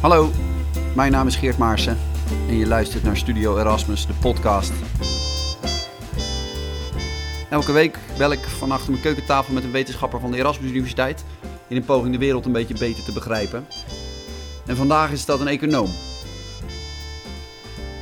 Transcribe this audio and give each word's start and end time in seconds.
Hallo, 0.00 0.30
mijn 0.94 1.12
naam 1.12 1.26
is 1.26 1.36
Geert 1.36 1.58
Maarsen 1.58 1.98
en 2.48 2.56
je 2.56 2.66
luistert 2.66 3.02
naar 3.02 3.16
Studio 3.16 3.58
Erasmus, 3.58 4.06
de 4.06 4.12
podcast. 4.12 4.72
Elke 7.50 7.72
week 7.72 7.98
bel 8.18 8.32
ik 8.32 8.38
van 8.38 8.70
achter 8.70 8.90
mijn 8.90 9.02
keukentafel 9.02 9.54
met 9.54 9.64
een 9.64 9.70
wetenschapper 9.70 10.20
van 10.20 10.30
de 10.30 10.36
Erasmus 10.36 10.70
Universiteit 10.70 11.24
in 11.68 11.76
een 11.76 11.84
poging 11.84 12.12
de 12.12 12.18
wereld 12.18 12.46
een 12.46 12.52
beetje 12.52 12.78
beter 12.78 13.04
te 13.04 13.12
begrijpen. 13.12 13.66
En 14.66 14.76
vandaag 14.76 15.10
is 15.10 15.24
dat 15.24 15.40
een 15.40 15.48
econoom. 15.48 15.90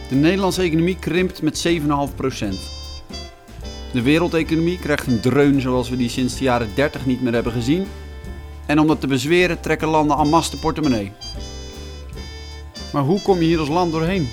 De 0.08 0.14
Nederlandse 0.14 0.62
economie 0.62 0.98
krimpt 0.98 1.42
met 1.42 1.68
7,5%. 1.68 1.78
De 3.92 4.02
wereldeconomie 4.02 4.78
krijgt 4.78 5.06
een 5.06 5.20
dreun 5.20 5.60
zoals 5.60 5.88
we 5.88 5.96
die 5.96 6.08
sinds 6.08 6.38
de 6.38 6.44
jaren 6.44 6.68
30 6.74 7.06
niet 7.06 7.22
meer 7.22 7.32
hebben 7.32 7.52
gezien. 7.52 7.86
En 8.66 8.80
om 8.80 8.86
dat 8.86 9.00
te 9.00 9.06
bezweren 9.06 9.60
trekken 9.60 9.88
landen 9.88 10.18
en 10.18 10.28
masse 10.28 10.50
de 10.50 10.56
portemonnee. 10.56 11.12
Maar 12.92 13.02
hoe 13.02 13.22
kom 13.22 13.38
je 13.38 13.44
hier 13.44 13.58
als 13.58 13.68
land 13.68 13.92
doorheen? 13.92 14.28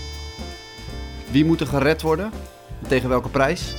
Wie 1.31 1.45
moet 1.45 1.59
er 1.59 1.67
gered 1.67 2.01
worden? 2.01 2.31
En 2.81 2.87
tegen 2.87 3.09
welke 3.09 3.29
prijs? 3.29 3.75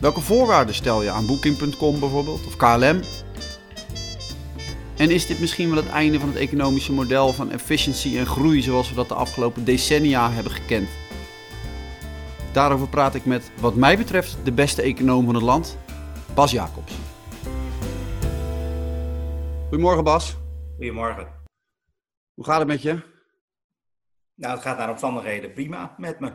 Welke 0.00 0.20
voorwaarden 0.20 0.74
stel 0.74 1.02
je 1.02 1.10
aan 1.10 1.26
Booking.com 1.26 2.00
bijvoorbeeld 2.00 2.46
of 2.46 2.56
KLM? 2.56 3.00
En 4.96 5.10
is 5.10 5.26
dit 5.26 5.40
misschien 5.40 5.68
wel 5.68 5.82
het 5.82 5.88
einde 5.88 6.20
van 6.20 6.28
het 6.28 6.38
economische 6.38 6.92
model 6.92 7.32
van 7.32 7.50
efficiëntie 7.50 8.18
en 8.18 8.26
groei 8.26 8.62
zoals 8.62 8.88
we 8.88 8.94
dat 8.94 9.08
de 9.08 9.14
afgelopen 9.14 9.64
decennia 9.64 10.30
hebben 10.30 10.52
gekend? 10.52 10.88
Daarover 12.52 12.88
praat 12.88 13.14
ik 13.14 13.24
met, 13.24 13.50
wat 13.60 13.74
mij 13.74 13.96
betreft, 13.96 14.36
de 14.44 14.52
beste 14.52 14.82
econoom 14.82 15.24
van 15.24 15.34
het 15.34 15.44
land, 15.44 15.78
Bas 16.34 16.50
Jacobs. 16.50 16.92
Goedemorgen 19.68 20.04
Bas. 20.04 20.36
Goedemorgen. 20.76 21.26
Hoe 22.34 22.44
gaat 22.44 22.58
het 22.58 22.68
met 22.68 22.82
je? 22.82 23.07
Nou, 24.38 24.54
het 24.54 24.62
gaat 24.62 24.78
naar 24.78 24.90
omstandigheden 24.90 25.52
prima 25.52 25.94
met 25.96 26.20
me. 26.20 26.32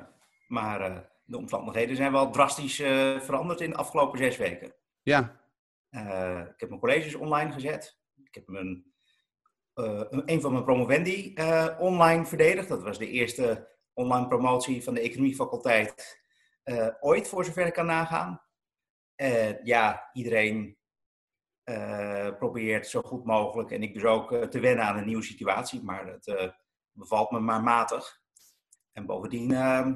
Maar 0.47 0.91
uh, 0.91 0.97
de 1.25 1.37
omstandigheden 1.37 1.95
zijn 1.95 2.11
wel 2.11 2.31
drastisch 2.31 2.79
uh, 2.79 3.19
veranderd 3.19 3.61
in 3.61 3.69
de 3.69 3.75
afgelopen 3.75 4.17
zes 4.17 4.37
weken. 4.37 4.75
Ja. 5.01 5.41
Uh, 5.89 6.39
ik 6.39 6.59
heb 6.59 6.69
mijn 6.69 6.81
colleges 6.81 7.15
online 7.15 7.51
gezet. 7.51 7.99
Ik 8.23 8.35
heb 8.35 8.47
mijn, 8.47 8.93
een 10.25 10.41
van 10.41 10.51
mijn 10.51 10.63
promovendi 10.63 11.33
online 11.79 12.25
verdedigd. 12.25 12.67
Dat 12.67 12.83
was 12.83 12.97
de 12.97 13.09
eerste 13.09 13.69
online 13.93 14.27
promotie 14.27 14.83
van 14.83 14.93
de 14.93 15.01
economiefaculteit 15.01 16.21
ooit, 16.99 17.27
voor 17.27 17.45
zover 17.45 17.65
ik 17.65 17.73
kan 17.73 17.85
nagaan. 17.85 18.41
ja, 19.63 20.09
iedereen 20.13 20.77
probeert 22.37 22.87
zo 22.87 23.01
goed 23.01 23.25
mogelijk, 23.25 23.71
en 23.71 23.83
ik 23.83 23.93
dus 23.93 24.03
ook, 24.03 24.35
te 24.35 24.59
wennen 24.59 24.85
aan 24.85 24.97
een 24.97 25.05
nieuwe 25.05 25.23
situatie. 25.23 25.83
Maar 25.83 26.07
het 26.07 26.53
bevalt 26.93 27.31
me 27.31 27.39
maar 27.39 27.63
matig. 27.63 28.21
En 28.91 29.05
bovendien 29.05 29.51
uh, 29.51 29.87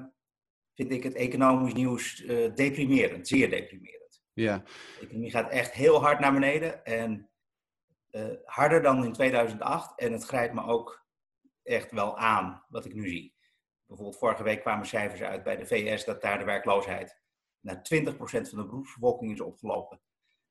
vind 0.75 0.91
ik 0.91 1.03
het 1.03 1.13
economisch 1.13 1.73
nieuws 1.73 2.21
uh, 2.21 2.55
deprimerend, 2.55 3.27
zeer 3.27 3.49
deprimerend. 3.49 4.23
Ja. 4.33 4.57
De 4.57 4.99
economie 5.01 5.31
gaat 5.31 5.49
echt 5.49 5.71
heel 5.71 6.01
hard 6.01 6.19
naar 6.19 6.33
beneden 6.33 6.85
en 6.85 7.29
uh, 8.11 8.33
harder 8.43 8.81
dan 8.81 9.03
in 9.03 9.13
2008. 9.13 9.99
En 9.99 10.11
het 10.11 10.23
grijpt 10.23 10.53
me 10.53 10.63
ook 10.63 11.05
echt 11.63 11.91
wel 11.91 12.17
aan, 12.17 12.63
wat 12.67 12.85
ik 12.85 12.93
nu 12.93 13.09
zie. 13.09 13.35
Bijvoorbeeld 13.85 14.17
vorige 14.17 14.43
week 14.43 14.61
kwamen 14.61 14.85
cijfers 14.85 15.21
uit 15.21 15.43
bij 15.43 15.55
de 15.55 15.65
VS 15.65 16.05
dat 16.05 16.21
daar 16.21 16.37
de 16.37 16.45
werkloosheid 16.45 17.21
naar 17.59 17.77
20% 17.77 18.15
van 18.15 18.41
de 18.41 18.65
beroepsbevolking 18.65 19.31
is 19.31 19.41
opgelopen. 19.41 20.01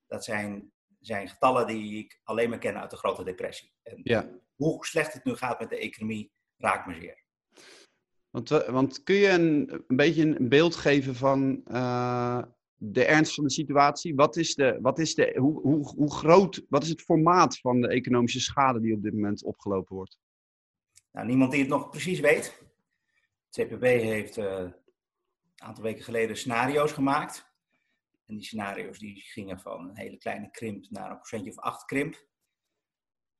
Dat 0.06 0.24
zijn, 0.24 0.72
zijn 1.00 1.28
getallen 1.28 1.66
die 1.66 2.04
ik 2.04 2.20
alleen 2.24 2.50
maar 2.50 2.58
ken 2.58 2.80
uit 2.80 2.90
de 2.90 2.96
grote 2.96 3.24
depressie. 3.24 3.72
En 3.82 4.00
ja. 4.02 4.28
Hoe 4.54 4.86
slecht 4.86 5.12
het 5.12 5.24
nu 5.24 5.34
gaat 5.34 5.58
met 5.58 5.68
de 5.68 5.78
economie, 5.78 6.32
raakt 6.56 6.86
me 6.86 6.94
zeer. 6.94 7.24
Want, 8.30 8.48
want 8.48 9.02
kun 9.02 9.14
je 9.14 9.28
een, 9.28 9.84
een 9.86 9.96
beetje 9.96 10.22
een 10.22 10.48
beeld 10.48 10.76
geven 10.76 11.14
van 11.14 11.62
uh, 11.66 12.42
de 12.74 13.04
ernst 13.04 13.34
van 13.34 13.44
de 13.44 13.50
situatie? 13.50 14.14
Wat 14.14 14.36
is, 14.36 14.54
de, 14.54 14.78
wat 14.80 14.98
is 14.98 15.14
de, 15.14 15.36
hoe, 15.38 15.60
hoe, 15.60 15.88
hoe 15.88 16.14
groot, 16.14 16.64
wat 16.68 16.82
is 16.82 16.88
het 16.88 17.02
formaat 17.02 17.58
van 17.58 17.80
de 17.80 17.88
economische 17.88 18.40
schade 18.40 18.80
die 18.80 18.94
op 18.94 19.02
dit 19.02 19.12
moment 19.12 19.44
opgelopen 19.44 19.96
wordt? 19.96 20.18
Nou, 21.12 21.26
niemand 21.26 21.50
die 21.50 21.60
het 21.60 21.68
nog 21.68 21.90
precies 21.90 22.20
weet. 22.20 22.62
Het 23.50 23.66
CPB 23.66 23.82
heeft 23.82 24.36
uh, 24.36 24.44
een 24.44 24.74
aantal 25.56 25.84
weken 25.84 26.04
geleden 26.04 26.36
scenario's 26.36 26.92
gemaakt. 26.92 27.54
En 28.26 28.34
die 28.34 28.44
scenario's 28.44 28.98
die 28.98 29.20
gingen 29.20 29.60
van 29.60 29.88
een 29.88 29.96
hele 29.96 30.16
kleine 30.16 30.50
krimp 30.50 30.86
naar 30.90 31.10
een 31.10 31.16
procentje 31.16 31.50
of 31.50 31.58
acht 31.58 31.84
krimp. 31.84 32.26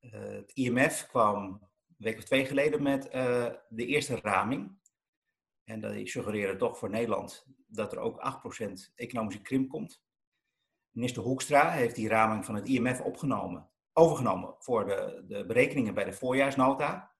Uh, 0.01 0.11
het 0.11 0.51
IMF 0.51 1.07
kwam 1.07 1.66
week 1.97 2.17
of 2.17 2.23
twee 2.23 2.45
geleden 2.45 2.83
met 2.83 3.05
uh, 3.05 3.47
de 3.69 3.85
eerste 3.85 4.15
raming. 4.15 4.77
En 5.63 5.81
die 5.81 6.07
suggereren 6.07 6.57
toch 6.57 6.77
voor 6.77 6.89
Nederland 6.89 7.45
dat 7.67 7.91
er 7.91 7.99
ook 7.99 8.41
8% 8.59 8.93
economische 8.95 9.41
krimp 9.41 9.69
komt. 9.69 10.03
Minister 10.91 11.23
Hoekstra 11.23 11.69
heeft 11.69 11.95
die 11.95 12.09
raming 12.09 12.45
van 12.45 12.55
het 12.55 12.67
IMF 12.67 13.01
opgenomen, 13.01 13.69
overgenomen 13.93 14.55
voor 14.59 14.85
de, 14.85 15.23
de 15.27 15.45
berekeningen 15.45 15.93
bij 15.93 16.03
de 16.03 16.13
voorjaarsnota. 16.13 17.15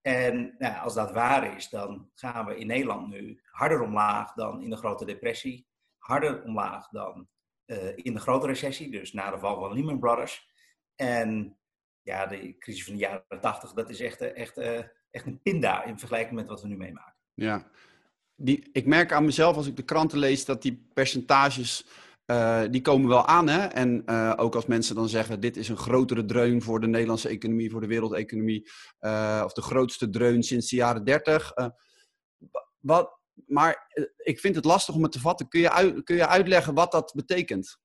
En 0.00 0.54
nou, 0.58 0.78
als 0.78 0.94
dat 0.94 1.12
waar 1.12 1.56
is, 1.56 1.68
dan 1.68 2.10
gaan 2.14 2.46
we 2.46 2.56
in 2.56 2.66
Nederland 2.66 3.08
nu 3.08 3.40
harder 3.44 3.80
omlaag 3.80 4.32
dan 4.32 4.62
in 4.62 4.70
de 4.70 4.76
grote 4.76 5.04
depressie, 5.04 5.68
harder 5.98 6.44
omlaag 6.44 6.88
dan 6.88 7.28
uh, 7.66 7.96
in 7.96 8.14
de 8.14 8.20
grote 8.20 8.46
recessie, 8.46 8.90
dus 8.90 9.12
na 9.12 9.30
de 9.30 9.38
val 9.38 9.60
van 9.60 9.72
Lehman 9.72 9.98
Brothers. 9.98 10.48
En 10.94 11.58
ja, 12.06 12.26
de 12.26 12.56
crisis 12.58 12.84
van 12.84 12.92
de 12.92 12.98
jaren 12.98 13.40
80, 13.40 13.72
dat 13.72 13.90
is 13.90 14.00
echt, 14.00 14.20
eh, 14.20 14.36
echt, 14.36 14.56
eh, 14.56 14.82
echt 15.10 15.26
een 15.26 15.40
pinda 15.42 15.84
in 15.84 15.98
vergelijking 15.98 16.34
met 16.34 16.48
wat 16.48 16.62
we 16.62 16.68
nu 16.68 16.76
meemaken. 16.76 17.14
Ja, 17.34 17.70
die, 18.34 18.68
ik 18.72 18.86
merk 18.86 19.12
aan 19.12 19.24
mezelf 19.24 19.56
als 19.56 19.66
ik 19.66 19.76
de 19.76 19.84
kranten 19.84 20.18
lees 20.18 20.44
dat 20.44 20.62
die 20.62 20.88
percentages, 20.94 21.86
uh, 22.26 22.62
die 22.70 22.80
komen 22.80 23.08
wel 23.08 23.26
aan. 23.26 23.48
Hè? 23.48 23.66
En 23.66 24.08
ook 24.38 24.54
als 24.54 24.66
mensen 24.66 24.94
dan 24.94 25.08
zeggen, 25.08 25.40
dit 25.40 25.56
is 25.56 25.68
een 25.68 25.76
grotere 25.76 26.24
dreun 26.24 26.62
voor 26.62 26.80
de 26.80 26.86
Nederlandse 26.86 27.28
economie, 27.28 27.70
voor 27.70 27.80
de 27.80 27.86
wereldeconomie. 27.86 28.70
Uh, 29.00 29.42
of 29.44 29.52
de 29.52 29.62
grootste 29.62 30.10
dreun 30.10 30.42
sinds 30.42 30.70
de 30.70 30.76
jaren 30.76 31.04
30. 31.04 31.52
wat, 32.78 33.18
maar 33.46 33.92
ik 34.16 34.40
vind 34.40 34.54
het 34.54 34.64
lastig 34.64 34.94
om 34.94 35.02
het 35.02 35.12
te 35.12 35.20
vatten. 35.20 35.48
Kun 35.48 35.60
je, 35.60 36.00
kun 36.04 36.16
je 36.16 36.26
uitleggen 36.26 36.74
wat 36.74 36.92
dat 36.92 37.12
betekent? 37.14 37.78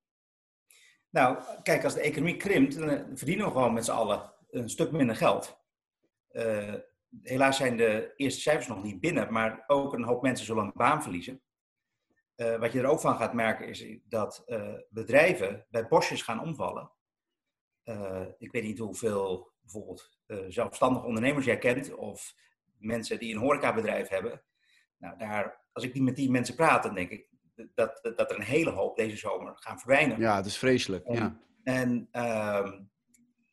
Nou, 1.12 1.44
kijk, 1.64 1.84
als 1.84 1.94
de 1.94 2.02
economie 2.02 2.38
krimpt, 2.38 2.78
dan 2.78 3.18
verdienen 3.18 3.46
we 3.46 3.52
gewoon 3.52 3.74
met 3.74 3.86
z'n 3.86 3.92
allen 3.92 4.34
een 4.50 4.70
stuk 4.70 4.92
minder 4.92 5.16
geld. 5.16 5.60
Uh, 6.32 6.74
helaas 7.22 7.58
zijn 7.58 7.78
de 7.78 8.14
eerste 8.16 8.42
cijfers 8.42 8.68
nog 8.68 8.84
niet 8.84 9.00
binnen, 9.00 9.34
maar 9.34 9.64
ook 9.68 9.94
een 9.94 10.04
hoop 10.04 10.22
mensen 10.22 10.46
zullen 10.46 10.64
een 10.64 10.72
baan 10.76 11.02
verliezen. 11.04 11.42
Uh, 12.36 12.60
wat 12.60 12.72
je 12.72 12.80
er 12.80 12.86
ook 12.86 13.00
van 13.00 13.16
gaat 13.16 13.34
merken 13.34 13.68
is 13.68 13.86
dat 14.04 14.44
bedrijven 14.90 15.66
bij 15.70 15.88
bosjes 15.88 16.22
gaan 16.22 16.42
omvallen. 16.42 16.92
ik 18.38 18.52
weet 18.52 18.64
niet 18.64 18.78
hoeveel 18.78 19.52
bijvoorbeeld 19.62 20.20
zelfstandige 20.48 21.06
ondernemers 21.06 21.46
jij 21.46 21.58
kent 21.58 21.94
of 21.94 22.34
mensen 22.78 23.20
die 23.20 23.34
een 23.34 23.42
horecabedrijf 23.42 24.08
hebben. 24.08 24.44
Nou, 24.98 25.18
daar, 25.18 25.62
als 25.72 25.84
ik 25.84 25.94
die 25.94 26.04
met 26.04 26.16
die 26.16 26.32
mensen 26.32 26.56
praat, 26.56 26.84
dan 26.84 26.96
denk 26.96 27.10
ik, 27.10 27.31
dat, 27.74 28.00
dat 28.16 28.32
er 28.32 28.36
een 28.36 28.42
hele 28.42 28.70
hoop 28.70 28.96
deze 28.96 29.18
zomer 29.18 29.54
gaan 29.56 29.78
verdwijnen. 29.78 30.20
Ja, 30.20 30.36
het 30.36 30.46
is 30.46 30.58
vreselijk. 30.58 31.06
En, 31.06 31.16
ja. 31.16 31.40
en 31.64 32.10
uh, 32.12 32.72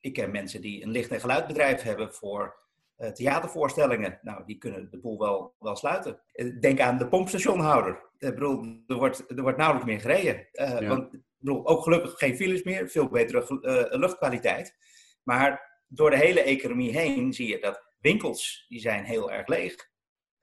ik 0.00 0.12
ken 0.12 0.31
mensen 0.31 0.60
die 0.60 0.82
een 0.82 0.91
licht- 0.91 1.10
en 1.10 1.20
geluidbedrijf 1.20 1.82
hebben 1.82 2.14
voor 2.14 2.66
uh, 2.98 3.08
theatervoorstellingen. 3.08 4.19
Nou, 4.22 4.44
die 4.44 4.58
kunnen 4.58 4.91
de 4.91 4.98
boel 4.98 5.19
wel, 5.19 5.54
wel 5.58 5.76
sluiten. 5.76 6.20
Denk 6.60 6.81
aan 6.81 6.98
de 6.98 7.08
pompstationhouder. 7.08 8.06
Ik 8.19 8.34
bedoel, 8.34 8.82
er 8.87 8.97
wordt, 8.97 9.25
er 9.31 9.42
wordt 9.42 9.58
nauwelijks 9.58 9.91
meer 9.91 10.00
gereden. 10.00 10.48
Uh, 10.53 10.81
ja. 10.81 10.88
Want 10.88 11.14
ik 11.14 11.20
bedoel, 11.38 11.66
ook 11.66 11.82
gelukkig 11.82 12.19
geen 12.19 12.37
files 12.37 12.62
meer, 12.62 12.88
veel 12.88 13.08
betere 13.08 13.88
luchtkwaliteit. 13.91 14.76
Maar 15.22 15.82
door 15.87 16.11
de 16.11 16.17
hele 16.17 16.43
economie 16.43 16.99
heen 16.99 17.32
zie 17.32 17.49
je 17.49 17.61
dat 17.61 17.94
winkels, 18.00 18.64
die 18.69 18.81
zijn 18.81 19.05
heel 19.05 19.32
erg 19.32 19.46
leeg. 19.46 19.88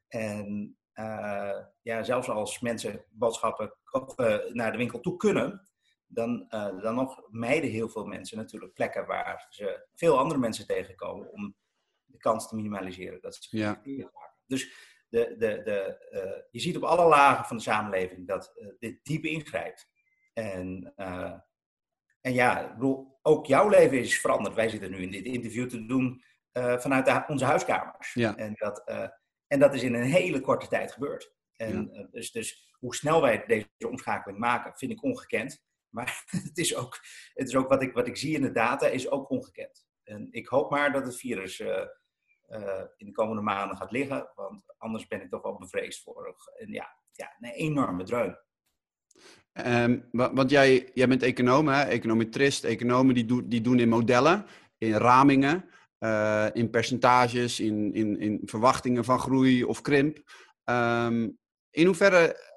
En 0.08 0.78
uh, 1.00 1.58
ja, 1.82 2.04
zelfs 2.04 2.30
als 2.30 2.60
mensen 2.60 3.06
boodschappen 3.10 3.74
uh, 3.94 4.38
naar 4.54 4.72
de 4.72 4.78
winkel 4.78 5.00
toe 5.00 5.16
kunnen, 5.16 5.70
dan, 6.08 6.46
uh, 6.50 6.82
dan 6.82 6.96
nog 6.96 7.22
mijden 7.30 7.70
heel 7.70 7.90
veel 7.90 8.06
mensen 8.06 8.38
natuurlijk 8.38 8.74
plekken 8.74 9.06
waar 9.06 9.46
ze 9.50 9.88
veel 9.94 10.18
andere 10.18 10.40
mensen 10.40 10.68
tegenkomen 10.68 11.32
om 11.32 11.56
de 12.06 12.18
kans 12.18 12.48
te 12.48 12.56
minimaliseren 12.56 13.22
dat 13.22 13.36
ze 13.36 13.58
ja. 13.58 13.82
Dus 14.46 14.72
de, 15.10 15.36
de, 15.38 15.62
de, 15.64 16.48
je 16.52 16.60
ziet 16.60 16.78
op 16.78 16.84
alle 16.84 17.08
lagen 17.08 17.46
van 17.46 17.58
de 17.58 17.64
samenleving 17.64 18.28
dat 18.28 18.54
dit 18.80 19.00
diep 19.04 19.24
ingrijpt. 19.24 19.90
En, 20.34 20.94
en 22.22 22.34
ja, 22.34 22.60
ik 22.60 22.74
bedoel, 22.74 23.20
ook 23.22 23.46
jouw 23.46 23.70
leven 23.70 24.00
is 24.00 24.20
veranderd. 24.20 24.56
Wij 24.56 24.70
zitten 24.70 24.92
nu 24.92 24.98
in 24.98 25.12
dit 25.12 25.26
interview 25.26 25.70
te 25.70 25.86
doen 25.86 26.24
vanuit 26.52 27.28
onze 27.28 27.46
huiskamers. 27.46 28.14
Ja. 28.14 28.36
En 28.36 28.54
dat 28.54 28.84
en 29.56 29.62
dat 29.62 29.74
is 29.74 29.84
in 29.84 29.94
een 29.94 30.04
hele 30.04 30.42
korte 30.42 30.68
tijd 30.68 30.92
gebeurd. 30.92 31.34
En, 31.56 31.90
ja. 31.94 32.08
dus, 32.12 32.32
dus 32.32 32.74
hoe 32.80 32.96
snel 32.96 33.22
wij 33.22 33.44
deze 33.48 33.68
omschakeling 33.88 34.40
maken, 34.40 34.78
vind 34.78 34.92
ik 34.92 35.04
ongekend. 35.04 35.64
Maar 35.90 36.24
het 36.48 36.58
is 36.58 36.76
ook, 36.76 37.00
het 37.34 37.48
is 37.48 37.56
ook 37.56 37.70
wat, 37.70 37.82
ik, 37.82 37.94
wat 37.94 38.08
ik 38.08 38.18
zie 38.18 38.36
in 38.36 38.42
de 38.42 38.52
data, 38.52 38.88
is 38.88 39.10
ook 39.10 39.30
ongekend. 39.30 39.86
En 40.04 40.28
ik 40.32 40.48
hoop 40.48 40.72
maar 40.72 40.92
dat 40.92 41.06
het 41.06 41.18
virus 41.18 41.60
uh, 41.60 41.86
in 42.98 43.06
de 43.06 43.12
komende 43.12 43.42
maanden 43.42 43.78
gaat 43.78 43.92
liggen. 43.92 44.32
Want 44.36 44.74
anders 44.78 45.08
ben 45.08 45.22
ik 45.22 45.30
toch 45.30 45.42
wel 45.42 45.58
bevreesd 45.58 46.04
voor 46.04 46.36
een, 46.56 46.72
ja, 46.72 47.00
ja, 47.12 47.36
een 47.40 47.50
enorme 47.50 48.04
dreun. 48.04 48.38
Um, 49.54 50.10
want 50.12 50.50
jij, 50.50 50.92
jij 50.94 51.08
bent 51.08 51.24
econoom, 51.24 51.68
hè? 51.68 51.84
econometrist. 51.84 52.64
Economen 52.64 53.14
die, 53.14 53.26
do, 53.26 53.48
die 53.48 53.62
doen 53.62 53.80
in 53.80 53.90
modellen, 53.90 54.46
in 54.78 54.94
ramingen, 54.94 55.70
uh, 56.00 56.48
in 56.54 56.70
percentages, 56.70 57.60
in, 57.60 57.94
in, 57.94 58.20
in 58.20 58.42
verwachtingen 58.46 59.04
van 59.04 59.20
groei 59.20 59.64
of 59.64 59.82
krimp. 59.82 60.18
Um, 60.64 61.38
in 61.70 61.86
hoeverre 61.86 62.54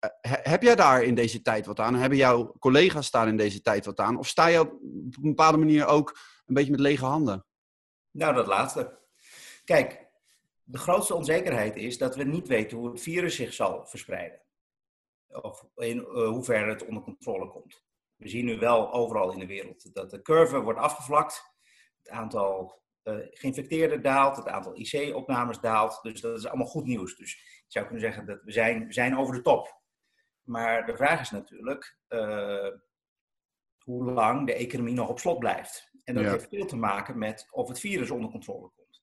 uh, 0.00 0.32
heb 0.42 0.62
jij 0.62 0.74
daar 0.74 1.02
in 1.02 1.14
deze 1.14 1.42
tijd 1.42 1.66
wat 1.66 1.80
aan? 1.80 1.94
Hebben 1.94 2.18
jouw 2.18 2.54
collega's 2.58 3.10
daar 3.10 3.28
in 3.28 3.36
deze 3.36 3.60
tijd 3.60 3.84
wat 3.84 4.00
aan? 4.00 4.18
Of 4.18 4.28
sta 4.28 4.46
je 4.46 4.60
op 4.60 4.72
een 4.82 5.14
bepaalde 5.20 5.58
manier 5.58 5.86
ook 5.86 6.18
een 6.46 6.54
beetje 6.54 6.70
met 6.70 6.80
lege 6.80 7.04
handen? 7.04 7.46
Nou, 8.10 8.34
dat 8.34 8.46
laatste. 8.46 8.98
Kijk, 9.64 10.08
de 10.62 10.78
grootste 10.78 11.14
onzekerheid 11.14 11.76
is 11.76 11.98
dat 11.98 12.16
we 12.16 12.24
niet 12.24 12.48
weten 12.48 12.78
hoe 12.78 12.90
het 12.90 13.00
virus 13.00 13.36
zich 13.36 13.52
zal 13.52 13.86
verspreiden 13.86 14.44
of 15.28 15.66
in 15.74 15.98
uh, 15.98 16.28
hoeverre 16.28 16.70
het 16.70 16.86
onder 16.86 17.02
controle 17.02 17.48
komt. 17.48 17.84
We 18.16 18.28
zien 18.28 18.44
nu 18.44 18.58
wel 18.58 18.92
overal 18.92 19.32
in 19.32 19.38
de 19.38 19.46
wereld 19.46 19.94
dat 19.94 20.10
de 20.10 20.22
curve 20.22 20.60
wordt 20.60 20.78
afgevlakt. 20.78 21.55
Het 22.06 22.14
aantal 22.14 22.82
uh, 23.04 23.14
geïnfecteerden 23.30 24.02
daalt, 24.02 24.36
het 24.36 24.48
aantal 24.48 24.76
IC-opnames 24.76 25.60
daalt. 25.60 25.98
Dus 26.02 26.20
dat 26.20 26.38
is 26.38 26.46
allemaal 26.46 26.66
goed 26.66 26.84
nieuws. 26.84 27.16
Dus 27.16 27.32
ik 27.34 27.64
zou 27.66 27.84
kunnen 27.84 28.04
zeggen 28.04 28.26
dat 28.26 28.42
we 28.42 28.52
zijn, 28.52 28.86
we 28.86 28.92
zijn 28.92 29.18
over 29.18 29.34
de 29.34 29.42
top. 29.42 29.80
Maar 30.42 30.86
de 30.86 30.96
vraag 30.96 31.20
is 31.20 31.30
natuurlijk 31.30 31.98
uh, 32.08 32.68
hoe 33.84 34.12
lang 34.12 34.46
de 34.46 34.54
economie 34.54 34.94
nog 34.94 35.08
op 35.08 35.18
slot 35.18 35.38
blijft. 35.38 35.90
En 36.04 36.14
dat 36.14 36.24
heeft 36.24 36.48
veel 36.48 36.66
te 36.66 36.76
maken 36.76 37.18
met 37.18 37.48
of 37.50 37.68
het 37.68 37.80
virus 37.80 38.10
onder 38.10 38.30
controle 38.30 38.70
komt. 38.76 39.02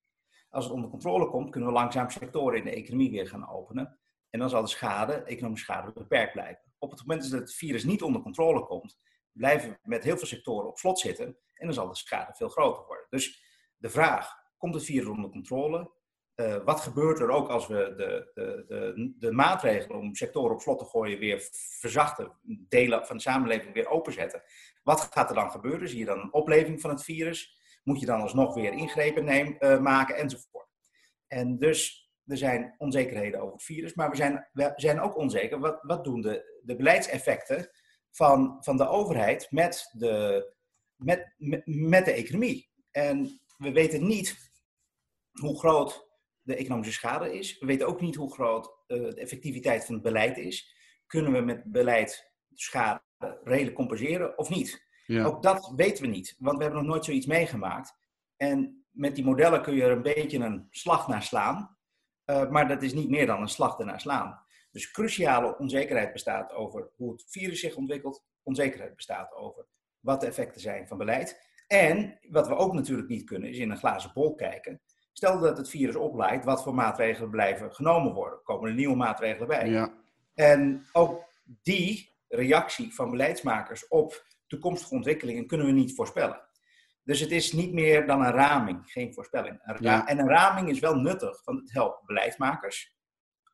Als 0.49 0.65
het 0.65 0.73
onder 0.73 0.89
controle 0.89 1.29
komt, 1.29 1.49
kunnen 1.49 1.69
we 1.69 1.75
langzaam 1.75 2.09
sectoren 2.09 2.57
in 2.57 2.65
de 2.65 2.71
economie 2.71 3.11
weer 3.11 3.27
gaan 3.27 3.49
openen. 3.49 3.99
En 4.29 4.39
dan 4.39 4.49
zal 4.49 4.61
de 4.61 4.67
schade, 4.67 5.13
economische 5.13 5.65
schade, 5.65 5.91
beperkt 5.93 6.31
blijven. 6.31 6.73
Op 6.77 6.91
het 6.91 7.05
moment 7.05 7.31
dat 7.31 7.39
het 7.39 7.53
virus 7.53 7.83
niet 7.83 8.01
onder 8.01 8.21
controle 8.21 8.65
komt, 8.65 8.97
blijven 9.33 9.79
met 9.83 10.03
heel 10.03 10.17
veel 10.17 10.27
sectoren 10.27 10.67
op 10.67 10.77
slot 10.77 10.99
zitten. 10.99 11.25
En 11.53 11.65
dan 11.65 11.73
zal 11.73 11.87
de 11.87 11.95
schade 11.95 12.33
veel 12.33 12.49
groter 12.49 12.85
worden. 12.85 13.05
Dus 13.09 13.43
de 13.77 13.89
vraag, 13.89 14.41
komt 14.57 14.75
het 14.75 14.85
virus 14.85 15.07
onder 15.07 15.29
controle? 15.29 15.91
Uh, 16.35 16.63
wat 16.63 16.79
gebeurt 16.79 17.19
er 17.19 17.29
ook 17.29 17.49
als 17.49 17.67
we 17.67 17.93
de, 17.97 18.31
de, 18.33 18.63
de, 18.67 19.13
de, 19.17 19.31
maatregelen 19.31 19.97
om 19.97 20.15
sectoren 20.15 20.55
op 20.55 20.61
slot 20.61 20.79
te 20.79 20.85
gooien 20.85 21.19
weer 21.19 21.49
verzachten, 21.79 22.37
delen 22.69 23.05
van 23.05 23.15
de 23.15 23.21
samenleving 23.21 23.73
weer 23.73 23.87
openzetten? 23.87 24.43
Wat 24.83 25.01
gaat 25.01 25.29
er 25.29 25.35
dan 25.35 25.51
gebeuren? 25.51 25.89
Zie 25.89 25.99
je 25.99 26.05
dan 26.05 26.19
een 26.19 26.33
opleving 26.33 26.81
van 26.81 26.89
het 26.89 27.03
virus? 27.03 27.59
Moet 27.83 27.99
je 27.99 28.05
dan 28.05 28.21
alsnog 28.21 28.53
weer 28.53 28.73
ingrepen 28.73 29.57
uh, 29.59 29.79
maken 29.79 30.15
enzovoort? 30.15 30.67
En 31.27 31.57
dus 31.57 32.11
er 32.25 32.37
zijn 32.37 32.75
onzekerheden 32.77 33.39
over 33.39 33.53
het 33.53 33.63
virus, 33.63 33.93
maar 33.93 34.09
we 34.09 34.15
zijn, 34.15 34.49
we 34.53 34.73
zijn 34.75 34.99
ook 34.99 35.17
onzeker. 35.17 35.59
Wat, 35.59 35.79
wat 35.81 36.03
doen 36.03 36.21
de, 36.21 36.59
de 36.63 36.75
beleidseffecten 36.75 37.69
van, 38.13 38.57
van 38.59 38.77
de 38.77 38.87
overheid 38.87 39.47
met 39.51 39.89
de, 39.91 40.45
met, 40.95 41.33
met, 41.37 41.61
met 41.65 42.05
de 42.05 42.11
economie? 42.11 42.69
En 42.91 43.41
we 43.57 43.71
weten 43.71 44.07
niet 44.07 44.51
hoe 45.31 45.59
groot 45.59 46.07
de 46.41 46.55
economische 46.55 46.93
schade 46.93 47.37
is. 47.37 47.59
We 47.59 47.65
weten 47.65 47.87
ook 47.87 48.01
niet 48.01 48.15
hoe 48.15 48.33
groot 48.33 48.65
uh, 48.87 48.97
de 48.97 49.15
effectiviteit 49.15 49.85
van 49.85 49.93
het 49.93 50.03
beleid 50.03 50.37
is. 50.37 50.75
Kunnen 51.07 51.31
we 51.31 51.39
met 51.39 51.63
beleid 51.63 52.31
schade 52.53 53.01
redelijk 53.43 53.75
compenseren 53.75 54.37
of 54.37 54.49
niet? 54.49 54.91
Ja. 55.05 55.25
Ook 55.25 55.43
dat 55.43 55.73
weten 55.75 56.03
we 56.03 56.09
niet, 56.09 56.35
want 56.39 56.57
we 56.57 56.63
hebben 56.63 56.81
nog 56.81 56.91
nooit 56.91 57.05
zoiets 57.05 57.25
meegemaakt. 57.25 57.93
En 58.37 58.85
met 58.91 59.15
die 59.15 59.25
modellen 59.25 59.61
kun 59.61 59.75
je 59.75 59.83
er 59.83 59.91
een 59.91 60.01
beetje 60.01 60.39
een 60.39 60.67
slag 60.69 61.07
naar 61.07 61.23
slaan. 61.23 61.77
Uh, 62.25 62.49
maar 62.49 62.67
dat 62.67 62.81
is 62.81 62.93
niet 62.93 63.09
meer 63.09 63.25
dan 63.25 63.41
een 63.41 63.47
slag 63.47 63.79
ernaar 63.79 64.01
slaan. 64.01 64.42
Dus 64.73 64.91
cruciale 64.91 65.57
onzekerheid 65.57 66.13
bestaat 66.13 66.53
over 66.53 66.89
hoe 66.95 67.11
het 67.11 67.25
virus 67.27 67.59
zich 67.59 67.75
ontwikkelt. 67.75 68.25
Onzekerheid 68.43 68.95
bestaat 68.95 69.33
over 69.33 69.67
wat 69.99 70.21
de 70.21 70.27
effecten 70.27 70.61
zijn 70.61 70.87
van 70.87 70.97
beleid. 70.97 71.51
En 71.67 72.19
wat 72.29 72.47
we 72.47 72.55
ook 72.55 72.73
natuurlijk 72.73 73.09
niet 73.09 73.23
kunnen, 73.23 73.49
is 73.49 73.57
in 73.57 73.71
een 73.71 73.77
glazen 73.77 74.11
bol 74.13 74.35
kijken. 74.35 74.81
Stel 75.11 75.39
dat 75.39 75.57
het 75.57 75.69
virus 75.69 75.95
oplaait, 75.95 76.45
wat 76.45 76.63
voor 76.63 76.73
maatregelen 76.73 77.29
blijven 77.29 77.73
genomen 77.73 78.13
worden? 78.13 78.43
Komen 78.43 78.69
er 78.69 78.75
nieuwe 78.75 78.95
maatregelen 78.95 79.47
bij? 79.47 79.69
Ja. 79.69 79.93
En 80.33 80.85
ook 80.91 81.23
die 81.43 82.11
reactie 82.27 82.93
van 82.93 83.11
beleidsmakers 83.11 83.87
op 83.87 84.25
toekomstige 84.47 84.93
ontwikkelingen 84.93 85.47
kunnen 85.47 85.67
we 85.67 85.73
niet 85.73 85.95
voorspellen. 85.95 86.41
Dus 87.03 87.19
het 87.19 87.31
is 87.31 87.51
niet 87.51 87.73
meer 87.73 88.05
dan 88.05 88.21
een 88.21 88.31
raming, 88.31 88.91
geen 88.91 89.13
voorspelling. 89.13 89.61
En 89.61 90.19
een 90.19 90.29
raming 90.29 90.69
is 90.69 90.79
wel 90.79 90.95
nuttig, 90.95 91.43
want 91.43 91.59
het 91.59 91.73
helpt 91.73 92.05
beleidsmakers 92.05 92.97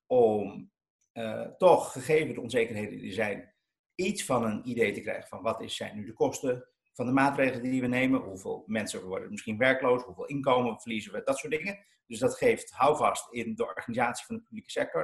om 0.05 0.71
uh, 1.13 1.41
toch, 1.41 1.91
gegeven 1.91 2.33
de 2.33 2.41
onzekerheden 2.41 2.97
die 2.97 3.07
er 3.07 3.13
zijn, 3.13 3.53
iets 3.95 4.25
van 4.25 4.43
een 4.43 4.69
idee 4.69 4.91
te 4.91 5.01
krijgen 5.01 5.27
van 5.27 5.41
wat 5.41 5.61
is, 5.61 5.75
zijn 5.75 5.95
nu 5.95 6.05
de 6.05 6.13
kosten 6.13 6.67
van 6.93 7.05
de 7.05 7.11
maatregelen 7.11 7.61
die 7.61 7.81
we 7.81 7.87
nemen, 7.87 8.21
hoeveel 8.21 8.63
mensen 8.67 9.03
worden 9.03 9.29
misschien 9.29 9.57
werkloos, 9.57 10.03
hoeveel 10.03 10.25
inkomen 10.25 10.79
verliezen 10.79 11.11
we, 11.11 11.21
dat 11.23 11.37
soort 11.37 11.53
dingen. 11.53 11.85
Dus 12.05 12.19
dat 12.19 12.37
geeft 12.37 12.71
houvast 12.71 13.33
in 13.33 13.55
de 13.55 13.65
organisatie 13.65 14.25
van 14.25 14.35
de 14.35 14.41
publieke 14.41 14.71
sector. 14.71 15.01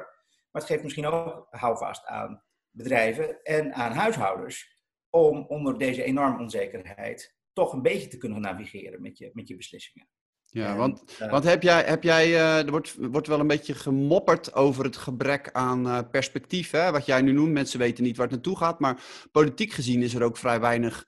Maar 0.52 0.62
het 0.62 0.72
geeft 0.72 0.84
misschien 0.84 1.06
ook 1.06 1.48
houvast 1.50 2.06
aan 2.06 2.44
bedrijven 2.70 3.42
en 3.44 3.74
aan 3.74 3.92
huishoudens 3.92 4.84
om 5.10 5.46
onder 5.48 5.78
deze 5.78 6.04
enorme 6.04 6.40
onzekerheid 6.40 7.36
toch 7.54 7.74
een 7.74 7.82
beetje 7.82 8.08
te 8.08 8.18
kunnen 8.18 8.42
navigeren 8.42 9.02
met 9.02 9.18
je, 9.18 9.30
met 9.34 9.48
je 9.48 9.56
beslissingen. 9.56 10.08
Ja, 10.56 10.76
want, 10.76 11.04
uh, 11.22 11.32
want 11.32 11.44
heb 11.44 11.64
jij, 11.64 11.84
heb 11.84 12.04
jij 12.04 12.28
uh, 12.28 12.66
er 12.66 12.72
wordt, 12.72 12.96
wordt 12.96 13.28
wel 13.28 13.40
een 13.40 13.48
beetje 13.48 13.74
gemopperd 13.74 14.54
over 14.54 14.84
het 14.84 14.98
gebrek 14.98 15.52
aan 15.52 15.88
uh, 15.88 16.00
perspectief. 16.12 16.72
Hè? 16.72 16.92
Wat 16.92 17.06
jij 17.06 17.22
nu 17.22 17.32
noemt, 17.32 17.52
mensen 17.52 17.80
weten 17.80 18.04
niet 18.04 18.18
waar 18.18 18.26
het 18.26 18.36
naartoe 18.36 18.58
gaat. 18.58 18.80
Maar 18.80 19.28
politiek 19.32 19.72
gezien 19.72 20.02
is 20.02 20.14
er 20.14 20.24
ook 20.24 20.38
vrij 20.38 20.60
weinig 20.60 21.06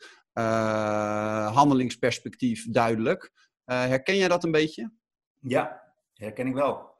handelingsperspectief 1.54 2.66
duidelijk. 2.72 3.32
herken 3.64 4.16
jij 4.16 4.28
dat 4.28 4.44
een 4.44 4.52
beetje? 4.52 4.92
Ja, 5.40 5.94
herken 6.14 6.48
ik 6.48 6.54
wel. 6.54 6.96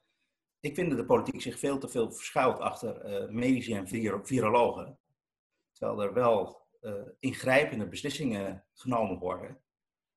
Ik 0.60 0.76
vind 0.76 0.90
dat 0.90 1.00
de 1.00 1.06
politiek 1.06 1.42
zich 1.42 1.60
veel 1.60 1.78
te 1.78 1.88
veel 1.88 2.12
verschuilt 2.12 2.60
achter 2.60 3.28
medici 3.32 3.74
en 3.74 3.88
virologen. 4.24 5.00
Terwijl 5.72 6.02
er 6.02 6.14
wel 6.14 6.68
ingrijpende 7.20 7.88
beslissingen 7.88 8.66
genomen 8.74 9.18
worden 9.20 9.62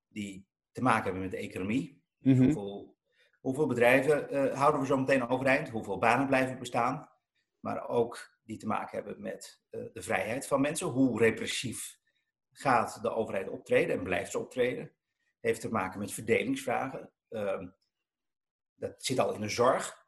die 0.08 0.46
te 0.72 0.82
maken 0.82 1.04
hebben 1.04 1.22
met 1.22 1.30
de 1.30 1.36
economie. 1.36 1.99
Mm 2.20 2.34
-hmm. 2.34 2.44
hoeveel, 2.44 2.96
hoeveel, 3.40 3.66
bedrijven 3.66 4.34
uh, 4.34 4.54
houden 4.58 4.80
we 4.80 4.86
zo 4.86 4.96
meteen 4.96 5.28
overeind? 5.28 5.68
Hoeveel 5.68 5.98
banen 5.98 6.26
blijven 6.26 6.58
bestaan? 6.58 7.08
Maar 7.60 7.88
ook 7.88 8.38
die 8.42 8.58
te 8.58 8.66
maken 8.66 8.96
hebben 8.96 9.22
met 9.22 9.62
uh, 9.70 9.84
de 9.92 10.02
vrijheid 10.02 10.46
van 10.46 10.60
mensen. 10.60 10.86
Hoe 10.86 11.18
repressief 11.18 11.98
gaat 12.52 13.02
de 13.02 13.10
overheid 13.10 13.48
optreden 13.48 13.96
en 13.96 14.02
blijft 14.02 14.30
ze 14.30 14.38
optreden? 14.38 14.92
Heeft 15.40 15.60
te 15.60 15.70
maken 15.70 15.98
met 15.98 16.12
verdelingsvragen. 16.12 17.10
Ehm, 17.28 17.68
dat 18.74 19.04
zit 19.04 19.18
al 19.18 19.34
in 19.34 19.40
de 19.40 19.48
zorg. 19.48 20.06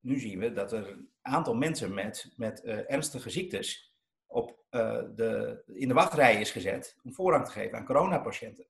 Nu 0.00 0.18
zien 0.18 0.38
we 0.38 0.52
dat 0.52 0.72
er 0.72 0.88
een 0.88 1.10
aantal 1.22 1.54
mensen 1.54 1.94
met, 1.94 2.32
met 2.36 2.62
ernstige 2.64 3.30
ziektes 3.30 3.94
op, 4.26 4.64
de, 4.70 5.62
in 5.66 5.88
de 5.88 5.94
wachtrij 5.94 6.40
is 6.40 6.50
gezet 6.50 6.96
om 7.02 7.14
voorrang 7.14 7.44
te 7.44 7.50
geven 7.50 7.78
aan 7.78 7.84
coronapatiënten. 7.84 8.66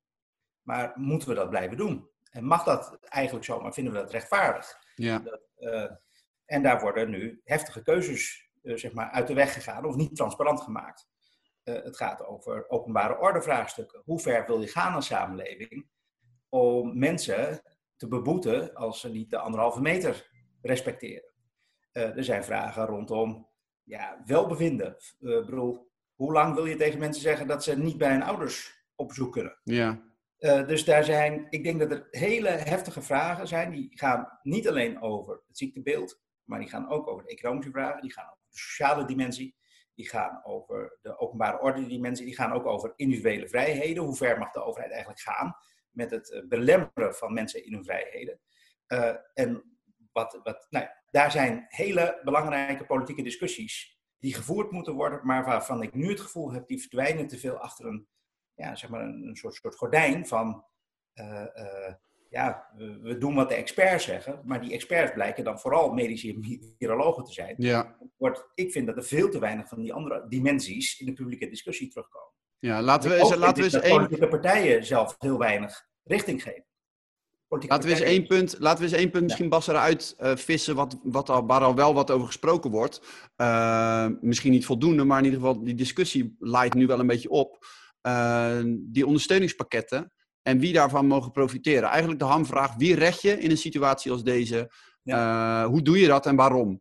Maar 0.63 0.93
moeten 0.95 1.29
we 1.29 1.35
dat 1.35 1.51
blijven 1.51 1.77
doen? 1.77 2.10
En 2.31 2.45
mag 2.45 2.65
dat 2.65 2.99
eigenlijk 3.01 3.45
zo, 3.45 3.61
maar 3.61 3.73
vinden 3.73 3.93
we 3.93 3.99
dat 3.99 4.11
rechtvaardig? 4.11 4.79
Ja. 4.95 5.19
Dat, 5.19 5.41
uh, 5.59 5.91
en 6.45 6.63
daar 6.63 6.81
worden 6.81 7.11
nu 7.11 7.41
heftige 7.45 7.83
keuzes 7.83 8.51
uh, 8.63 8.77
zeg 8.77 8.93
maar, 8.93 9.11
uit 9.11 9.27
de 9.27 9.35
weg 9.35 9.53
gegaan 9.53 9.85
of 9.85 9.97
niet 9.97 10.17
transparant 10.17 10.61
gemaakt. 10.61 11.09
het 11.65 11.97
gaat 11.97 12.27
over 12.27 12.69
openbare 12.69 13.19
ordevraagstukken. 13.19 14.03
Hoe 14.05 14.21
ver 14.21 14.47
wil 14.47 14.61
je 14.61 14.69
gaan 14.69 14.95
als 14.95 15.07
samenleving 15.07 15.89
om 16.49 16.99
mensen 16.99 17.63
te 17.97 18.09
beboeten 18.09 18.75
als 18.75 19.01
ze 19.01 19.09
niet 19.11 19.31
de 19.31 19.39
anderhalve 19.39 19.81
meter 19.81 20.31
respecteren? 20.63 21.29
er 21.93 22.25
zijn 22.25 22.45
vragen 22.45 22.87
rondom 22.87 23.51
ja, 23.91 24.23
welbevinden. 24.27 24.97
Uh, 25.21 25.45
bedoel, 25.45 25.91
hoe 26.15 26.33
lang 26.33 26.55
wil 26.55 26.67
je 26.67 26.77
tegen 26.77 26.99
mensen 26.99 27.23
zeggen 27.23 27.47
dat 27.47 27.65
ze 27.65 27.79
niet 27.79 27.99
bij 27.99 28.11
hun 28.11 28.23
ouders 28.23 28.85
op 28.95 29.09
bezoek 29.09 29.33
kunnen? 29.33 29.61
Ja. 29.65 30.10
Uh, 30.41 30.67
dus 30.67 30.85
daar 30.85 31.05
zijn, 31.05 31.47
ik 31.51 31.65
denk 31.65 31.79
dat 31.79 31.91
er 31.91 32.07
hele 32.11 32.49
heftige 32.49 33.03
vragen 33.03 33.49
zijn. 33.49 33.71
Die 33.71 33.99
gaan 33.99 34.39
niet 34.43 34.69
alleen 34.69 35.03
over 35.03 35.43
het 35.47 35.59
ziektebeeld, 35.59 36.21
maar 36.45 36.59
die 36.59 36.69
gaan 36.69 36.89
ook 36.89 37.09
over 37.09 37.25
de 37.25 37.31
economische 37.31 37.71
vragen. 37.71 38.03
Die 38.03 38.13
gaan 38.13 38.25
over 38.25 38.45
de 38.51 38.59
sociale 38.59 39.05
dimensie. 39.05 39.57
Die 39.95 40.09
gaan 40.09 40.41
over 40.45 40.99
de 41.03 41.19
openbare 41.19 41.61
orde 41.61 41.87
dimensie. 41.87 42.27
Die 42.27 42.35
gaan 42.35 42.53
ook 42.53 42.67
over 42.67 42.93
individuele 42.97 43.49
vrijheden. 43.49 44.03
Hoe 44.03 44.17
ver 44.17 44.39
mag 44.39 44.51
de 44.51 44.65
overheid 44.65 44.91
eigenlijk 44.91 45.21
gaan 45.23 45.57
met 45.91 46.11
het 46.11 46.33
eh, 46.33 46.47
belemmeren 46.49 47.15
van 47.15 47.33
mensen 47.33 47.65
in 47.65 47.73
hun 47.73 47.85
vrijheden? 47.85 48.41
Uh, 48.89 49.15
en 49.35 49.79
wat, 50.13 50.41
wat, 50.43 50.67
nou 50.71 50.87
daar 51.11 51.31
zijn 51.31 51.67
hele 51.69 52.21
belangrijke 52.25 52.87
politieke 52.87 53.23
discussies 53.23 53.99
die 54.19 54.35
gevoerd 54.35 54.71
moeten 54.71 54.95
worden, 54.95 55.21
maar 55.23 55.45
waarvan 55.45 55.83
ik 55.83 55.95
nu 55.95 56.09
het 56.09 56.21
gevoel 56.21 56.53
heb, 56.53 56.67
die 56.67 56.81
verdwijnen 56.81 57.27
te 57.27 57.39
veel 57.39 57.57
achter 57.57 57.87
een, 57.87 58.09
ja, 58.61 58.75
zeg 58.75 58.91
maar 58.91 59.01
een, 59.01 59.27
een 59.27 59.37
soort, 59.37 59.55
soort 59.55 59.77
gordijn 59.77 60.27
van 60.27 60.65
uh, 61.15 61.45
uh, 61.57 61.95
ja, 62.31 62.67
we, 63.03 63.19
doen 63.19 63.35
wat 63.35 63.49
de 63.49 63.55
experts 63.55 64.05
zeggen, 64.05 64.41
maar 64.45 64.61
die 64.61 64.73
experts 64.73 65.13
blijken 65.13 65.45
dan 65.45 65.61
vooral 65.61 65.93
medici 65.93 66.61
virologen 66.79 67.25
te 67.25 67.33
zijn. 67.33 67.55
Ja. 67.59 67.97
Wordt, 68.17 68.45
ik 68.55 68.73
vind 68.73 68.87
dat 68.87 68.97
er 68.97 69.05
veel 69.05 69.29
te 69.29 69.39
weinig 69.39 69.69
van 69.69 69.81
die 69.81 69.93
andere 69.93 70.27
dimensies 70.29 71.01
in 71.01 71.07
de 71.07 71.13
publieke 71.13 71.49
discussie 71.49 71.89
terugkomen. 71.89 72.29
Ja, 72.59 72.83
laten 72.83 73.11
we 73.11 73.17
eens, 73.17 73.35
laten 73.37 73.57
we 73.57 73.63
eens 73.63 73.85
één... 73.85 73.97
politieke 73.97 74.29
partijen 74.29 74.85
zelf 74.85 75.17
heel 75.19 75.39
weinig 75.39 75.89
richting 76.05 76.43
geven. 76.43 76.65
laten 77.49 77.89
we, 77.89 77.95
eens 77.95 78.05
één 78.05 78.27
punt, 78.27 78.57
laten 78.59 78.85
we 78.85 78.91
eens 78.91 78.99
één 78.99 79.11
punt 79.11 79.25
misschien 79.25 79.49
Bas 79.49 79.67
eruit 79.67 80.17
uh, 80.21 80.37
vissen, 80.37 80.75
wat, 80.75 81.01
wat 81.03 81.31
al, 81.31 81.47
waar 81.47 81.63
al 81.63 81.75
wel 81.75 81.95
wat 81.95 82.11
over 82.11 82.27
gesproken 82.27 82.71
wordt. 82.71 83.03
Uh, 83.37 84.07
misschien 84.21 84.53
niet 84.53 84.67
voldoende, 84.67 85.05
maar 85.05 85.19
in 85.19 85.25
ieder 85.25 85.41
geval 85.41 85.65
die 85.65 85.75
discussie 85.75 86.37
leidt 86.39 86.75
nu 86.75 86.87
wel 86.87 87.01
een 87.01 87.07
beetje 87.07 87.31
op. 87.31 87.59
Uh, 88.03 88.61
die 88.79 89.07
ondersteuningspakketten 89.07 90.13
en 90.43 90.59
wie 90.59 90.73
daarvan 90.73 91.07
mogen 91.07 91.33
profiteren. 91.33 91.89
Eigenlijk 91.89 92.19
de 92.19 92.27
hamvraag, 92.27 92.75
wie 92.77 92.95
red 92.95 93.21
je 93.21 93.39
in 93.39 93.51
een 93.51 93.57
situatie 93.57 94.13
als 94.13 94.25
deze? 94.25 94.71
Ja. 95.03 95.67
hoe 95.67 95.83
doe 95.83 95.99
je 95.99 96.07
dat 96.07 96.27
en 96.27 96.37
waarom? 96.37 96.81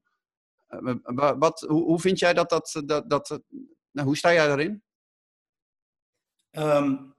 wat, 1.38 1.66
hoe, 1.68 1.84
hoe, 1.84 2.00
vind 2.00 2.20
jij 2.20 2.34
dat 2.34 2.50
dat... 2.50 2.82
dat, 2.86 3.10
dat 3.10 3.42
nou, 3.92 4.08
hoe 4.08 4.18
sta 4.18 4.34
jij 4.34 4.48
daarin? 4.48 4.84
Um, 6.52 7.16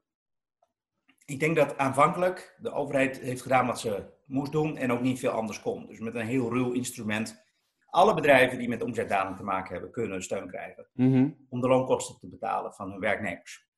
ik 1.25 1.41
denk 1.41 1.57
dat 1.57 1.79
aanvankelijk 1.79 2.57
de 2.59 2.73
overheid 2.73 3.19
heeft 3.19 3.43
gedaan 3.43 3.67
wat 3.67 3.81
ze 3.81 4.05
moest 4.27 4.53
doen 4.53 4.77
en 4.77 4.93
ook 4.93 5.01
niet 5.01 5.19
veel 5.19 5.31
anders 5.31 5.61
kon. 5.61 5.87
Dus 5.87 5.99
met 5.99 6.15
een 6.15 6.27
heel 6.27 6.53
ruw 6.53 6.73
instrument. 6.73 7.45
Alle 7.87 8.15
bedrijven 8.15 8.59
die 8.59 8.69
met 8.69 8.83
omzetdaling 8.83 9.37
te 9.37 9.43
maken 9.43 9.73
hebben, 9.73 9.91
kunnen 9.91 10.23
steun 10.23 10.49
krijgen. 10.49 10.89
Mm 10.93 11.47
Om 11.49 11.61
de 11.61 11.69
loonkosten 11.69 12.19
te 12.19 12.29
betalen 12.29 12.73
van 12.73 12.91
hun 12.91 13.01
werknemers. 13.01 13.69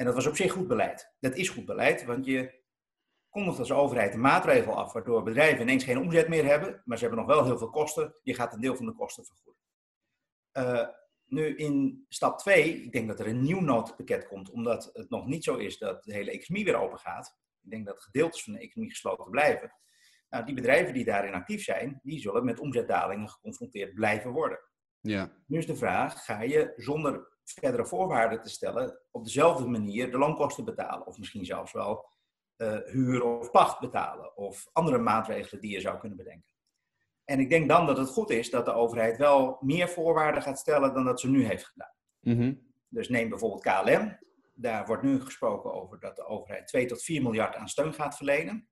En 0.00 0.06
dat 0.06 0.14
was 0.14 0.26
op 0.26 0.36
zich 0.36 0.52
goed 0.52 0.68
beleid. 0.68 1.14
Dat 1.18 1.36
is 1.36 1.48
goed 1.48 1.64
beleid, 1.64 2.04
want 2.04 2.26
je 2.26 2.62
kondigt 3.28 3.58
als 3.58 3.72
overheid 3.72 4.14
een 4.14 4.20
maatregel 4.20 4.76
af 4.76 4.92
waardoor 4.92 5.22
bedrijven 5.22 5.62
ineens 5.62 5.84
geen 5.84 5.98
omzet 5.98 6.28
meer 6.28 6.44
hebben, 6.44 6.82
maar 6.84 6.98
ze 6.98 7.04
hebben 7.04 7.24
nog 7.24 7.34
wel 7.34 7.44
heel 7.44 7.58
veel 7.58 7.70
kosten. 7.70 8.14
Je 8.22 8.34
gaat 8.34 8.52
een 8.52 8.60
deel 8.60 8.76
van 8.76 8.86
de 8.86 8.94
kosten 8.94 9.24
vergoeden. 9.24 9.62
Uh, 10.52 10.88
nu 11.24 11.56
in 11.56 12.04
stap 12.08 12.38
2, 12.38 12.82
ik 12.82 12.92
denk 12.92 13.08
dat 13.08 13.20
er 13.20 13.26
een 13.26 13.42
nieuw 13.42 13.60
noodpakket 13.60 14.26
komt, 14.26 14.50
omdat 14.50 14.90
het 14.92 15.10
nog 15.10 15.26
niet 15.26 15.44
zo 15.44 15.56
is 15.56 15.78
dat 15.78 16.04
de 16.04 16.12
hele 16.12 16.30
economie 16.30 16.64
weer 16.64 16.80
open 16.80 16.98
gaat. 16.98 17.38
Ik 17.62 17.70
denk 17.70 17.86
dat 17.86 18.02
gedeeltes 18.02 18.44
van 18.44 18.52
de 18.52 18.60
economie 18.60 18.92
gesloten 18.92 19.30
blijven. 19.30 19.72
Nou, 20.28 20.44
die 20.44 20.54
bedrijven 20.54 20.94
die 20.94 21.04
daarin 21.04 21.34
actief 21.34 21.62
zijn, 21.62 22.00
die 22.02 22.20
zullen 22.20 22.44
met 22.44 22.60
omzetdalingen 22.60 23.28
geconfronteerd 23.28 23.94
blijven 23.94 24.30
worden. 24.30 24.58
Ja. 25.00 25.32
Nu 25.46 25.58
is 25.58 25.66
de 25.66 25.76
vraag, 25.76 26.24
ga 26.24 26.42
je 26.42 26.72
zonder 26.76 27.38
verdere 27.52 27.86
voorwaarden 27.86 28.40
te 28.40 28.48
stellen 28.48 29.00
op 29.10 29.24
dezelfde 29.24 29.66
manier 29.66 30.10
de 30.10 30.18
loonkosten 30.18 30.64
betalen? 30.64 31.06
Of 31.06 31.18
misschien 31.18 31.44
zelfs 31.44 31.72
wel 31.72 32.08
uh, 32.56 32.78
huur 32.84 33.24
of 33.24 33.50
pacht 33.50 33.80
betalen? 33.80 34.36
Of 34.36 34.68
andere 34.72 34.98
maatregelen 34.98 35.60
die 35.60 35.72
je 35.72 35.80
zou 35.80 35.98
kunnen 35.98 36.18
bedenken? 36.18 36.48
En 37.24 37.40
ik 37.40 37.48
denk 37.48 37.68
dan 37.68 37.86
dat 37.86 37.96
het 37.96 38.08
goed 38.08 38.30
is 38.30 38.50
dat 38.50 38.64
de 38.64 38.72
overheid 38.72 39.16
wel 39.16 39.58
meer 39.60 39.88
voorwaarden 39.88 40.42
gaat 40.42 40.58
stellen 40.58 40.94
dan 40.94 41.04
dat 41.04 41.20
ze 41.20 41.30
nu 41.30 41.44
heeft 41.44 41.64
gedaan. 41.64 41.94
Mm 42.20 42.68
Dus 42.88 43.08
neem 43.08 43.28
bijvoorbeeld 43.28 43.62
KLM. 43.62 44.18
Daar 44.54 44.86
wordt 44.86 45.02
nu 45.02 45.20
gesproken 45.20 45.74
over 45.74 46.00
dat 46.00 46.16
de 46.16 46.26
overheid 46.26 46.66
2 46.66 46.86
tot 46.86 47.02
4 47.02 47.22
miljard 47.22 47.54
aan 47.54 47.68
steun 47.68 47.92
gaat 47.92 48.16
verlenen. 48.16 48.68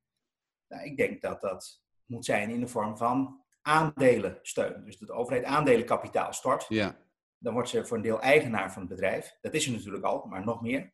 Nou, 0.69 0.85
ik 0.85 0.97
denk 0.97 1.21
dat 1.21 1.41
dat 1.41 1.83
moet 2.07 2.25
zijn 2.25 2.51
in 2.51 2.61
de 2.61 2.69
vorm 2.69 2.97
van 2.97 3.45
aandelensteun. 3.63 4.85
Dus 4.85 4.99
dat 4.99 5.09
de 5.09 5.15
overheid 5.15 5.45
aandelenkapitaal 5.45 6.33
stort. 6.33 6.67
Ja. 6.69 6.97
Dan 7.39 7.53
wordt 7.53 7.69
ze 7.69 7.87
voor 7.87 7.97
een 7.97 8.03
deel 8.03 8.21
eigenaar 8.21 8.73
van 8.73 8.83
het 8.83 8.91
bedrijf. 8.91 9.37
Dat 9.41 9.55
is 9.55 9.65
ze 9.65 9.73
natuurlijk 9.73 10.05
al, 10.05 10.25
maar 10.27 10.45
nog 10.45 10.63
meer. 10.63 10.93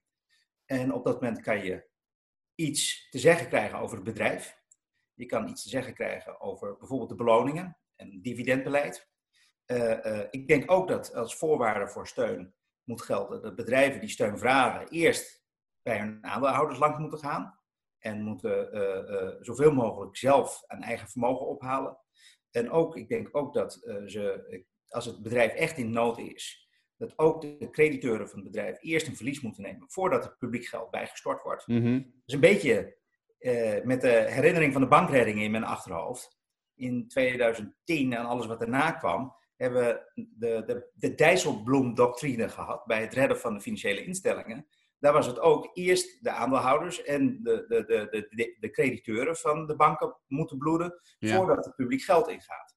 En 0.64 0.92
op 0.92 1.04
dat 1.04 1.14
moment 1.14 1.40
kan 1.40 1.64
je 1.64 1.88
iets 2.54 3.08
te 3.10 3.18
zeggen 3.18 3.48
krijgen 3.48 3.78
over 3.78 3.96
het 3.96 4.04
bedrijf. 4.04 4.62
Je 5.14 5.26
kan 5.26 5.48
iets 5.48 5.62
te 5.62 5.68
zeggen 5.68 5.94
krijgen 5.94 6.40
over 6.40 6.76
bijvoorbeeld 6.76 7.08
de 7.08 7.16
beloningen 7.16 7.78
en 7.96 8.22
dividendbeleid. 8.22 9.08
Uh, 9.66 10.04
uh, 10.04 10.20
ik 10.30 10.48
denk 10.48 10.70
ook 10.70 10.88
dat 10.88 11.14
als 11.14 11.36
voorwaarde 11.36 11.88
voor 11.88 12.06
steun 12.06 12.54
moet 12.82 13.02
gelden 13.02 13.42
dat 13.42 13.56
bedrijven 13.56 14.00
die 14.00 14.08
steun 14.08 14.38
vragen 14.38 14.88
eerst 14.88 15.42
bij 15.82 15.98
hun 15.98 16.24
aandeelhouders 16.24 16.78
langs 16.78 16.98
moeten 16.98 17.18
gaan 17.18 17.58
en 17.98 18.22
moeten 18.22 18.76
uh, 18.76 19.36
zoveel 19.40 19.72
mogelijk 19.72 20.16
zelf 20.16 20.62
aan 20.66 20.82
eigen 20.82 21.08
vermogen 21.08 21.46
ophalen. 21.46 21.98
En 22.50 22.70
ook, 22.70 22.96
ik 22.96 23.08
denk 23.08 23.28
ook 23.36 23.54
dat 23.54 23.72
ze, 24.06 24.64
als 24.94 25.04
het 25.04 25.22
bedrijf 25.22 25.52
echt 25.52 25.78
in 25.78 25.90
nood 25.90 26.18
is, 26.18 26.68
dat 26.96 27.18
ook 27.18 27.40
de 27.40 27.70
crediteuren 27.70 28.28
van 28.28 28.38
het 28.38 28.50
bedrijf 28.50 28.78
eerst 28.80 29.06
een 29.06 29.16
verlies 29.16 29.40
moeten 29.40 29.62
nemen 29.62 29.90
voordat 29.90 30.24
het 30.24 30.38
publiek 30.38 30.66
geld 30.66 30.90
bijgestort 30.90 31.42
wordt. 31.42 31.66
Mm 31.66 31.82
-hmm. 31.82 31.98
Dat 31.98 32.22
is 32.26 32.34
een 32.34 32.40
beetje 32.40 32.96
uh, 33.38 33.82
met 33.82 34.00
de 34.00 34.24
herinnering 34.28 34.72
van 34.72 34.82
de 34.82 34.88
bankredding 34.88 35.40
in 35.40 35.50
mijn 35.50 35.64
achterhoofd. 35.64 36.38
In 36.74 37.08
2010 37.08 38.12
en 38.12 38.24
alles 38.24 38.46
wat 38.46 38.58
daarna 38.58 38.92
kwam, 38.92 39.34
hebben 39.56 39.82
we 39.84 40.24
de, 40.36 40.62
de, 40.66 40.90
de 40.94 41.14
Dijsselbloem-doctrine 41.14 42.48
gehad 42.48 42.84
bij 42.84 43.00
het 43.00 43.14
redden 43.14 43.38
van 43.38 43.54
de 43.54 43.60
financiële 43.60 44.04
instellingen. 44.04 44.66
Daar 44.98 45.12
was 45.12 45.26
het 45.26 45.40
ook 45.40 45.70
eerst 45.72 46.24
de 46.24 46.30
aandeelhouders 46.30 47.02
en 47.02 47.42
de, 47.42 47.64
de, 47.68 47.84
de, 47.84 48.26
de, 48.30 48.56
de 48.60 48.70
crediteuren 48.70 49.36
van 49.36 49.66
de 49.66 49.76
banken 49.76 50.16
moeten 50.26 50.58
bloeden 50.58 51.00
Ja. 51.18 51.36
voordat 51.36 51.64
het 51.64 51.74
publiek 51.74 52.02
geld 52.02 52.28
ingaat. 52.28 52.73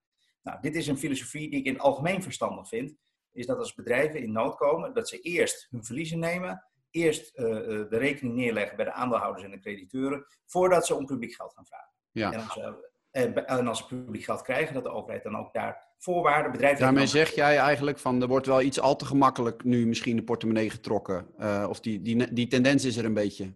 Nou, 0.48 0.62
dit 0.62 0.76
is 0.76 0.88
een 0.88 0.98
filosofie 0.98 1.50
die 1.50 1.60
ik 1.60 1.66
in 1.66 1.74
het 1.74 1.82
algemeen 1.82 2.24
verstandig 2.24 2.68
vind. 2.68 2.96
Is 3.32 3.46
dat 3.46 3.58
als 3.58 3.74
bedrijven 3.74 4.22
in 4.22 4.32
nood 4.32 4.56
komen, 4.56 4.94
dat 4.94 5.10
ze 5.10 5.20
eerst 5.20 5.68
hun 5.70 5.84
verliezen 5.84 6.20
nemen 6.20 6.64
eerst 6.92 7.38
uh, 7.40 7.46
de 7.90 7.98
rekening 7.98 8.36
neerleggen 8.36 8.76
bij 8.76 8.86
de 8.86 8.92
aandeelhouders 8.92 9.44
en 9.44 9.52
de 9.52 9.60
crediteuren, 9.60 10.26
voordat 10.46 10.86
ze 10.86 10.96
om 10.96 11.06
publiek 11.06 11.34
geld 11.34 11.54
gaan 11.54 11.66
vragen. 11.66 11.92
Ja. 12.12 12.32
En, 12.32 12.40
als 12.40 12.54
ze, 12.54 12.90
en, 13.12 13.48
en, 13.48 13.68
als 13.68 13.78
ze 13.78 13.86
publiek 13.86 14.24
geld 14.24 14.42
krijgen, 14.42 14.74
dat 14.74 14.84
de 14.84 14.90
overheid 14.90 15.24
dan 15.24 15.38
ook 15.38 15.54
daar 15.54 15.86
voorwaarden, 15.98 16.52
bedrijven... 16.52 16.80
Daarmee 16.80 17.08
zeg 17.08 17.32
jij 17.32 17.58
eigenlijk 17.58 18.00
van, 18.00 18.22
er 18.22 18.28
wordt 18.28 18.46
wel 18.46 18.62
iets 18.62 18.80
al 18.80 18.96
te 18.96 19.06
gemakkelijk 19.06 19.64
nu 19.64 19.88
misschien 19.88 20.16
de 20.16 20.24
portemonnee 20.24 20.70
getrokken. 20.70 21.28
Uh, 21.40 21.66
of 21.70 21.80
die, 21.80 22.02
die, 22.02 22.34
die 22.34 22.48
tendens 22.48 22.86
is 22.86 22.98
er 22.98 23.06
een 23.06 23.14
beetje. 23.14 23.54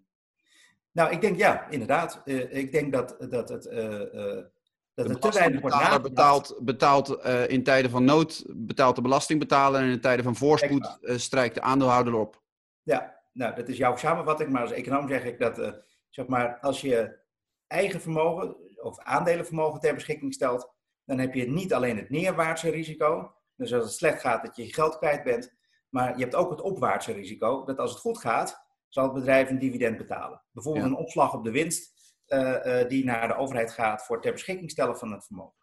Nou, 0.91 1.12
ik 1.12 1.21
denk 1.21 1.38
ja, 1.38 1.69
inderdaad. 1.69 2.21
Uh, 2.25 2.55
ik 2.55 2.71
denk 2.71 2.93
dat, 2.93 3.15
dat 3.29 3.50
het... 3.50 3.65
dat 4.93 5.07
de 5.07 5.19
te 5.19 5.29
weinig 5.29 5.62
wordt 5.62 6.01
betaalt, 6.01 6.57
betaalt 6.62 7.25
in 7.48 7.63
tijden 7.63 7.91
van 7.91 8.03
nood, 8.03 8.43
betaalt 8.48 8.95
de 8.95 9.01
belastingbetaler 9.01 9.81
en 9.81 9.89
in 9.89 10.01
tijden 10.01 10.24
van 10.24 10.36
voorspoed 10.36 10.98
strijkt 11.01 11.55
de 11.55 11.62
aandeelhouder 11.62 12.13
op. 12.13 12.41
Ja, 12.83 13.21
nou, 13.33 13.55
dat 13.55 13.67
is 13.67 13.77
jouw 13.77 13.95
samenvatting, 13.95 14.50
maar 14.50 14.62
als 14.62 14.71
econoom 14.71 15.07
zeg 15.07 15.24
ik 15.24 15.39
dat, 15.39 15.60
uh, 15.60 15.71
zeg 16.10 16.27
maar, 16.27 16.60
als 16.60 16.81
je 16.81 17.19
eigen 17.67 18.01
vermogen 18.01 18.55
of 18.83 19.00
aandelenvermogen 19.00 19.79
ter 19.79 19.93
beschikking 19.93 20.33
stelt, 20.33 20.74
dan 21.05 21.19
heb 21.19 21.33
je 21.33 21.50
niet 21.50 21.74
alleen 21.74 21.98
het 21.98 22.10
neerwaartse 22.10 22.69
risico, 22.69 23.36
dus 23.55 23.74
als 23.74 23.83
het 23.83 23.93
slecht 23.93 24.21
gaat 24.21 24.43
dat 24.43 24.55
je 24.55 24.65
je 24.65 24.74
geld 24.74 24.98
kwijt 24.98 25.24
bent, 25.24 25.53
maar 25.89 26.17
je 26.17 26.24
hebt 26.24 26.36
ook 26.36 26.50
het 26.50 26.62
opwaartse 26.62 27.12
risico, 27.12 27.63
dat 27.65 27.77
als 27.77 27.91
het 27.91 28.00
goed 28.00 28.17
gaat, 28.17 28.65
zal 28.88 29.03
het 29.03 29.13
bedrijf 29.13 29.50
een 29.50 29.60
dividend 29.60 29.98
betalen. 29.98 30.41
Bijvoorbeeld 30.51 30.86
ja. 30.86 30.91
een 30.91 30.98
opslag 30.98 31.33
op 31.33 31.43
de 31.43 31.51
winst 31.51 32.00
uh, 32.34 32.82
uh, 32.82 32.88
die 32.88 33.06
naar 33.06 33.28
de 33.28 33.36
overheid 33.36 33.72
gaat 33.72 34.06
voor 34.06 34.22
ter 34.22 34.32
beschikking 34.32 34.72
stellen 34.72 34.98
van 34.98 35.12
het 35.12 35.26
vermogen. 35.26 35.60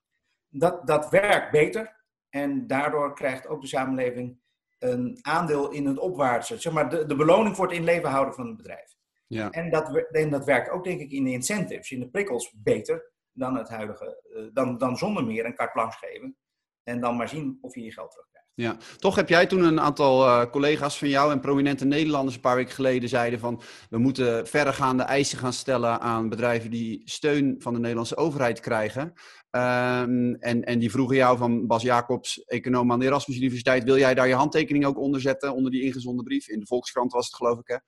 Dat, 0.49 0.87
dat 0.87 1.11
werkt 1.11 1.51
beter 1.51 1.97
en 2.31 2.67
daardoor 2.67 3.15
krijgt 3.15 3.47
ook 3.47 3.61
de 3.61 3.67
samenleving 3.67 4.41
een 4.79 5.19
aandeel 5.23 5.71
in 5.71 5.87
het 5.87 5.99
opwaartse. 5.99 6.59
Zeg 6.59 6.73
maar, 6.73 6.91
de, 6.91 7.07
de 7.07 7.17
beloning 7.17 7.57
voor 7.57 7.67
het 7.67 7.77
in 7.77 7.85
leven 7.85 8.11
houden 8.11 8.35
van 8.35 8.47
het 8.47 8.57
bedrijf. 8.57 8.97
Ja. 9.27 9.51
En, 9.51 9.71
dat, 9.71 9.97
en 9.97 10.31
dat 10.31 10.45
werkt 10.45 10.71
ook, 10.71 10.85
denk 10.85 11.01
ik, 11.01 11.11
in 11.11 11.25
de 11.25 11.31
incentives, 11.31 11.91
in 11.91 12.01
de 12.01 12.09
prikkels 12.09 12.53
beter 12.57 13.13
dan 13.33 13.57
het 13.57 13.69
huidige, 13.69 14.23
uh, 14.31 14.49
dan, 14.53 14.79
dan 14.79 14.97
zonder 14.97 15.25
meer 15.25 15.45
een 15.45 15.55
carte 15.55 15.73
blanche 15.73 15.99
geven. 15.99 16.37
En 16.83 17.01
dan 17.01 17.17
maar 17.17 17.29
zien 17.29 17.59
of 17.61 17.75
je 17.75 17.83
je 17.83 17.93
geld 17.93 18.11
terugkrijgt. 18.11 18.38
Ja, 18.59 18.77
toch 18.97 19.15
heb 19.15 19.29
jij 19.29 19.47
toen 19.47 19.63
een 19.63 19.81
aantal 19.81 20.25
uh, 20.25 20.51
collega's 20.51 20.99
van 20.99 21.09
jou 21.09 21.33
en 21.33 21.41
prominente 21.41 21.85
Nederlanders 21.85 22.35
een 22.35 22.41
paar 22.41 22.57
weken 22.57 22.75
geleden 22.75 23.09
zeiden 23.09 23.39
van 23.39 23.63
we 23.91 23.99
moeten 23.99 24.47
verregaande 24.47 25.03
eisen 25.03 25.39
gaan 25.39 25.53
stellen 25.53 26.01
aan 26.01 26.29
bedrijven 26.29 26.71
die 26.71 27.03
steun 27.05 27.57
van 27.59 27.73
de 27.73 27.79
Nederlandse 27.79 28.17
overheid 28.17 28.61
krijgen. 28.61 29.03
Um, 29.51 30.35
en, 30.35 30.63
en 30.63 30.79
die 30.79 30.91
vroegen 30.91 31.17
jou 31.17 31.39
van 31.39 31.67
Bas 31.67 31.83
Jacobs, 31.83 32.45
econoom 32.45 32.93
aan 32.93 32.99
de 32.99 33.07
Erasmus 33.07 33.37
Universiteit, 33.37 33.85
wil 33.85 33.99
jij 33.99 34.15
daar 34.15 34.29
je 34.29 34.35
handtekening 34.35 34.87
ook 34.87 34.99
onder 34.99 35.21
zetten, 35.21 35.55
onder 35.55 35.71
die 35.71 35.83
ingezonden 35.83 36.25
brief? 36.25 36.49
In 36.49 36.61
de 36.61 36.67
Volkskrant 36.67 37.13
was 37.13 37.27
het 37.27 37.35
geloof 37.35 37.59
ik 37.59 37.81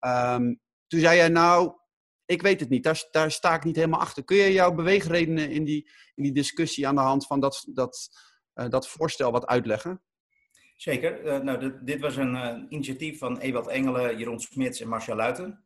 hè. 0.00 0.34
Um, 0.34 0.60
toen 0.86 1.00
zei 1.00 1.16
jij 1.16 1.28
nou, 1.28 1.72
ik 2.24 2.42
weet 2.42 2.60
het 2.60 2.68
niet, 2.68 2.84
daar, 2.84 3.04
daar 3.10 3.30
sta 3.30 3.54
ik 3.54 3.64
niet 3.64 3.76
helemaal 3.76 4.00
achter. 4.00 4.24
Kun 4.24 4.36
je 4.36 4.52
jouw 4.52 4.74
beweegredenen 4.74 5.50
in 5.50 5.64
die, 5.64 5.90
in 6.14 6.22
die 6.22 6.32
discussie 6.32 6.88
aan 6.88 6.94
de 6.94 7.00
hand 7.00 7.26
van 7.26 7.40
dat, 7.40 7.66
dat, 7.72 8.08
uh, 8.54 8.68
dat 8.68 8.88
voorstel 8.88 9.32
wat 9.32 9.46
uitleggen? 9.46 10.00
Zeker. 10.76 11.24
Uh, 11.24 11.38
nou, 11.38 11.84
dit, 11.84 12.00
was 12.00 12.16
een 12.16 12.34
uh, 12.34 12.62
initiatief 12.68 13.18
van 13.18 13.38
Ewald 13.38 13.66
Engelen, 13.66 14.18
Jeroen 14.18 14.40
Smits 14.40 14.80
en 14.80 14.88
Marcia 14.88 15.14
Luiten. 15.14 15.64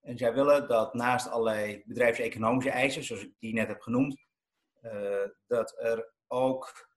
En 0.00 0.18
zij 0.18 0.34
willen 0.34 0.68
dat 0.68 0.94
naast 0.94 1.28
allerlei 1.28 1.82
bedrijfseconomische 1.86 2.70
eisen, 2.70 3.04
zoals 3.04 3.22
ik 3.22 3.32
die 3.38 3.54
net 3.54 3.68
heb 3.68 3.80
genoemd, 3.80 4.26
uh, 4.82 5.24
dat 5.46 5.78
er 5.80 6.12
ook 6.26 6.90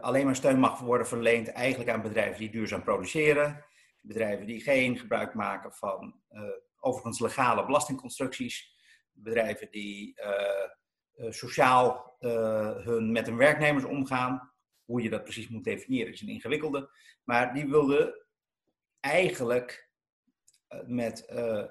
alleen 0.00 0.24
maar 0.24 0.36
steun 0.36 0.58
mag 0.58 0.80
worden 0.80 1.06
verleend 1.06 1.48
eigenlijk 1.48 1.90
aan 1.90 2.02
bedrijven 2.02 2.38
die 2.38 2.50
duurzaam 2.50 2.82
produceren, 2.82 3.64
bedrijven 4.00 4.46
die 4.46 4.60
geen 4.60 4.98
gebruik 4.98 5.34
maken 5.34 5.72
van 5.72 6.20
overigens 6.80 7.20
legale 7.20 7.64
belastingconstructies, 7.64 8.76
bedrijven 9.12 9.70
die 9.70 10.20
sociaal 11.28 12.16
hun, 12.18 13.12
met 13.12 13.26
hun 13.26 13.36
werknemers 13.36 13.84
omgaan. 13.84 14.53
Hoe 14.84 15.02
je 15.02 15.10
dat 15.10 15.22
precies 15.22 15.48
moet 15.48 15.64
definiëren 15.64 16.12
is 16.12 16.20
een 16.20 16.28
ingewikkelde. 16.28 16.90
Maar 17.24 17.54
die 17.54 17.68
wilden 17.68 18.26
eigenlijk 19.00 19.90
met, 20.86 21.24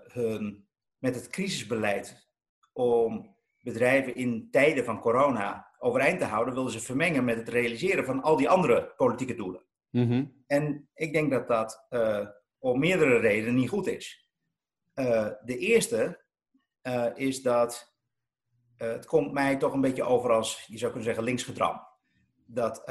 hun, 0.07 0.67
met 0.97 1.15
het 1.15 1.27
crisisbeleid 1.27 2.27
om 2.73 3.35
bedrijven 3.59 4.15
in 4.15 4.47
tijden 4.51 4.85
van 4.85 4.99
corona 4.99 5.71
overeind 5.77 6.19
te 6.19 6.25
houden, 6.25 6.53
wilden 6.53 6.71
ze 6.71 6.79
vermengen 6.79 7.25
met 7.25 7.37
het 7.37 7.49
realiseren 7.49 8.05
van 8.05 8.21
al 8.21 8.37
die 8.37 8.49
andere 8.49 8.93
politieke 8.97 9.35
doelen. 9.35 9.65
Mhm. 9.89 10.25
En 10.47 10.89
ik 10.93 11.13
denk 11.13 11.31
dat 11.31 11.47
dat 11.47 11.85
uh, 11.89 12.27
om 12.59 12.79
meerdere 12.79 13.17
redenen 13.17 13.55
niet 13.55 13.69
goed 13.69 13.87
is. 13.87 14.29
Uh, 14.95 15.29
de 15.43 15.57
eerste 15.57 16.21
is 17.15 17.41
dat 17.41 17.95
het 18.75 19.05
komt 19.05 19.31
mij 19.31 19.57
toch 19.57 19.73
een 19.73 19.81
beetje 19.81 20.03
over 20.03 20.31
als, 20.31 20.65
je 20.67 20.77
zou 20.77 20.91
kunnen 20.91 21.07
zeggen, 21.07 21.23
linksgedram. 21.23 21.81
Dat 22.53 22.83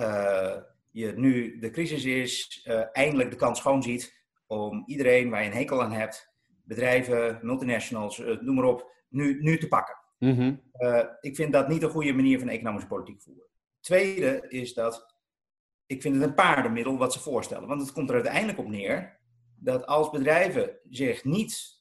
je 0.90 1.12
nu 1.16 1.58
de 1.58 1.70
crisis 1.70 2.04
is, 2.04 2.66
eindelijk 2.92 3.30
de 3.30 3.36
kans 3.36 3.58
schoon 3.58 3.82
ziet 3.82 4.20
om 4.46 4.82
iedereen 4.86 5.30
waar 5.30 5.42
je 5.42 5.50
een 5.50 5.56
hekel 5.56 5.82
aan 5.82 5.92
hebt, 5.92 6.32
bedrijven, 6.64 7.38
multinationals, 7.42 8.18
noem 8.18 8.54
maar 8.54 8.64
op, 8.64 8.92
nu, 9.08 9.42
nu 9.42 9.58
te 9.58 9.68
pakken. 9.68 9.96
Mhm. 10.18 10.54
Ik 11.20 11.36
vind 11.36 11.52
dat 11.52 11.68
niet 11.68 11.82
een 11.82 11.90
goede 11.90 12.12
manier 12.12 12.38
van 12.38 12.48
economische 12.48 12.88
politiek 12.88 13.22
voeren. 13.22 13.46
Tweede 13.80 14.44
is 14.48 14.74
dat 14.74 15.16
ik 15.86 16.02
vind 16.02 16.14
het 16.14 16.24
een 16.24 16.34
paardenmiddel 16.34 16.98
wat 16.98 17.12
ze 17.12 17.20
voorstellen. 17.20 17.68
Want 17.68 17.80
het 17.80 17.92
komt 17.92 18.08
er 18.08 18.14
uiteindelijk 18.14 18.58
op 18.58 18.68
neer 18.68 19.20
dat 19.56 19.86
als 19.86 20.10
bedrijven 20.10 20.78
zich 20.88 21.24
niet 21.24 21.80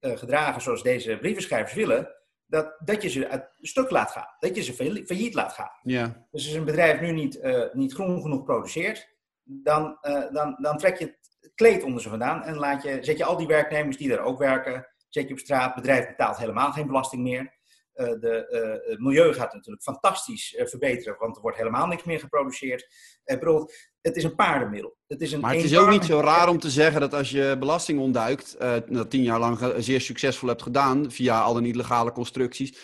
gedragen 0.00 0.62
zoals 0.62 0.82
deze 0.82 1.18
brievenschrijvers 1.18 1.74
willen, 1.74 2.14
dat, 2.46 2.76
dat 2.84 3.02
je 3.02 3.08
ze 3.08 3.28
uit 3.28 3.48
stuk 3.60 3.90
laat 3.90 4.10
gaan. 4.10 4.28
Dat 4.38 4.56
je 4.56 4.62
ze 4.62 4.72
failliet 5.06 5.34
laat 5.34 5.52
gaan. 5.52 5.70
Ja. 5.82 6.26
Dus 6.30 6.46
als 6.46 6.54
een 6.54 6.64
bedrijf 6.64 7.00
nu 7.00 7.12
niet, 7.12 7.36
uh, 7.36 7.62
niet 7.72 7.94
groen 7.94 8.22
genoeg 8.22 8.44
produceert, 8.44 9.14
dan, 9.42 9.98
dan, 10.32 10.56
dan 10.60 10.78
trek 10.78 10.96
je 10.98 11.04
het 11.04 11.52
kleed 11.54 11.82
onder 11.82 12.02
ze 12.02 12.08
vandaan 12.08 12.42
en 12.42 12.56
laat 12.56 12.82
je, 12.82 12.98
zet 13.00 13.18
je 13.18 13.24
al 13.24 13.36
die 13.36 13.46
werknemers 13.46 13.96
die 13.96 14.08
daar 14.08 14.24
ook 14.24 14.38
werken, 14.38 14.88
zet 15.08 15.28
je 15.28 15.34
op 15.34 15.38
straat, 15.38 15.64
het 15.64 15.74
bedrijf 15.74 16.06
betaalt 16.06 16.36
helemaal 16.36 16.72
geen 16.72 16.86
belasting 16.86 17.22
meer. 17.22 17.54
Uh, 17.96 18.06
de, 18.06 18.48
uh, 18.50 18.90
het 18.90 19.00
milieu 19.00 19.32
gaat 19.32 19.54
natuurlijk 19.54 19.82
fantastisch 19.82 20.52
uh, 20.52 20.66
verbeteren, 20.66 21.16
want 21.18 21.36
er 21.36 21.42
wordt 21.42 21.56
helemaal 21.56 21.86
niks 21.86 22.04
meer 22.04 22.18
geproduceerd. 22.18 22.88
bedoel, 23.24 23.68
het 24.00 24.16
is 24.16 24.24
een 24.24 24.34
paardenmiddel. 24.34 24.96
Het 25.06 25.20
is 25.20 25.32
een 25.32 25.40
maar 25.40 25.54
het 25.54 25.64
is 25.64 25.78
ook 25.78 25.90
niet 25.90 26.04
zo 26.04 26.20
raar 26.20 26.48
om 26.48 26.58
te 26.58 26.70
zeggen 26.70 27.00
dat 27.00 27.14
als 27.14 27.30
je 27.30 27.56
belasting 27.58 28.00
ontduikt, 28.00 28.56
dat 28.88 29.10
tien 29.10 29.22
jaar 29.22 29.38
lang 29.38 29.74
zeer 29.76 30.00
succesvol 30.00 30.48
hebt 30.48 30.62
gedaan 30.62 31.10
via 31.10 31.40
alle 31.40 31.60
niet-legale 31.60 32.12
constructies, 32.12 32.78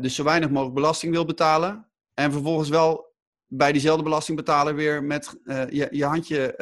dus 0.00 0.14
zo 0.14 0.24
weinig 0.24 0.50
mogelijk 0.50 0.74
belasting 0.74 1.12
wil 1.12 1.24
betalen 1.24 1.90
en 2.14 2.32
vervolgens 2.32 2.68
wel 2.68 3.14
bij 3.46 3.72
diezelfde 3.72 4.02
belastingbetaler 4.02 4.74
weer 4.74 5.04
met 5.04 5.40
je, 5.68 5.88
je 5.90 6.04
handje 6.04 6.56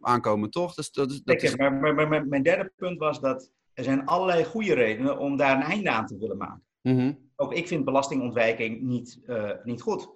aankomen, 0.00 0.50
toch? 0.50 0.74
Dus, 0.74 0.92
dat 0.92 1.10
is, 1.10 1.22
dat 1.22 1.42
is... 1.42 1.56
Maar, 1.56 1.72
maar, 1.72 2.08
maar, 2.08 2.26
mijn 2.26 2.42
derde 2.42 2.72
punt 2.76 2.98
was 2.98 3.20
dat 3.20 3.50
er 3.74 3.84
zijn 3.84 4.06
allerlei 4.06 4.44
goede 4.44 4.74
redenen 4.74 5.18
om 5.18 5.36
daar 5.36 5.56
een 5.56 5.62
einde 5.62 5.90
aan 5.90 6.06
te 6.06 6.18
willen 6.18 6.36
maken. 6.36 6.64
Mm 6.82 7.30
Ook 7.36 7.54
ik 7.54 7.66
vind 7.66 7.84
belastingontwijking 7.84 8.80
niet, 8.80 9.20
uh, 9.26 9.52
niet 9.62 9.82
goed. 9.82 10.10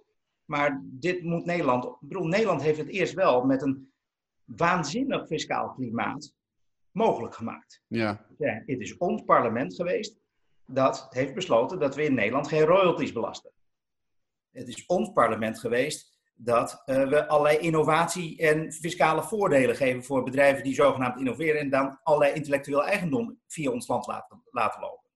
Maar 0.44 0.82
dit 0.84 1.22
moet 1.22 1.44
Nederland. 1.44 1.84
Ik 1.84 1.96
bedoel, 2.00 2.26
Nederland 2.26 2.62
heeft 2.62 2.78
het 2.78 2.88
eerst 2.88 3.14
wel 3.14 3.44
met 3.44 3.62
een 3.62 3.92
waanzinnig 4.44 5.26
fiscaal 5.26 5.72
klimaat 5.72 6.32
mogelijk 6.90 7.34
gemaakt. 7.34 7.80
Ja. 7.86 8.26
ja. 8.38 8.62
Het 8.66 8.80
is 8.80 8.96
ons 8.96 9.22
parlement 9.22 9.74
geweest 9.74 10.16
dat 10.66 11.06
heeft 11.10 11.34
besloten 11.34 11.78
dat 11.78 11.94
we 11.94 12.04
in 12.04 12.14
Nederland 12.14 12.48
geen 12.48 12.64
royalties 12.64 13.12
belasten. 13.12 13.50
Het 14.50 14.68
is 14.68 14.86
ons 14.86 15.12
parlement 15.12 15.60
geweest 15.60 16.13
dat 16.34 16.82
uh, 16.86 17.08
we 17.08 17.28
allerlei 17.28 17.58
innovatie 17.58 18.38
en 18.38 18.72
fiscale 18.72 19.22
voordelen 19.22 19.76
geven 19.76 20.04
voor 20.04 20.22
bedrijven 20.22 20.64
die 20.64 20.74
zogenaamd 20.74 21.18
innoveren 21.18 21.60
en 21.60 21.70
dan 21.70 22.00
allerlei 22.02 22.32
intellectueel 22.32 22.84
eigendom 22.84 23.40
via 23.46 23.70
ons 23.70 23.88
land 23.88 24.06
laten, 24.06 24.42
laten 24.50 24.80
lopen. 24.80 25.10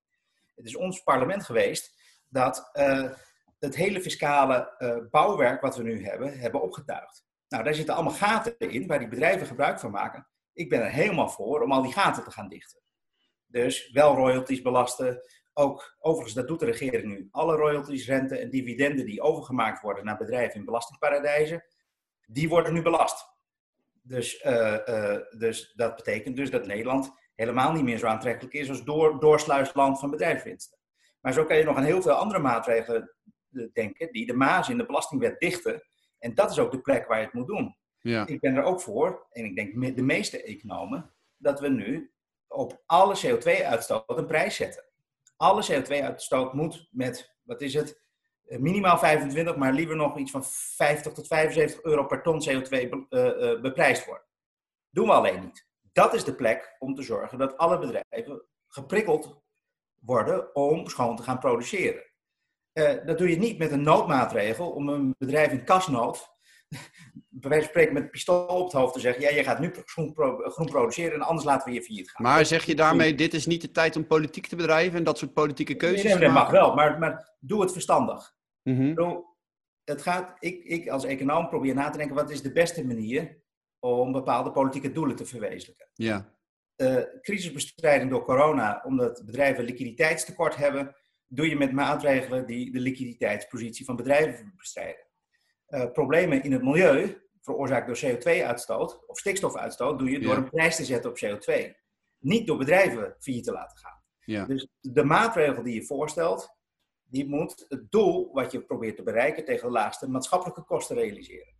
Het 0.55 0.67
is 0.67 0.77
ons 0.77 1.03
parlement 1.03 1.45
geweest 1.45 1.95
dat 2.29 2.71
uh, 2.73 3.11
het 3.59 3.77
hele 3.77 4.01
fiscale 4.01 4.75
uh, 4.79 4.97
bouwwerk 5.11 5.61
wat 5.61 5.77
we 5.77 5.83
nu 5.83 6.05
hebben, 6.05 6.39
hebben 6.39 6.63
opgetuigd. 6.63 7.27
Nou, 7.49 7.65
daar 7.65 7.75
zitten 7.75 7.95
allemaal 7.95 8.13
gaten 8.13 8.59
in 8.59 8.87
waar 8.87 8.99
die 8.99 9.09
bedrijven 9.09 9.47
gebruik 9.47 9.81
van 9.81 9.91
maken. 9.91 10.29
Ik 10.53 10.69
ben 10.69 10.81
er 10.81 10.91
helemaal 10.91 11.29
voor 11.29 11.63
om 11.63 11.73
al 11.73 11.83
die 11.83 11.93
gaten 11.93 12.25
te 12.25 12.31
gaan 12.31 12.49
dichten. 12.49 12.83
Dus 13.47 13.91
wel 13.91 14.15
royalties 14.15 14.63
belasten, 14.63 15.23
ook, 15.59 15.97
overigens, 16.01 16.35
dat 16.35 16.49
doet 16.49 16.61
de 16.61 16.67
regering 16.67 17.05
nu. 17.05 17.29
Alle 17.31 17.57
royalties, 17.57 18.07
rente 18.07 18.39
en 18.39 18.51
dividenden 18.51 19.07
die 19.07 19.21
overgemaakt 19.21 19.83
worden 19.83 20.05
naar 20.05 20.17
bedrijven 20.17 20.59
in 20.59 20.65
belastingparadijzen, 20.65 21.65
die 22.27 22.49
worden 22.49 22.73
nu 22.73 22.83
belast. 22.83 23.37
Dus, 24.03 24.45
uh, 24.45 24.79
uh, 24.89 25.17
dus 25.39 25.73
dat 25.77 25.97
betekent 25.97 26.37
dus 26.37 26.51
dat 26.51 26.67
Nederland 26.67 27.13
helemaal 27.35 27.73
niet 27.73 27.83
meer 27.83 27.99
zo 27.99 28.07
aantrekkelijk 28.07 28.55
is 28.55 28.69
als 28.69 28.85
door, 28.85 29.21
doorsluisland 29.21 29.99
van 29.99 30.11
bedrijfswinsten. 30.11 30.79
Maar 31.21 31.33
zo 31.33 31.45
kan 31.45 31.57
je 31.57 31.65
nog 31.65 31.77
aan 31.77 31.85
heel 31.85 32.03
veel 32.03 32.13
andere 32.13 32.39
maatregelen 32.39 33.15
eh, 33.53 33.67
denken 33.73 34.13
die 34.13 34.27
de 34.27 34.35
maas 34.35 34.69
in 34.69 34.79
de 34.79 34.87
belastingwet 34.87 35.41
dichten. 35.41 35.83
En 36.19 36.35
dat 36.35 36.51
is 36.51 36.59
ook 36.59 36.71
de 36.73 36.81
plek 36.81 37.07
waar 37.07 37.19
je 37.19 37.25
het 37.25 37.35
moet 37.35 37.47
doen. 37.47 37.77
Ja. 37.99 38.27
Ik 38.27 38.41
ben 38.41 38.57
er 38.57 38.63
ook 38.63 38.81
voor, 38.81 39.27
en 39.31 39.45
ik 39.45 39.55
denk 39.55 39.97
de 39.97 40.03
meeste 40.03 40.43
economen, 40.43 41.15
dat 41.37 41.61
we 41.61 41.69
nu 41.69 42.13
op 42.47 42.83
alle 42.87 43.17
CO2-uitstoot 43.27 44.19
een 44.19 44.27
prijs 44.27 44.57
zetten 44.57 44.88
alle 45.39 45.65
CO2-uitstoot 45.65 46.53
moet 46.53 46.89
met, 46.91 47.37
wat 47.43 47.61
is 47.61 47.75
het, 47.75 48.01
eh, 48.45 48.59
minimaal 48.59 48.99
25, 48.99 49.57
maar 49.57 49.73
liever 49.73 49.97
nog 49.97 50.19
iets 50.19 50.31
van 50.31 50.45
50 50.45 51.13
tot 51.13 51.27
75 51.27 51.83
euro 51.83 52.07
per 52.07 52.23
ton 52.23 52.43
CO2 52.49 52.73
uh, 52.73 52.91
uh, 53.11 53.61
beprijsd 53.61 54.05
worden. 54.05 54.27
Doen 54.91 55.07
we 55.07 55.13
alleen 55.13 55.41
niet. 55.41 55.67
Dat 55.93 56.15
is 56.15 56.25
de 56.25 56.35
plek 56.35 56.77
om 56.79 56.95
te 56.95 57.03
zorgen 57.03 57.39
dat 57.39 57.57
alle 57.57 57.79
bedrijven 57.79 58.43
geprikkeld 58.67 59.43
worden 60.01 60.55
om 60.55 60.89
schoon 60.89 61.17
te 61.17 61.23
gaan 61.23 61.39
produceren. 61.39 62.07
Dat 63.05 63.19
doe 63.19 63.31
je 63.31 63.39
niet 63.39 63.59
met 63.59 63.71
een 63.71 63.83
noodmaatregel 63.83 64.71
om 64.71 64.89
een 64.89 65.15
bedrijf 65.19 65.53
in 65.53 65.65
kasnood 65.65 66.38
bij 67.41 67.51
wijze 67.51 67.65
van 67.65 67.71
spreken 67.71 67.93
met 67.93 68.03
een 68.03 68.11
pistool 68.11 68.47
op 68.47 68.65
het 68.65 68.73
hoofd 68.73 68.95
te 68.95 69.01
zeggen: 69.01 69.23
ja, 69.23 69.31
je 69.31 69.45
gaat 69.45 69.59
nu 69.59 69.71
groen, 69.85 70.13
groen, 70.43 70.67
produceren 70.67 71.15
en 71.15 71.23
anders 71.23 71.47
laten 71.47 71.69
we 71.69 71.75
je 71.75 71.83
failliet 71.83 72.11
gaan. 72.11 72.27
Maar 72.27 72.47
zeg 72.47 72.65
je 72.65 72.75
daarmee: 72.75 73.15
dit 73.15 73.35
is 73.35 73.47
niet 73.47 73.61
de 73.61 73.71
tijd 73.71 73.97
om 73.97 74.07
politiek 74.07 74.47
te 74.47 74.57
bedrijven 74.57 74.99
en 74.99 75.05
dat 75.05 75.19
soort 75.19 75.33
politieke 75.33 75.75
keuzes 75.75 76.03
nee, 76.03 76.15
nee, 76.15 76.23
dat 76.23 76.33
mag 76.33 76.51
wel, 76.51 76.75
maar, 76.75 76.99
maar 76.99 77.37
doe 77.41 77.61
het 77.61 77.73
verstandig. 77.73 78.37
Mm 78.63 79.27
het 79.89 80.03
gaat, 80.03 80.37
ik, 80.39 80.65
ik 80.65 80.89
als 80.89 81.05
econoom 81.05 81.49
probeer 81.49 81.75
na 81.75 81.91
te 81.91 81.99
denken: 81.99 82.17
wat 82.17 82.31
is 82.31 82.43
de 82.43 82.53
beste 82.53 82.87
manier 82.87 83.43
om 83.79 84.13
bepaalde 84.13 84.51
politieke 84.51 84.93
doelen 84.93 85.17
te 85.17 85.27
verwezenlijken? 85.27 85.89
Ja. 85.95 86.37
Uh, 86.77 87.03
crisisbestrijding 87.21 88.11
door 88.11 88.25
corona, 88.25 88.83
omdat 88.85 89.23
bedrijven 89.25 89.65
liquiditeitstekort 89.65 90.57
hebben, 90.57 90.97
doe 91.27 91.49
je 91.49 91.57
met 91.57 91.73
maatregelen 91.73 92.47
die 92.47 92.73
de 92.73 92.81
liquiditeitspositie 92.81 93.85
van 93.85 93.97
bedrijven 93.97 94.53
bestrijden. 94.57 95.07
Uh, 95.69 95.93
problemen 95.93 96.43
in 96.43 96.53
het 96.53 96.63
milieu, 96.63 97.23
veroorzaakt 97.41 97.87
door 97.87 98.13
CO2-uitstoot 98.13 99.07
of 99.07 99.19
stikstofuitstoot, 99.19 99.99
doe 99.99 100.11
je 100.11 100.21
door 100.21 100.37
een 100.37 100.51
prijs 100.51 100.77
te 100.77 100.85
zetten 100.85 101.11
op 101.11 101.19
CO2. 101.25 101.73
Niet 102.19 102.47
door 102.47 102.59
bedrijven 102.59 103.17
failliet 103.19 103.45
te 103.45 103.53
laten 103.53 103.79
gaan. 103.79 104.03
Ja. 104.21 104.45
Dus 104.45 104.69
de 104.81 105.05
maatregel 105.05 105.63
die 105.63 105.75
je 105.75 105.85
voorstelt, 105.85 106.57
die 107.05 107.29
moet 107.29 107.65
het 107.69 107.91
doel 107.91 108.33
wat 108.33 108.53
je 108.53 108.65
probeert 108.65 108.97
te 108.97 109.03
bereiken 109.03 109.45
tegen 109.45 109.67
de 109.67 109.73
laagste 109.73 110.09
maatschappelijke 110.09 110.65
kosten 110.65 110.97
realiseren. 110.97 111.57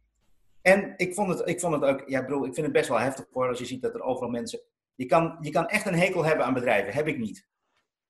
En 0.63 0.95
ik 0.97 1.15
vond 1.15 1.29
het, 1.29 1.49
ik 1.49 1.61
vond 1.61 1.75
het 1.75 1.85
ook, 1.85 2.09
ja, 2.09 2.23
bedoel, 2.25 2.45
ik 2.45 2.55
vind 2.55 2.67
het 2.67 2.75
best 2.75 2.89
wel 2.89 2.99
heftig 2.99 3.27
voor 3.31 3.49
als 3.49 3.59
je 3.59 3.65
ziet 3.65 3.83
dat 3.83 3.95
er 3.95 4.03
overal 4.03 4.31
mensen. 4.31 4.61
Je 4.95 5.07
kan, 5.07 5.39
je 5.41 5.51
kan 5.51 5.69
echt 5.69 5.87
een 5.87 5.99
hekel 5.99 6.25
hebben 6.25 6.47
aan 6.47 6.55
bedrijven, 6.55 6.93
heb 6.93 7.07
ik 7.07 7.19
niet. 7.19 7.49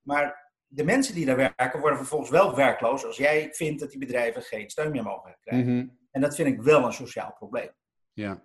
Maar 0.03 0.48
de 0.69 0.85
mensen 0.85 1.15
die 1.15 1.27
daar 1.27 1.37
werken 1.37 1.81
worden 1.81 1.99
vervolgens 1.99 2.31
wel 2.31 2.57
werkloos 2.57 3.05
als 3.05 3.17
jij 3.17 3.49
vindt 3.53 3.81
dat 3.81 3.91
die 3.91 3.99
bedrijven 3.99 4.43
geen 4.43 4.71
steun 4.71 4.91
meer 4.91 5.03
mogen 5.03 5.37
krijgen. 5.41 5.77
Mhm. 5.77 5.87
En 6.11 6.21
dat 6.21 6.35
vind 6.35 6.49
ik 6.49 6.63
wel 6.63 6.85
een 6.85 6.93
sociaal 6.93 7.35
probleem. 7.39 7.71
Ja. 8.13 8.43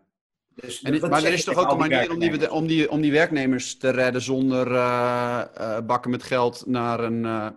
Dus, 0.56 0.82
en, 0.82 1.10
maar 1.10 1.24
er 1.24 1.34
is 1.34 1.44
toch 1.44 1.58
ook 1.58 1.72
een 1.72 1.78
manier 1.78 2.12
om 2.12 2.20
die, 2.20 2.52
om, 2.52 2.68
die, 2.68 2.90
om 2.90 3.02
die 3.02 3.12
werknemers 3.12 3.78
te 3.78 3.90
redden 3.90 4.22
zonder 4.22 4.72
uh, 4.72 5.44
uh, 5.58 5.80
bakken 5.86 6.12
met 6.12 6.24
geld 6.24 6.66
naar 6.66 7.00
een, 7.00 7.24
uh, 7.24 7.50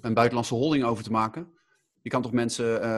een 0.00 0.14
buitenlandse 0.14 0.54
holding 0.54 0.84
over 0.84 1.04
te 1.04 1.10
maken? 1.10 1.56
Je 2.02 2.10
kan 2.10 2.22
toch 2.22 2.32
mensen 2.32 2.88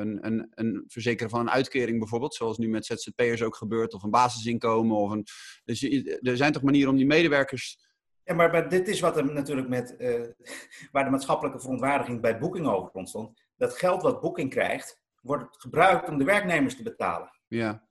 een, 0.00 0.26
een, 0.26 0.50
een 0.50 0.84
verzekeren 0.86 1.30
van 1.30 1.40
een 1.40 1.50
uitkering 1.50 1.98
bijvoorbeeld, 1.98 2.34
zoals 2.34 2.58
nu 2.58 2.68
met 2.68 2.86
ZZP'ers 2.86 3.42
ook 3.42 3.56
gebeurt, 3.56 3.94
of 3.94 4.02
een 4.02 4.10
basisinkomen. 4.10 4.96
Of 4.96 5.10
een, 5.10 5.26
dus 5.64 5.82
er 6.20 6.36
zijn 6.36 6.52
toch 6.52 6.62
manieren 6.62 6.90
om 6.90 6.96
die 6.96 7.06
medewerkers 7.06 7.78
ja, 8.24 8.34
maar, 8.34 8.50
maar, 8.50 8.68
dit 8.68 8.88
is 8.88 9.00
wat 9.00 9.16
er 9.16 9.32
natuurlijk 9.32 9.68
met, 9.68 9.94
uh, 9.98 10.26
waar 10.92 11.04
de 11.04 11.10
maatschappelijke 11.10 11.60
verontwaardiging 11.60 12.20
bij 12.20 12.38
Booking 12.38 12.66
over 12.66 12.90
ontstond. 12.90 13.42
Dat 13.56 13.78
geld 13.78 14.02
wat 14.02 14.20
Booking 14.20 14.50
krijgt, 14.50 15.02
wordt 15.22 15.60
gebruikt 15.60 16.08
om 16.08 16.18
de 16.18 16.24
werknemers 16.24 16.76
te 16.76 16.82
betalen. 16.82 17.30
Ja. 17.48 17.88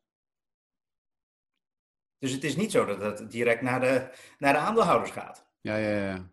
Dus 2.18 2.32
het 2.32 2.44
is 2.44 2.56
niet 2.56 2.72
zo 2.72 2.86
dat 2.86 3.02
het 3.20 3.32
direct 3.32 3.62
naar 3.62 3.80
de, 3.80 4.10
naar 4.38 4.54
de 4.54 4.60
aandeelhouders 4.60 5.12
gaat. 5.12 5.48
Ja, 5.62 5.76
ja, 5.76 5.90
ja. 5.90 6.30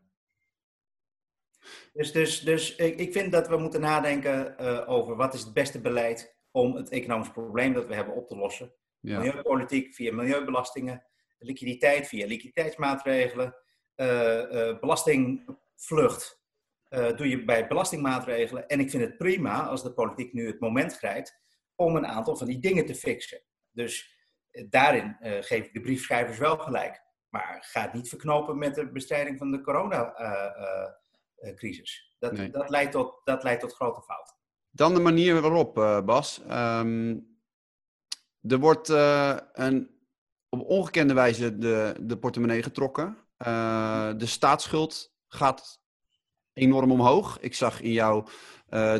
Dus, 1.93 2.13
dus, 2.13 2.41
dus 2.41 2.77
ik, 2.77 2.99
ik 2.99 3.13
vind 3.13 3.33
dat 3.33 3.49
we 3.49 3.57
moeten 3.57 3.81
nadenken 3.81 4.55
uh, 4.61 4.89
over 4.89 5.17
wat 5.17 5.35
is 5.35 5.41
het 5.41 5.53
beste 5.53 5.81
beleid 5.81 6.37
om 6.51 6.75
het 6.75 6.89
economisch 6.89 7.31
probleem 7.31 7.73
dat 7.73 7.87
we 7.87 7.95
hebben 7.95 8.15
op 8.15 8.29
te 8.29 8.37
lossen. 8.37 8.75
Ja. 9.01 9.19
Milieupolitiek 9.19 9.95
via 9.95 10.13
milieubelastingen, 10.15 11.07
liquiditeit 11.39 12.09
via 12.09 12.27
liquiditeitsmaatregelen, 12.27 13.57
belastingvlucht 14.81 16.45
doe 16.91 17.29
je 17.29 17.45
bij 17.45 17.67
belastingmaatregelen. 17.67 18.69
En 18.69 18.81
ik 18.81 18.91
vind 18.91 19.03
het 19.03 19.17
prima 19.17 19.67
als 19.67 19.83
de 19.83 19.93
politiek 19.93 20.33
nu 20.33 20.47
het 20.47 20.61
moment 20.61 20.97
grijpt 20.97 21.41
om 21.75 21.97
een 21.97 22.07
aantal 22.07 22.37
van 22.37 22.47
die 22.47 22.59
dingen 22.59 22.87
te 22.87 22.95
fixen. 22.95 23.41
Dus 23.71 24.19
daarin 24.69 25.17
geef 25.21 25.65
ik 25.65 25.73
de 25.73 25.81
briefschrijvers 25.81 26.39
wel 26.39 26.59
gelijk. 26.59 27.05
Maar 27.29 27.59
ga 27.61 27.83
het 27.83 27.93
niet 27.93 28.09
verknopen 28.09 28.59
met 28.59 28.75
de 28.75 28.91
bestrijding 28.91 29.39
van 29.39 29.51
de 29.51 29.61
coronacrisis. 29.61 32.15
dat, 32.19 32.53
dat, 32.53 32.71
leidt 32.71 32.93
tot, 32.93 33.21
dat 33.25 33.43
leidt 33.43 33.61
tot 33.61 33.75
grote 33.75 34.03
fouten. 34.03 34.35
Dan 34.71 34.95
de 34.95 35.01
manier 35.01 35.41
waarop, 35.41 35.75
Bas. 36.07 36.43
Um, 36.51 37.35
er 38.49 38.59
wordt 38.59 38.89
uh, 38.89 39.37
een, 39.53 39.91
op 40.49 40.61
ongekende 40.61 41.15
wijze 41.15 41.59
de, 41.59 41.95
de 42.01 42.19
portemonnee 42.19 42.63
getrokken. 42.63 43.19
Uh, 43.47 44.11
de 44.17 44.27
staatsschuld 44.27 45.13
gaat 45.29 45.81
enorm 46.53 46.91
omhoog. 46.91 47.39
Ik 47.41 47.55
zag 47.55 47.81
in 47.81 47.93
jouw 47.93 48.27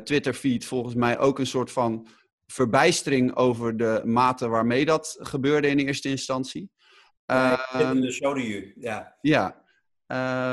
Twitter-feed 0.05 0.65
volgens 0.65 0.95
mij 0.95 1.19
ook 1.19 1.39
een 1.39 1.47
soort 1.47 1.73
van 1.73 2.09
verbijstering 2.47 3.35
over 3.37 3.77
de 3.77 4.03
mate 4.05 4.49
waarmee 4.49 4.85
dat 4.85 5.17
gebeurde 5.21 5.69
in 5.69 5.79
eerste 5.79 6.09
instantie. 6.09 6.71
Uh, 7.27 7.93
de 7.93 8.13
show 8.13 8.39
you, 8.39 8.73
ja. 8.77 9.17
Ja. 9.21 9.65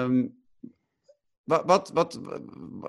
Um, 0.04 0.41
wat, 1.43 1.63
wat, 1.65 1.91
wat, 1.93 2.19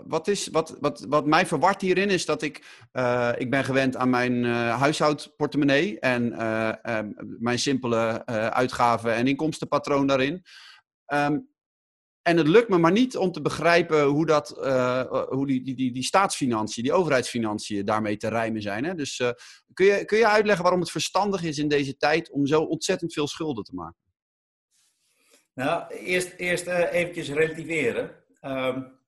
wat, 0.06 0.28
is, 0.28 0.48
wat, 0.48 0.76
wat, 0.80 1.04
wat 1.08 1.26
mij 1.26 1.46
verwart 1.46 1.80
hierin 1.80 2.10
is 2.10 2.26
dat 2.26 2.42
ik, 2.42 2.86
uh, 2.92 3.32
ik 3.36 3.50
ben 3.50 3.64
gewend 3.64 3.96
aan 3.96 4.10
mijn 4.10 4.32
uh, 4.32 4.80
huishoudportemonnee 4.80 6.00
en 6.00 6.32
uh, 6.32 6.72
mijn 7.38 7.58
simpele 7.58 8.26
uitgaven- 8.50 9.14
en 9.14 9.26
inkomstenpatroon 9.26 10.06
daarin. 10.06 10.42
Um, 11.06 11.52
en 12.22 12.36
het 12.36 12.48
lukt 12.48 12.68
me 12.68 12.78
maar 12.78 12.92
niet 12.92 13.16
om 13.16 13.32
te 13.32 13.40
begrijpen 13.40 14.04
hoe, 14.04 14.26
dat, 14.26 14.48
hoe 15.28 15.46
die, 15.46 15.62
die, 15.62 15.74
die, 15.74 15.92
die 15.92 16.02
staatsfinanciën, 16.02 16.82
die 16.82 16.92
overheidsfinanciën 16.92 17.84
daarmee 17.84 18.16
te 18.16 18.28
rijmen 18.28 18.62
zijn. 18.62 18.84
Hè? 18.84 18.94
Dus 18.94 19.16
kun, 19.74 19.86
je, 19.86 20.04
kun 20.04 20.18
je 20.18 20.28
uitleggen 20.28 20.62
waarom 20.62 20.80
het 20.80 20.90
verstandig 20.90 21.42
is 21.42 21.58
in 21.58 21.68
deze 21.68 21.96
tijd 21.96 22.30
om 22.30 22.46
zo 22.46 22.62
ontzettend 22.62 23.12
veel 23.12 23.28
schulden 23.28 23.64
te 23.64 23.74
maken? 23.74 24.04
Nou, 25.54 25.94
eerst, 25.94 26.32
eerst 26.36 26.66
eventjes 26.66 27.30
relativeren. 27.30 28.24
Um, 28.40 28.98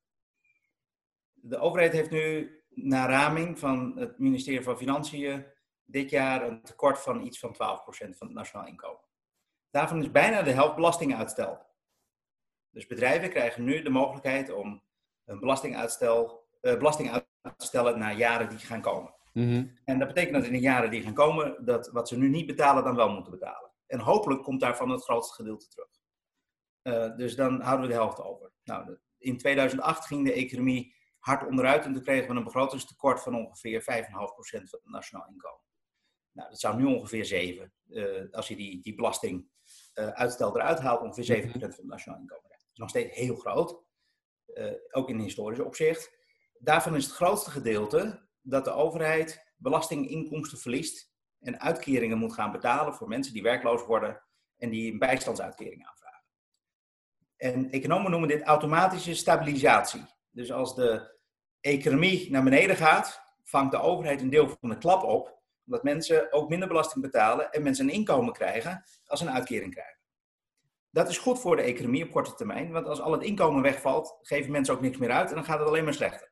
de 1.33 1.57
overheid 1.57 1.91
heeft 1.91 2.09
nu 2.09 2.51
naar 2.69 3.09
raming 3.09 3.59
van 3.59 3.93
het 3.95 4.19
ministerie 4.19 4.63
van 4.63 4.77
Financiën 4.77 5.45
dit 5.85 6.09
jaar 6.09 6.47
een 6.47 6.61
tekort 6.61 6.99
van 6.99 7.25
iets 7.25 7.39
van 7.39 7.53
12% 7.53 7.57
van 8.17 8.27
het 8.27 8.33
nationaal 8.33 8.67
inkomen. 8.67 9.01
Daarvan 9.69 10.01
is 10.01 10.11
bijna 10.11 10.41
de 10.41 10.51
helft 10.51 10.75
belastinguitstel. 10.75 11.65
Dus 12.77 12.87
bedrijven 12.87 13.29
krijgen 13.29 13.63
nu 13.63 13.81
de 13.81 13.89
mogelijkheid 13.89 14.51
om 14.51 14.83
een 15.25 15.39
belastinguitstel, 15.39 16.47
uh, 16.61 16.77
belasting 16.77 17.11
uit 17.11 17.25
te 17.57 17.65
stellen 17.65 17.99
naar 17.99 18.17
jaren 18.17 18.49
die 18.49 18.57
gaan 18.57 18.81
komen. 18.81 19.13
Mm 19.33 19.77
En 19.85 19.99
dat 19.99 20.07
betekent 20.07 20.33
dat 20.33 20.45
in 20.45 20.51
de 20.51 20.59
jaren 20.59 20.89
die 20.89 21.01
gaan 21.01 21.13
komen, 21.13 21.65
dat 21.65 21.89
wat 21.91 22.07
ze 22.07 22.17
nu 22.17 22.29
niet 22.29 22.45
betalen, 22.45 22.83
dan 22.83 22.95
wel 22.95 23.09
moeten 23.09 23.31
betalen. 23.31 23.71
En 23.87 23.99
hopelijk 23.99 24.43
komt 24.43 24.59
daarvan 24.59 24.89
het 24.89 25.03
grootste 25.03 25.35
gedeelte 25.35 25.67
terug. 25.67 25.89
Uh, 26.83 27.17
dus 27.17 27.35
dan 27.35 27.61
houden 27.61 27.87
we 27.87 27.93
de 27.93 27.99
helft 27.99 28.21
over. 28.21 28.51
Nou, 28.63 28.97
in 29.17 29.37
2008 29.37 30.05
ging 30.05 30.25
de 30.25 30.33
economie 30.33 30.95
hard 31.19 31.47
onderuit 31.47 31.85
en 31.85 31.93
toen 31.93 32.03
kregen 32.03 32.29
we 32.29 32.35
een 32.35 32.43
begrotingstekort 32.43 33.21
van 33.21 33.35
ongeveer 33.35 33.81
5,5% 33.81 33.85
van 34.09 34.59
het 34.61 34.81
nationaal 34.83 35.27
inkomen. 35.27 35.65
Nou, 36.31 36.49
dat 36.49 36.59
zou 36.59 36.77
nu 36.77 36.85
ongeveer 36.85 37.25
7, 37.25 37.73
uh, 37.87 38.21
eh, 38.21 38.31
als 38.31 38.47
je 38.47 38.55
die, 38.55 38.81
die 38.81 38.95
belastinguitstel 38.95 40.49
uh, 40.49 40.61
eruit 40.61 40.79
haalt, 40.79 41.01
ongeveer 41.01 41.43
7% 41.43 41.45
mhm. 41.45 41.51
van 41.51 41.61
het 41.61 41.83
nationaal 41.83 42.19
inkomen. 42.19 42.46
Nog 42.77 42.89
steeds 42.89 43.15
heel 43.15 43.35
groot, 43.35 43.83
uh, 44.45 44.71
ook 44.91 45.09
in 45.09 45.19
historisch 45.19 45.59
opzicht. 45.59 46.15
Daarvan 46.59 46.95
is 46.95 47.05
het 47.05 47.13
grootste 47.13 47.51
gedeelte 47.51 48.27
dat 48.41 48.65
de 48.65 48.71
overheid 48.71 49.53
belastinginkomsten 49.57 50.57
verliest 50.57 51.11
en 51.39 51.59
uitkeringen 51.59 52.17
moet 52.17 52.33
gaan 52.33 52.51
betalen 52.51 52.93
voor 52.93 53.07
mensen 53.07 53.33
die 53.33 53.43
werkloos 53.43 53.85
worden 53.85 54.23
en 54.57 54.69
die 54.69 54.91
een 54.91 54.99
bijstandsuitkering 54.99 55.87
aanvragen. 55.87 56.23
En 57.37 57.69
economen 57.69 58.11
noemen 58.11 58.29
dit 58.29 58.41
automatische 58.41 59.15
stabilisatie. 59.15 60.05
Dus 60.31 60.51
als 60.51 60.75
de 60.75 61.17
economie 61.59 62.31
naar 62.31 62.43
beneden 62.43 62.75
gaat, 62.75 63.21
vangt 63.43 63.71
de 63.71 63.79
overheid 63.79 64.21
een 64.21 64.29
deel 64.29 64.49
van 64.59 64.69
de 64.69 64.77
klap 64.77 65.03
op, 65.03 65.41
omdat 65.65 65.83
mensen 65.83 66.31
ook 66.31 66.49
minder 66.49 66.67
belasting 66.67 67.03
betalen 67.03 67.51
en 67.51 67.63
mensen 67.63 67.87
een 67.87 67.93
inkomen 67.93 68.33
krijgen 68.33 68.83
als 69.05 69.21
een 69.21 69.31
uitkering 69.31 69.73
krijgen. 69.73 69.96
Dat 70.89 71.09
is 71.09 71.17
goed 71.17 71.39
voor 71.39 71.55
de 71.55 71.61
economie 71.61 72.03
op 72.03 72.11
korte 72.11 72.33
termijn, 72.33 72.71
want 72.71 72.87
als 72.87 73.01
al 73.01 73.11
het 73.11 73.23
inkomen 73.23 73.61
wegvalt, 73.61 74.17
geven 74.21 74.51
mensen 74.51 74.73
ook 74.73 74.81
niks 74.81 74.97
meer 74.97 75.11
uit 75.11 75.29
en 75.29 75.35
dan 75.35 75.45
gaat 75.45 75.59
het 75.59 75.67
alleen 75.67 75.83
maar 75.83 75.93
slechter. 75.93 76.31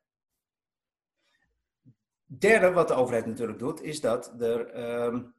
Derde, 2.26 2.72
wat 2.72 2.88
de 2.88 2.94
overheid 2.94 3.26
natuurlijk 3.26 3.60
doet, 3.60 3.82
is 3.82 4.02
dat 4.02 4.42
er 4.42 4.84
um, 5.06 5.36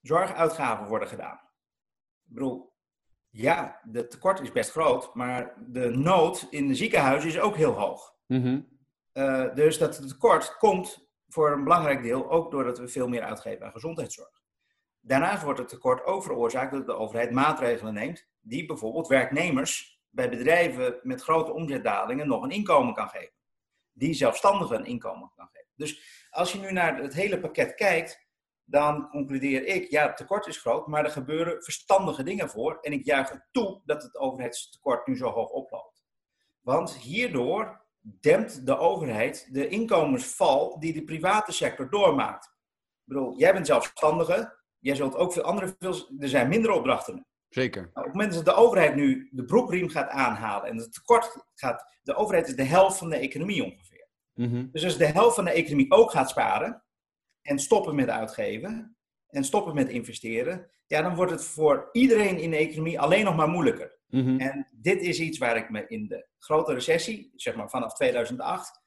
zorguitgaven 0.00 0.86
worden 0.86 1.08
gedaan. 1.08 1.40
Ik 2.24 2.34
bedoel, 2.34 2.72
ja, 3.30 3.80
het 3.92 4.10
tekort 4.10 4.40
is 4.40 4.52
best 4.52 4.70
groot, 4.70 5.14
maar 5.14 5.54
de 5.66 5.88
nood 5.88 6.46
in 6.50 6.68
de 6.68 6.74
ziekenhuizen 6.74 7.30
is 7.30 7.40
ook 7.40 7.56
heel 7.56 7.72
hoog. 7.72 8.14
Mhm. 8.26 8.60
Eh, 9.12 9.54
dus 9.54 9.78
dat 9.78 10.08
tekort 10.08 10.56
komt 10.56 11.10
voor 11.28 11.52
een 11.52 11.64
belangrijk 11.64 12.02
deel 12.02 12.30
ook 12.30 12.50
doordat 12.50 12.78
we 12.78 12.88
veel 12.88 13.08
meer 13.08 13.22
uitgeven 13.22 13.66
aan 13.66 13.72
gezondheidszorg. 13.72 14.41
Daarnaast 15.04 15.42
wordt 15.42 15.58
het 15.58 15.68
tekort 15.68 16.04
ook 16.04 16.22
veroorzaakt 16.22 16.72
dat 16.72 16.86
de 16.86 16.96
overheid 16.96 17.30
maatregelen 17.30 17.94
neemt 17.94 18.28
die 18.40 18.66
bijvoorbeeld 18.66 19.08
werknemers 19.08 20.00
bij 20.10 20.30
bedrijven 20.30 20.98
met 21.02 21.22
grote 21.22 21.52
omzetdalingen 21.52 22.28
nog 22.28 22.42
een 22.42 22.50
inkomen 22.50 22.94
kan 22.94 23.08
geven. 23.08 23.32
Die 23.92 24.14
zelfstandigen 24.14 24.76
een 24.76 24.84
inkomen 24.84 25.32
kan 25.36 25.48
geven. 25.52 25.68
Dus 25.74 26.26
als 26.30 26.52
je 26.52 26.58
nu 26.58 26.72
naar 26.72 26.96
het 26.96 27.14
hele 27.14 27.40
pakket 27.40 27.74
kijkt, 27.74 28.26
dan 28.64 29.08
concludeer 29.08 29.66
ik, 29.66 29.90
ja, 29.90 30.06
het 30.06 30.16
tekort 30.16 30.46
is 30.46 30.60
groot, 30.60 30.86
maar 30.86 31.04
er 31.04 31.10
gebeuren 31.10 31.62
verstandige 31.62 32.22
dingen 32.22 32.50
voor. 32.50 32.78
En 32.80 32.92
ik 32.92 33.04
juich 33.04 33.28
het 33.28 33.48
toe 33.50 33.80
dat 33.84 34.02
het 34.02 34.16
overheidstekort 34.16 35.06
nu 35.06 35.16
zo 35.16 35.30
hoog 35.30 35.50
oploopt. 35.50 36.02
Want 36.60 36.96
hierdoor 36.96 37.80
dempt 38.00 38.66
de 38.66 38.78
overheid 38.78 39.48
de 39.50 39.68
inkomensval 39.68 40.78
die 40.78 40.92
de 40.92 41.04
private 41.04 41.52
sector 41.52 41.90
doormaakt. 41.90 42.44
Ik 42.44 43.02
bedoel, 43.04 43.38
jij 43.38 43.52
bent 43.52 43.66
zelfstandige, 43.66 44.61
jij 44.82 44.94
zult 44.94 45.16
ook 45.16 45.32
veel 45.32 45.42
andere, 45.42 45.74
veel, 45.78 46.08
er 46.18 46.28
zijn 46.28 46.48
minder 46.48 46.70
opdrachten. 46.70 47.26
Zeker. 47.48 47.80
Nou, 47.80 47.90
op 47.94 48.04
het 48.04 48.12
moment 48.12 48.34
dat 48.34 48.44
de 48.44 48.54
overheid 48.54 48.94
nu 48.94 49.28
de 49.30 49.44
broekriem 49.44 49.88
gaat 49.88 50.08
aanhalen 50.08 50.68
en 50.68 50.76
het 50.76 50.92
tekort 50.92 51.46
gaat, 51.54 51.98
de 52.02 52.14
overheid 52.14 52.48
is 52.48 52.56
de 52.56 52.62
helft 52.62 52.98
van 52.98 53.10
de 53.10 53.16
economie 53.16 53.64
ongeveer. 53.64 54.08
Mhm. 54.34 54.66
Dus 54.72 54.84
als 54.84 54.96
de 54.96 55.06
helft 55.06 55.34
van 55.34 55.44
de 55.44 55.50
economie 55.50 55.90
ook 55.90 56.10
gaat 56.10 56.30
sparen, 56.30 56.82
en 57.42 57.58
stoppen 57.58 57.94
met 57.94 58.08
uitgeven 58.08 58.96
en 59.26 59.44
stoppen 59.44 59.74
met 59.74 59.88
investeren, 59.88 60.70
ja, 60.86 61.02
dan 61.02 61.14
wordt 61.14 61.32
het 61.32 61.44
voor 61.44 61.88
iedereen 61.92 62.38
in 62.38 62.50
de 62.50 62.56
economie 62.56 63.00
alleen 63.00 63.24
nog 63.24 63.36
maar 63.36 63.48
moeilijker. 63.48 63.98
Mhm. 64.06 64.40
En 64.40 64.68
dit 64.72 65.00
is 65.00 65.20
iets 65.20 65.38
waar 65.38 65.56
ik 65.56 65.70
me 65.70 65.86
in 65.86 66.06
de 66.06 66.26
grote 66.38 66.74
recessie, 66.74 67.32
zeg 67.34 67.54
maar 67.54 67.70
vanaf 67.70 67.94
2008, 67.94 68.80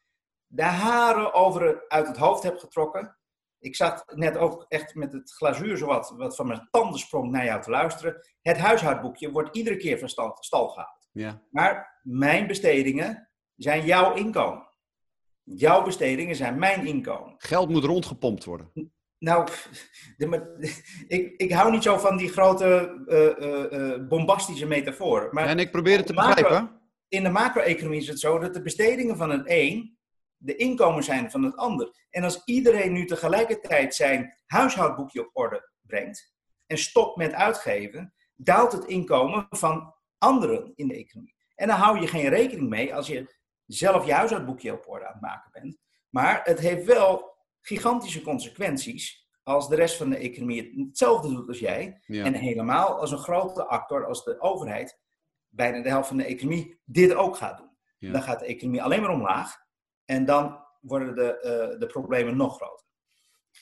de 0.47 0.63
haren 0.63 1.33
over 1.33 1.85
uit 1.87 2.07
het 2.07 2.17
hoofd 2.17 2.43
heb 2.43 2.57
getrokken. 2.57 3.17
Ik 3.65 3.75
zat 3.75 4.03
net 4.15 4.37
ook 4.37 4.65
echt 4.67 4.95
met 4.95 5.13
het 5.13 5.31
glazuur 5.31 5.77
zowat 5.77 6.13
wat 6.17 6.35
van 6.35 6.47
mijn 6.47 6.67
tanden 6.71 6.99
sprong 6.99 7.31
naar 7.31 7.45
jou 7.45 7.61
te 7.61 7.69
luisteren. 7.69 8.27
Het 8.41 8.57
huishoudboekje 8.57 9.31
wordt 9.31 9.55
iedere 9.55 9.77
keer 9.77 9.99
van 9.99 10.09
stal, 10.09 10.37
stal 10.39 10.67
gehaald. 10.67 11.07
Ja. 11.11 11.41
Maar 11.51 11.99
mijn 12.03 12.47
bestedingen 12.47 13.29
zijn 13.55 13.85
jouw 13.85 14.13
inkomen. 14.13 14.67
Jouw 15.43 15.83
bestedingen 15.83 16.35
zijn 16.35 16.59
mijn 16.59 16.85
inkomen. 16.85 17.35
Geld 17.37 17.69
moet 17.69 17.83
rondgepompt 17.83 18.43
worden. 18.43 18.71
Nou, 19.17 19.47
de, 20.17 20.55
ik, 21.07 21.33
ik 21.37 21.51
hou 21.51 21.71
niet 21.71 21.83
zo 21.83 21.97
van 21.97 22.17
die 22.17 22.29
grote 22.29 23.01
uh, 23.07 23.79
uh, 23.79 24.07
bombastische 24.07 24.65
metaforen. 24.65 25.29
Maar 25.31 25.45
en 25.45 25.59
ik 25.59 25.71
probeer 25.71 25.97
het 25.97 26.07
te 26.07 26.13
begrijpen. 26.13 26.81
In 27.07 27.23
de 27.23 27.29
macro-economie 27.29 28.01
is 28.01 28.07
het 28.07 28.19
zo 28.19 28.39
dat 28.39 28.53
de 28.53 28.61
bestedingen 28.61 29.17
van 29.17 29.29
het 29.29 29.43
een 29.45 29.94
de 30.45 30.55
inkomen 30.55 31.03
zijn 31.03 31.31
van 31.31 31.43
het 31.43 31.55
ander. 31.55 32.05
En 32.09 32.23
als 32.23 32.41
iedereen 32.45 32.93
nu 32.93 33.05
tegelijkertijd 33.05 33.95
zijn 33.95 34.37
huishoudboekje 34.45 35.21
op 35.21 35.29
orde 35.33 35.69
brengt 35.81 36.33
en 36.67 36.77
stopt 36.77 37.17
met 37.17 37.33
uitgeven, 37.33 38.13
daalt 38.35 38.71
het 38.71 38.85
inkomen 38.85 39.47
van 39.49 39.95
anderen 40.17 40.71
in 40.75 40.87
de 40.87 40.95
economie. 40.95 41.35
En 41.55 41.67
dan 41.67 41.77
hou 41.77 41.99
je 41.99 42.07
geen 42.07 42.29
rekening 42.29 42.69
mee 42.69 42.95
als 42.95 43.07
je 43.07 43.35
zelf 43.65 44.05
je 44.05 44.13
huishoudboekje 44.13 44.73
op 44.73 44.87
orde 44.87 45.05
aan 45.05 45.11
het 45.11 45.21
maken 45.21 45.51
bent. 45.51 45.77
Maar 46.09 46.41
het 46.43 46.59
heeft 46.59 46.85
wel 46.85 47.35
gigantische 47.61 48.21
consequenties 48.21 49.29
als 49.43 49.69
de 49.69 49.75
rest 49.75 49.97
van 49.97 50.09
de 50.09 50.17
economie 50.17 50.85
hetzelfde 50.87 51.27
doet 51.27 51.47
als 51.47 51.59
jij, 51.59 52.01
en 52.07 52.33
helemaal 52.33 52.99
als 52.99 53.11
een 53.11 53.17
grote 53.17 53.65
actor 53.65 54.05
als 54.05 54.23
de 54.23 54.41
overheid, 54.41 54.99
bijna 55.47 55.81
de 55.81 55.89
helft 55.89 56.07
van 56.07 56.17
de 56.17 56.25
economie, 56.25 56.81
dit 56.85 57.13
ook 57.13 57.37
gaat 57.37 57.57
doen. 57.57 57.73
Dan 58.11 58.21
gaat 58.21 58.39
de 58.39 58.45
economie 58.45 58.83
alleen 58.83 59.01
maar 59.01 59.09
omlaag 59.09 59.64
en 60.05 60.25
dan 60.25 60.63
worden 60.81 61.15
de, 61.15 61.37
uh, 61.73 61.79
de 61.79 61.85
problemen 61.85 62.37
nog 62.37 62.55
groter. 62.55 62.85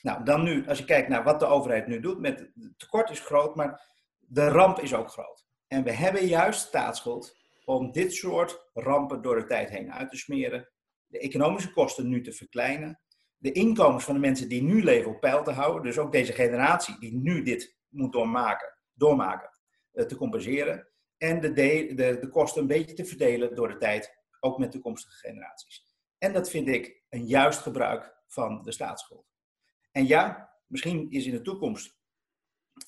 Nou, 0.02 0.24
dan 0.24 0.42
nu, 0.42 0.68
als 0.68 0.78
je 0.78 0.84
kijkt 0.84 1.08
naar 1.08 1.24
wat 1.24 1.40
de 1.40 1.46
overheid 1.46 1.86
nu 1.86 2.00
doet, 2.00 2.20
met 2.20 2.38
het 2.38 2.78
tekort 2.78 3.10
is 3.10 3.20
groot, 3.20 3.54
maar 3.56 3.90
de 4.18 4.48
ramp 4.48 4.78
is 4.78 4.94
ook 4.94 5.10
groot. 5.10 5.46
En 5.66 5.84
we 5.84 5.92
hebben 5.92 6.26
juist 6.26 6.60
staatsschuld 6.60 7.36
om 7.64 7.92
dit 7.92 8.14
soort 8.14 8.70
rampen 8.72 9.22
door 9.22 9.36
de 9.36 9.44
tijd 9.44 9.70
heen 9.70 9.92
uit 9.92 10.10
te 10.10 10.16
smeren, 10.16 10.68
de 11.06 11.18
economische 11.18 11.72
kosten 11.72 12.08
nu 12.08 12.20
te 12.20 12.32
verkleinen, 12.32 13.00
de 13.36 13.52
inkomens 13.52 14.04
van 14.04 14.14
de 14.14 14.20
mensen 14.20 14.48
die 14.48 14.62
nu 14.62 14.82
leven 14.82 15.10
op 15.10 15.20
peil 15.20 15.42
te 15.42 15.50
houden, 15.50 15.82
dus 15.82 15.98
ook 15.98 16.12
deze 16.12 16.32
generatie 16.32 16.98
die 16.98 17.14
nu 17.14 17.42
dit 17.42 17.76
moet 17.88 18.12
doormaken, 18.12 18.78
doormaken 18.92 19.50
eh, 19.92 20.04
te 20.04 20.16
compenseren, 20.16 20.88
en 21.16 21.40
de, 21.40 21.52
de, 21.52 21.94
de 21.94 22.28
kosten 22.28 22.62
een 22.62 22.68
beetje 22.68 22.94
te 22.94 23.04
verdelen 23.04 23.54
door 23.54 23.68
de 23.68 23.76
tijd, 23.76 24.22
ook 24.40 24.58
met 24.58 24.70
toekomstige 24.70 25.16
generaties. 25.16 25.93
En 26.24 26.32
dat 26.32 26.50
vind 26.50 26.68
ik 26.68 27.02
een 27.08 27.26
juist 27.26 27.60
gebruik 27.60 28.14
van 28.26 28.62
de 28.62 28.72
staatsschuld. 28.72 29.26
En 29.90 30.06
ja, 30.06 30.50
misschien 30.66 31.10
is 31.10 31.26
in 31.26 31.32
de 31.32 31.42
toekomst 31.42 31.98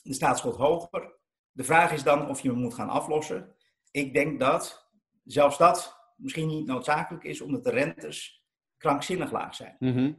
de 0.02 0.12
staatsschuld 0.12 0.56
hoger. 0.56 1.18
De 1.52 1.64
vraag 1.64 1.92
is 1.92 2.02
dan 2.02 2.28
of 2.28 2.40
je 2.40 2.48
hem 2.50 2.58
moet 2.58 2.74
gaan 2.74 2.88
aflossen. 2.88 3.54
Ik 3.90 4.12
denk 4.12 4.40
dat 4.40 4.90
zelfs 5.24 5.58
dat 5.58 6.10
misschien 6.16 6.48
niet 6.48 6.66
noodzakelijk 6.66 7.24
is, 7.24 7.40
omdat 7.40 7.64
de 7.64 7.70
rentes 7.70 8.44
krankzinnig 8.76 9.32
laag 9.32 9.54
zijn. 9.54 9.76
Mhm. 9.78 10.12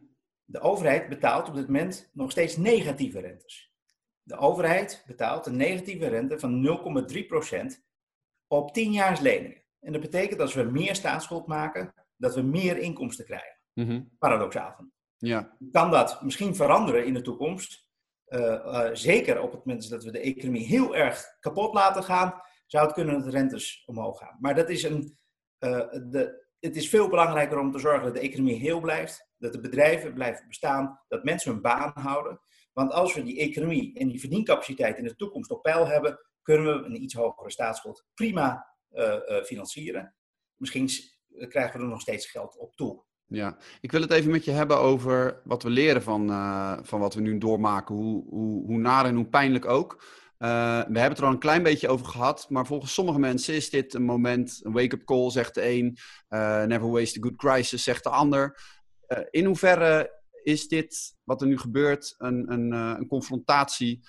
De 0.43 0.59
overheid 0.59 1.09
betaalt 1.09 1.47
op 1.47 1.55
dit 1.55 1.67
moment 1.67 2.09
nog 2.13 2.31
steeds 2.31 2.57
negatieve 2.57 3.19
rentes. 3.19 3.73
De 4.23 4.37
overheid 4.37 5.03
betaalt 5.07 5.45
een 5.45 5.57
negatieve 5.57 6.07
rente 6.07 6.39
van 6.39 6.61
0,3% 6.61 7.85
op 8.47 8.73
10 8.73 8.91
jaar 8.91 9.21
leningen. 9.21 9.63
En 9.79 9.91
dat 9.91 10.01
betekent 10.01 10.31
dat 10.31 10.41
als 10.41 10.53
we 10.53 10.63
meer 10.63 10.95
staatsschuld 10.95 11.47
maken, 11.47 11.93
dat 12.17 12.35
we 12.35 12.41
meer 12.41 12.77
inkomsten 12.77 13.25
krijgen. 13.25 13.59
Mm 13.73 14.09
Paradoxaal. 14.19 14.89
Ja. 15.17 15.57
Kan 15.71 15.91
dat 15.91 16.21
misschien 16.21 16.55
veranderen 16.55 17.05
in 17.05 17.13
de 17.13 17.21
toekomst? 17.21 17.87
Eh, 18.27 18.53
eh, 18.53 18.95
zeker 18.95 19.41
op 19.41 19.51
het 19.51 19.65
moment 19.65 19.89
dat 19.89 20.03
we 20.03 20.11
de 20.11 20.19
economie 20.19 20.65
heel 20.65 20.95
erg 20.95 21.37
kapot 21.39 21.73
laten 21.73 22.03
gaan, 22.03 22.41
zou 22.65 22.85
het 22.85 22.93
kunnen 22.93 23.13
dat 23.13 23.23
de 23.23 23.29
rentes 23.29 23.83
omhoog 23.85 24.19
gaan. 24.19 24.37
Maar 24.39 24.55
dat 24.55 24.69
is 24.69 24.83
een, 24.83 25.17
uh, 25.59 25.79
de, 25.91 26.45
het 26.59 26.75
is 26.75 26.89
veel 26.89 27.09
belangrijker 27.09 27.59
om 27.59 27.71
te 27.71 27.79
zorgen 27.79 28.03
dat 28.03 28.13
de 28.13 28.19
economie 28.19 28.55
heel 28.55 28.79
blijft, 28.79 29.29
dat 29.37 29.53
de 29.53 29.59
bedrijven 29.59 30.13
blijven 30.13 30.47
bestaan, 30.47 30.99
dat 31.07 31.23
mensen 31.23 31.51
hun 31.51 31.61
baan 31.61 31.91
houden. 31.93 32.39
Want 32.73 32.91
als 32.91 33.13
we 33.13 33.23
die 33.23 33.39
economie 33.39 33.99
en 33.99 34.07
die 34.07 34.19
verdiencapaciteit 34.19 34.97
in 34.97 35.03
de 35.03 35.15
toekomst 35.15 35.51
op 35.51 35.61
peil 35.61 35.87
hebben, 35.87 36.19
kunnen 36.41 36.65
we 36.65 36.85
een 36.85 37.01
iets 37.01 37.13
hogere 37.13 37.51
staatsschuld 37.51 38.05
prima 38.13 38.75
financieren. 39.43 40.15
Misschien 40.55 40.89
krijgen 41.47 41.79
we 41.79 41.85
er 41.85 41.91
nog 41.91 42.01
steeds 42.01 42.25
geld 42.25 42.57
op 42.57 42.75
toe. 42.75 43.05
Ja, 43.29 43.57
ik 43.81 43.91
wil 43.91 44.01
het 44.01 44.11
even 44.11 44.31
met 44.31 44.45
je 44.45 44.51
hebben 44.51 44.77
over 44.77 45.41
wat 45.43 45.63
we 45.63 45.69
leren 45.69 46.03
van, 46.03 46.29
uh, 46.29 46.77
van 46.81 46.99
wat 46.99 47.13
we 47.13 47.21
nu 47.21 47.37
doormaken. 47.37 47.95
Hoe, 47.95 48.23
hoe, 48.29 48.65
hoe 48.65 48.77
naar 48.77 49.05
en 49.05 49.15
hoe 49.15 49.25
pijnlijk 49.25 49.65
ook. 49.65 50.03
Uh, 50.39 50.49
we 50.77 50.99
hebben 50.99 51.09
het 51.09 51.17
er 51.17 51.25
al 51.25 51.31
een 51.31 51.39
klein 51.39 51.63
beetje 51.63 51.87
over 51.87 52.05
gehad, 52.05 52.45
maar 52.49 52.65
volgens 52.65 52.93
sommige 52.93 53.19
mensen 53.19 53.55
is 53.55 53.69
dit 53.69 53.93
een 53.93 54.03
moment, 54.03 54.59
een 54.63 54.71
wake-up 54.71 55.03
call, 55.03 55.29
zegt 55.29 55.53
de 55.53 55.69
een. 55.69 55.97
Uh, 56.29 56.63
never 56.63 56.91
waste 56.91 57.19
a 57.19 57.21
good 57.21 57.35
crisis, 57.35 57.83
zegt 57.83 58.03
de 58.03 58.09
ander. 58.09 58.59
in 59.29 59.45
hoeverre 59.45 60.21
is 60.43 60.67
dit, 60.67 61.15
wat 61.23 61.41
er 61.41 61.47
nu 61.47 61.57
gebeurt, 61.57 62.15
een, 62.17 62.51
een, 62.51 62.71
een 62.71 63.07
confrontatie 63.07 64.07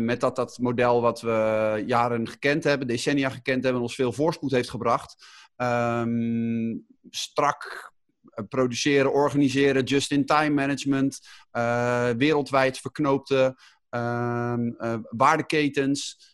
met 0.00 0.20
dat, 0.20 0.36
dat 0.36 0.58
model 0.58 1.00
wat 1.00 1.20
we 1.20 1.82
jaren 1.86 2.28
gekend 2.28 2.64
hebben, 2.64 2.86
decennia 2.86 3.28
gekend 3.28 3.64
hebben, 3.64 3.82
ons 3.82 3.94
veel 3.94 4.12
voorspoed 4.12 4.50
heeft 4.50 4.70
gebracht? 4.70 5.26
Um, 5.56 6.86
strak 7.10 7.92
eh, 8.28 8.44
produceren, 8.48 9.12
organiseren, 9.12 9.82
just-in-time 9.82 10.50
management, 10.50 11.20
uh, 11.52 12.10
wereldwijd 12.10 12.78
verknoopte 12.78 13.58
uh, 13.90 14.54
uh, 14.58 14.98
waardeketens. 15.10 16.32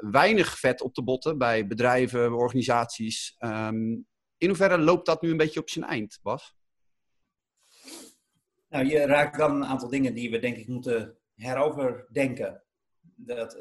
weinig 0.00 0.58
vet 0.58 0.82
op 0.82 0.94
de 0.94 1.02
botten 1.02 1.38
bij 1.38 1.66
bedrijven, 1.66 2.32
organisaties. 2.32 3.36
Um, 3.38 4.06
in 4.38 4.48
hoeverre 4.48 4.78
loopt 4.78 5.06
dat 5.06 5.22
nu 5.22 5.30
een 5.30 5.36
beetje 5.36 5.60
op 5.60 5.70
zijn 5.70 5.84
eind, 5.84 6.18
Bas? 6.22 6.54
Nou, 8.68 8.86
je 8.86 9.06
raakt 9.06 9.38
dan 9.38 9.54
een 9.54 9.64
aantal 9.64 9.88
dingen 9.88 10.14
die 10.14 10.30
we 10.30 10.38
denk 10.38 10.56
ik 10.56 10.68
moeten 10.68 11.18
heroverdenken. 11.34 12.62
Dat 13.14 13.58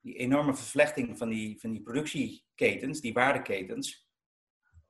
die 0.00 0.16
enorme 0.16 0.54
vervlechting 0.54 1.18
van 1.18 1.28
die, 1.28 1.60
van 1.60 1.70
die 1.70 1.82
productieketens, 1.82 3.00
die 3.00 3.12
waardeketens, 3.12 4.08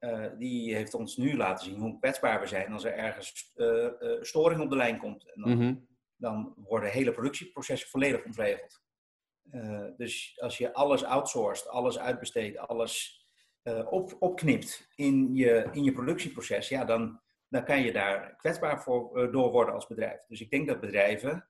uh, 0.00 0.26
die 0.38 0.74
heeft 0.74 0.94
ons 0.94 1.16
nu 1.16 1.36
laten 1.36 1.64
zien 1.64 1.80
hoe 1.80 1.98
kwetsbaar 1.98 2.40
we 2.40 2.46
zijn 2.46 2.72
als 2.72 2.84
er 2.84 2.92
ergens 2.92 3.52
uh, 3.56 3.88
uh, 4.00 4.22
storing 4.22 4.60
op 4.60 4.70
de 4.70 4.76
lijn 4.76 4.98
komt. 4.98 5.32
En 5.34 5.42
dan, 5.42 5.52
mm 5.52 5.60
-hmm. 5.60 5.86
dan 6.16 6.54
worden 6.56 6.90
hele 6.90 7.12
productieprocessen 7.12 7.88
volledig 7.88 8.24
ontregeld. 8.24 8.82
dus 9.96 10.40
als 10.40 10.58
je 10.58 10.72
alles 10.72 11.04
outsourced, 11.04 11.68
alles 11.68 11.98
uitbesteedt, 11.98 12.58
alles 12.58 13.22
op, 13.90 14.16
opknipt 14.18 14.88
in 14.94 15.34
je, 15.34 15.68
in 15.72 15.84
je 15.84 15.92
productieproces, 15.92 16.68
ja, 16.68 16.84
dan, 16.84 17.20
dan 17.48 17.64
kan 17.64 17.82
je 17.82 17.92
daar 17.92 18.36
kwetsbaar 18.36 18.82
voor, 18.82 19.32
door 19.32 19.50
worden 19.50 19.74
als 19.74 19.86
bedrijf. 19.86 20.24
Dus 20.26 20.40
ik 20.40 20.50
denk 20.50 20.68
dat 20.68 20.80
bedrijven 20.80 21.48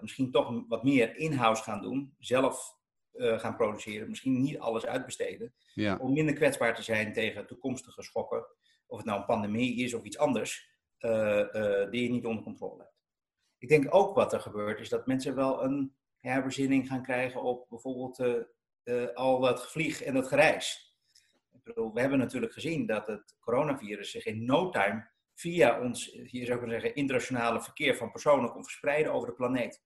misschien 0.00 0.30
toch 0.30 0.64
wat 0.68 0.84
meer 0.84 1.16
in-house 1.16 1.62
gaan 1.62 1.82
doen, 1.82 2.14
zelf 2.18 2.76
uh, 3.18 3.38
gaan 3.38 3.56
produceren. 3.56 4.08
Misschien 4.08 4.42
niet 4.42 4.58
alles 4.58 4.86
uitbesteden. 4.86 5.54
Ja. 5.74 5.96
Om 5.96 6.12
minder 6.12 6.34
kwetsbaar 6.34 6.74
te 6.74 6.82
zijn 6.82 7.12
tegen 7.12 7.46
toekomstige 7.46 8.02
schokken. 8.02 8.46
Of 8.86 8.96
het 8.96 9.06
nou 9.06 9.18
een 9.18 9.26
pandemie 9.26 9.76
is 9.76 9.94
of 9.94 10.02
iets 10.02 10.18
anders. 10.18 10.76
Uh, 11.00 11.90
die 11.90 12.02
je 12.02 12.10
niet 12.10 12.26
onder 12.26 12.42
controle 12.42 12.82
hebt. 12.82 12.96
Ik 13.58 13.68
denk 13.68 13.94
ook 13.94 14.14
wat 14.14 14.32
er 14.32 14.40
gebeurt 14.40 14.80
is 14.80 14.88
dat 14.88 15.06
mensen 15.06 15.34
wel 15.34 15.64
een 15.64 15.94
herbezinning 16.16 16.88
gaan 16.88 17.02
krijgen 17.02 17.42
op 17.42 17.68
bijvoorbeeld 17.68 18.46
al 19.14 19.40
dat 19.40 19.60
gevlieg 19.60 20.02
en 20.02 20.14
dat 20.14 20.28
gereis. 20.28 20.96
Ik 21.52 21.62
bedoel, 21.62 21.92
we 21.92 22.00
hebben 22.00 22.18
natuurlijk 22.18 22.52
gezien 22.52 22.86
dat 22.86 23.06
het 23.06 23.36
coronavirus 23.40 24.10
zich 24.10 24.26
in 24.26 24.44
no 24.44 24.70
time 24.70 25.08
via 25.38 25.80
ons, 25.80 26.04
hier 26.12 26.46
zou 26.46 26.58
ik 26.58 26.66
maar 26.66 26.80
zeggen, 26.80 26.94
internationale 26.94 27.62
verkeer 27.62 27.96
van 27.96 28.10
personen 28.10 28.50
kon 28.50 28.62
verspreiden 28.62 29.12
over 29.12 29.28
de 29.28 29.34
planeet. 29.34 29.82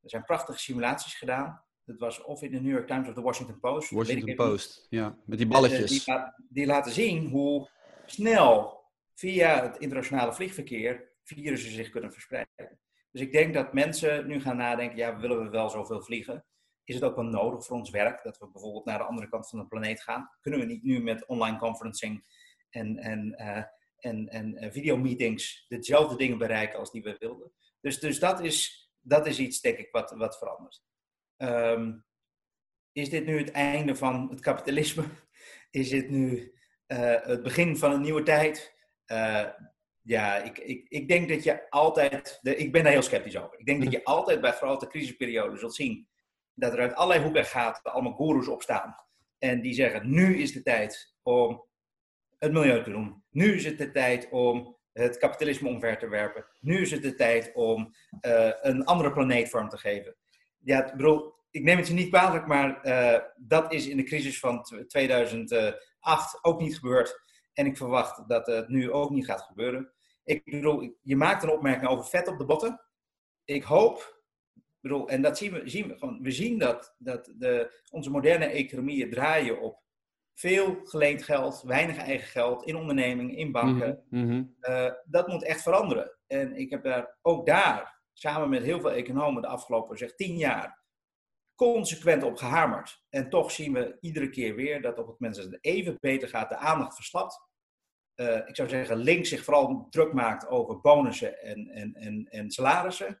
Er 0.00 0.10
zijn 0.10 0.24
prachtige 0.24 0.58
simulaties 0.58 1.14
gedaan. 1.14 1.64
Dat 1.84 1.98
was 1.98 2.22
of 2.22 2.42
in 2.42 2.50
de 2.50 2.60
New 2.60 2.72
York 2.72 2.86
Times 2.86 3.08
of 3.08 3.14
de 3.14 3.20
Washington 3.20 3.60
Post. 3.60 3.90
Washington 3.90 4.34
Post, 4.34 4.86
ja, 4.90 5.18
met 5.24 5.38
die 5.38 5.46
balletjes. 5.46 6.04
Die, 6.04 6.14
die, 6.48 6.66
laten 6.66 6.92
zien 6.92 7.28
hoe 7.28 7.68
snel 8.06 8.82
via 9.14 9.62
het 9.62 9.76
internationale 9.76 10.32
vliegverkeer 10.32 11.12
virussen 11.22 11.72
zich 11.72 11.90
kunnen 11.90 12.12
verspreiden. 12.12 12.78
Dus 13.10 13.20
ik 13.20 13.32
denk 13.32 13.54
dat 13.54 13.72
mensen 13.72 14.26
nu 14.26 14.40
gaan 14.40 14.56
nadenken, 14.56 14.96
ja, 14.96 15.18
willen 15.18 15.42
we 15.42 15.48
wel 15.48 15.70
zoveel 15.70 16.02
vliegen? 16.02 16.44
Is 16.84 16.94
het 16.94 17.04
ook 17.04 17.16
wel 17.16 17.24
nodig 17.24 17.64
voor 17.64 17.76
ons 17.76 17.90
werk 17.90 18.22
dat 18.22 18.38
we 18.38 18.50
bijvoorbeeld 18.50 18.84
naar 18.84 18.98
de 18.98 19.04
andere 19.04 19.28
kant 19.28 19.48
van 19.48 19.58
de 19.58 19.66
planeet 19.66 20.02
gaan? 20.02 20.30
Kunnen 20.40 20.60
we 20.60 20.66
niet 20.66 20.82
nu 20.82 21.02
met 21.02 21.26
online 21.26 21.58
conferencing 21.58 22.24
en, 22.70 22.96
en, 22.96 23.34
uh, 23.38 23.62
en, 24.00 24.28
en 24.28 24.72
videomeetings 24.72 25.64
dezelfde 25.68 26.16
dingen 26.16 26.38
bereiken 26.38 26.78
als 26.78 26.90
die 26.90 27.02
we 27.02 27.16
wilden? 27.18 27.52
Dus, 27.80 27.98
dus 27.98 28.18
dat, 28.18 28.40
is, 28.40 28.90
dat 29.00 29.26
is 29.26 29.38
iets, 29.38 29.60
denk 29.60 29.78
ik, 29.78 29.88
wat, 29.90 30.10
wat 30.10 30.38
verandert. 30.38 30.82
Um, 31.36 32.04
is 32.92 33.10
dit 33.10 33.26
nu 33.26 33.38
het 33.38 33.50
einde 33.50 33.96
van 33.96 34.28
het 34.30 34.40
kapitalisme? 34.40 35.04
Is 35.70 35.88
dit 35.88 36.10
nu 36.10 36.54
uh, 36.86 37.14
het 37.22 37.42
begin 37.42 37.76
van 37.76 37.92
een 37.92 38.00
nieuwe 38.00 38.22
tijd? 38.22 38.74
Uh, 39.06 39.46
ja, 40.02 40.36
ik, 40.36 40.58
ik, 40.58 40.88
ik 40.88 41.08
denk 41.08 41.28
dat 41.28 41.42
je 41.42 41.70
altijd, 41.70 42.38
de, 42.42 42.56
ik 42.56 42.72
ben 42.72 42.82
daar 42.82 42.92
heel 42.92 43.02
sceptisch 43.02 43.36
over. 43.36 43.58
Ik 43.58 43.66
denk 43.66 43.82
dat 43.82 43.92
je 43.92 44.04
altijd 44.04 44.40
bij 44.40 44.52
grote 44.52 44.86
crisisperioden 44.86 45.58
zult 45.58 45.74
zien 45.74 46.08
dat 46.54 46.72
er 46.72 46.80
uit 46.80 46.94
allerlei 46.94 47.22
hoeken 47.24 47.44
gaat 47.44 47.82
allemaal 47.82 48.12
goeroes 48.12 48.48
opstaan. 48.48 48.94
En 49.38 49.60
die 49.60 49.74
zeggen, 49.74 50.10
nu 50.10 50.38
is 50.38 50.52
de 50.52 50.62
tijd 50.62 51.14
om 51.22 51.64
het 52.40 52.52
milieu 52.52 52.82
te 52.82 52.90
doen. 52.90 53.22
Nu 53.30 53.54
is 53.54 53.64
het 53.64 53.78
de 53.78 53.90
tijd 53.90 54.28
om 54.30 54.76
het 54.92 55.18
kapitalisme 55.18 55.68
omver 55.68 55.98
te 55.98 56.08
werpen. 56.08 56.46
Nu 56.60 56.80
is 56.80 56.90
het 56.90 57.02
de 57.02 57.14
tijd 57.14 57.50
om 57.54 57.94
uh, 58.26 58.50
een 58.60 58.84
andere 58.84 59.12
planeet 59.12 59.48
vorm 59.48 59.68
te 59.68 59.78
geven 59.78 60.16
ja, 60.60 60.86
ik 60.86 60.96
bedoel, 60.96 61.34
ik 61.50 61.62
neem 61.62 61.76
het 61.76 61.88
je 61.88 61.94
niet 61.94 62.08
kwalijk, 62.08 62.46
maar 62.46 62.86
uh, 62.86 63.18
dat 63.36 63.72
is 63.72 63.88
in 63.88 63.96
de 63.96 64.02
crisis 64.02 64.38
van 64.38 64.62
2008 64.86 66.38
ook 66.44 66.60
niet 66.60 66.74
gebeurd. 66.74 67.20
En 67.52 67.66
ik 67.66 67.76
verwacht 67.76 68.28
dat 68.28 68.46
het 68.46 68.68
nu 68.68 68.92
ook 68.92 69.10
niet 69.10 69.24
gaat 69.24 69.42
gebeuren. 69.42 69.92
Ik 70.24 70.44
bedoel, 70.44 70.96
je 71.02 71.16
maakt 71.16 71.42
een 71.42 71.50
opmerking 71.50 71.90
over 71.90 72.04
vet 72.04 72.28
op 72.28 72.38
de 72.38 72.44
botten. 72.44 72.80
Ik 73.44 73.62
hoop, 73.62 74.22
bedoel, 74.80 75.08
en 75.08 75.22
dat 75.22 75.38
zien 75.38 75.52
we, 75.52 75.68
zien 75.68 75.88
we 75.88 76.18
we 76.20 76.30
zien 76.30 76.58
dat, 76.58 76.94
dat 76.98 77.32
de, 77.36 77.82
onze 77.90 78.10
moderne 78.10 78.46
economieën 78.46 79.10
draaien 79.10 79.60
op 79.60 79.82
veel 80.40 80.80
geleend 80.84 81.22
geld, 81.22 81.62
weinig 81.62 81.96
eigen 81.96 82.28
geld 82.28 82.64
in 82.64 82.76
ondernemingen, 82.76 83.36
in 83.36 83.52
banken. 83.52 84.04
Mm 84.08 84.28
-hmm. 84.28 84.56
uh, 84.60 84.92
dat 85.04 85.28
moet 85.28 85.44
echt 85.44 85.62
veranderen. 85.62 86.18
En 86.26 86.56
ik 86.56 86.70
heb 86.70 86.84
daar 86.84 87.18
ook 87.22 87.46
daar 87.46 88.00
samen 88.12 88.48
met 88.48 88.62
heel 88.62 88.80
veel 88.80 88.92
economen 88.92 89.42
de 89.42 89.48
afgelopen 89.48 89.98
zeg 89.98 90.14
tien 90.14 90.36
jaar 90.36 90.80
consequent 91.54 92.22
op 92.22 92.36
gehamerd. 92.36 93.02
En 93.08 93.28
toch 93.28 93.50
zien 93.50 93.72
we 93.72 93.96
iedere 94.00 94.30
keer 94.30 94.54
weer 94.54 94.82
dat 94.82 94.98
op 94.98 95.06
het 95.06 95.20
moment 95.20 95.38
dat 95.38 95.50
het 95.50 95.64
even 95.64 95.96
beter 96.00 96.28
gaat, 96.28 96.48
de 96.48 96.56
aandacht 96.56 96.94
verslapt. 96.94 97.48
Uh, 98.16 98.36
ik 98.36 98.56
zou 98.56 98.68
zeggen, 98.68 98.96
links 98.96 99.28
zich 99.28 99.44
vooral 99.44 99.86
druk 99.90 100.12
maakt 100.12 100.48
over 100.48 100.80
bonussen 100.80 101.42
en, 101.42 101.68
en, 101.68 101.94
en, 101.94 102.26
en 102.30 102.50
salarissen. 102.50 103.20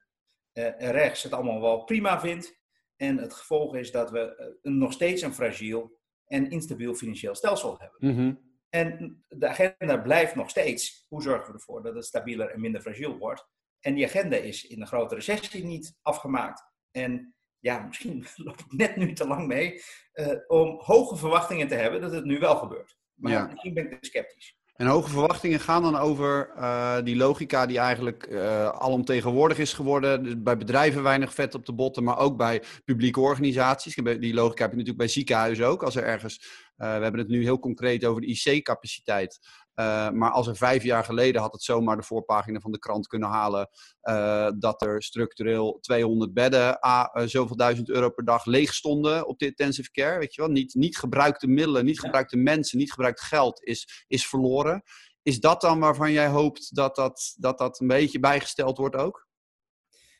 Uh, 0.52 0.82
en 0.82 0.92
rechts 0.92 1.22
het 1.22 1.32
allemaal 1.32 1.60
wel 1.60 1.84
prima 1.84 2.20
vindt. 2.20 2.60
En 2.96 3.16
het 3.16 3.34
gevolg 3.34 3.76
is 3.76 3.90
dat 3.90 4.10
we 4.10 4.58
nog 4.62 4.92
steeds 4.92 5.22
een 5.22 5.34
fragiel 5.34 5.99
en 6.30 6.50
instabiel 6.50 6.94
financieel 6.94 7.34
stelsel 7.34 7.78
hebben. 7.78 8.16
Mm 8.16 8.48
En 8.68 9.24
de 9.28 9.48
agenda 9.48 9.96
blijft 9.96 10.34
nog 10.34 10.50
steeds, 10.50 11.06
hoe 11.08 11.22
zorgen 11.22 11.46
we 11.46 11.58
ervoor 11.58 11.82
dat 11.82 11.94
het 11.94 12.04
stabieler 12.04 12.50
en 12.50 12.60
minder 12.60 12.80
fragiel 12.80 13.18
wordt? 13.18 13.48
En 13.80 13.94
die 13.94 14.04
agenda 14.04 14.36
is 14.36 14.66
in 14.66 14.78
de 14.78 14.86
grote 14.86 15.14
recessie 15.14 15.64
niet 15.64 15.98
afgemaakt. 16.02 16.62
En 16.90 17.34
ja, 17.58 17.82
misschien 17.86 18.26
loop 18.46 18.58
ik 18.58 18.72
net 18.72 18.96
nu 18.96 19.12
te 19.12 19.26
lang 19.26 19.46
mee, 19.46 19.82
uh, 20.14 20.38
om 20.46 20.80
hoge 20.80 21.16
verwachtingen 21.16 21.68
te 21.68 21.74
hebben 21.74 22.00
dat 22.00 22.12
het 22.12 22.24
nu 22.24 22.38
wel 22.38 22.56
gebeurt. 22.56 22.98
Maar 23.14 23.32
ja. 23.32 23.46
misschien 23.46 23.74
ben 23.74 23.90
ik 23.90 24.04
sceptisch. 24.04 24.59
En 24.80 24.86
hoge 24.86 25.10
verwachtingen 25.10 25.60
gaan 25.60 25.82
dan 25.82 25.96
over 25.96 26.50
uh, 26.56 26.96
die 27.04 27.16
logica 27.16 27.66
die 27.66 27.78
eigenlijk 27.78 28.26
uh, 28.30 28.68
alomtegenwoordig 28.68 29.58
is 29.58 29.72
geworden. 29.72 30.22
Dus 30.22 30.42
bij 30.42 30.56
bedrijven 30.56 31.02
weinig 31.02 31.34
vet 31.34 31.54
op 31.54 31.66
de 31.66 31.72
botten, 31.72 32.04
maar 32.04 32.18
ook 32.18 32.36
bij 32.36 32.62
publieke 32.84 33.20
organisaties. 33.20 33.94
Die 33.94 34.34
logica 34.34 34.62
heb 34.62 34.70
je 34.70 34.76
natuurlijk 34.76 34.96
bij 34.96 35.08
ziekenhuizen 35.08 35.66
ook. 35.66 35.82
Als 35.82 35.96
er 35.96 36.04
ergens, 36.04 36.38
uh, 36.78 36.96
we 36.96 37.02
hebben 37.02 37.20
het 37.20 37.28
nu 37.28 37.42
heel 37.42 37.58
concreet 37.58 38.04
over 38.04 38.20
de 38.20 38.26
IC-capaciteit. 38.26 39.38
Uh, 39.80 40.10
maar 40.10 40.30
als 40.30 40.46
er 40.46 40.56
vijf 40.56 40.82
jaar 40.82 41.04
geleden 41.04 41.40
had 41.40 41.52
het 41.52 41.62
zomaar 41.62 41.96
de 41.96 42.02
voorpagina 42.02 42.60
van 42.60 42.72
de 42.72 42.78
krant 42.78 43.06
kunnen 43.06 43.28
halen 43.28 43.68
uh, 44.02 44.50
dat 44.58 44.82
er 44.82 45.02
structureel 45.02 45.78
200 45.80 46.34
bedden 46.34 46.86
a 46.86 47.10
uh, 47.14 47.26
zoveel 47.26 47.56
duizend 47.56 47.88
euro 47.88 48.10
per 48.10 48.24
dag 48.24 48.44
leeg 48.44 48.74
stonden 48.74 49.26
op 49.26 49.38
de 49.38 49.46
intensive 49.46 49.90
care. 49.90 50.18
Weet 50.18 50.34
je 50.34 50.40
wel? 50.40 50.50
Niet, 50.50 50.74
niet 50.74 50.98
gebruikte 50.98 51.46
middelen, 51.46 51.84
niet 51.84 52.00
gebruikte 52.00 52.36
mensen, 52.36 52.78
niet 52.78 52.92
gebruikt 52.92 53.20
geld 53.20 53.62
is, 53.62 54.04
is 54.08 54.26
verloren. 54.26 54.82
Is 55.22 55.40
dat 55.40 55.60
dan 55.60 55.80
waarvan 55.80 56.12
jij 56.12 56.28
hoopt 56.28 56.74
dat 56.74 56.96
dat, 56.96 57.34
dat, 57.38 57.58
dat 57.58 57.80
een 57.80 57.86
beetje 57.86 58.20
bijgesteld 58.20 58.78
wordt 58.78 58.96
ook? 58.96 59.28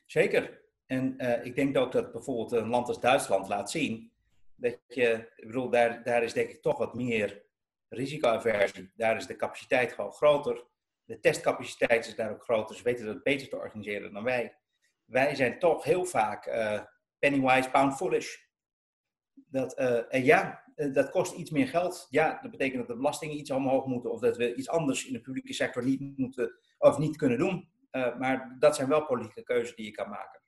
Zeker. 0.05 0.61
En 0.85 1.15
ik 1.43 1.55
denk 1.55 1.77
ook 1.77 1.91
dat 1.91 2.11
bijvoorbeeld 2.11 2.51
een 2.51 2.69
land 2.69 2.87
als 2.87 2.99
Duitsland 2.99 3.47
laat 3.47 3.71
zien 3.71 4.11
dat 4.55 4.77
je, 4.87 5.31
ik 5.35 5.45
bedoel, 5.45 5.69
daar, 5.69 6.03
daar 6.03 6.23
is 6.23 6.33
denk 6.33 6.49
ik 6.49 6.61
toch 6.61 6.77
wat 6.77 6.93
meer 6.93 7.49
risicoaversie, 7.95 8.91
daar 8.95 9.15
is 9.15 9.27
de 9.27 9.35
capaciteit 9.35 9.93
gewoon 9.93 10.11
groter. 10.11 10.63
De 11.03 11.19
testcapaciteit 11.19 12.07
is 12.07 12.15
daar 12.15 12.31
ook 12.31 12.43
groter. 12.43 12.75
Ze 12.75 12.83
weten 12.83 13.05
dat 13.05 13.23
beter 13.23 13.49
te 13.49 13.57
organiseren 13.57 14.13
dan 14.13 14.23
wij. 14.23 14.55
Wij 15.05 15.35
zijn 15.35 15.59
toch 15.59 15.83
heel 15.83 16.05
vaak 16.05 16.47
uh, 16.47 16.81
pennywise, 17.19 17.69
pound 17.69 17.95
foolish. 17.95 18.37
Dat, 19.33 19.79
uh, 19.79 20.13
en 20.13 20.23
ja, 20.23 20.63
uh, 20.75 20.93
dat 20.93 21.09
kost 21.09 21.35
iets 21.35 21.51
meer 21.51 21.67
geld. 21.67 22.07
Ja, 22.09 22.39
dat 22.41 22.51
betekent 22.51 22.77
dat 22.77 22.87
de 22.87 22.95
belastingen 22.95 23.37
iets 23.37 23.51
omhoog 23.51 23.85
moeten 23.85 24.11
of 24.11 24.19
dat 24.19 24.37
we 24.37 24.55
iets 24.55 24.69
anders 24.69 25.05
in 25.05 25.13
de 25.13 25.21
publieke 25.21 25.53
sector 25.53 25.83
niet 25.83 26.17
moeten 26.17 26.59
of 26.77 26.97
niet 26.97 27.17
kunnen 27.17 27.37
doen. 27.37 27.69
maar 27.91 28.55
dat 28.59 28.75
zijn 28.75 28.89
wel 28.89 29.05
politieke 29.05 29.43
keuzes 29.43 29.75
die 29.75 29.85
je 29.85 29.91
kan 29.91 30.09
maken. 30.09 30.41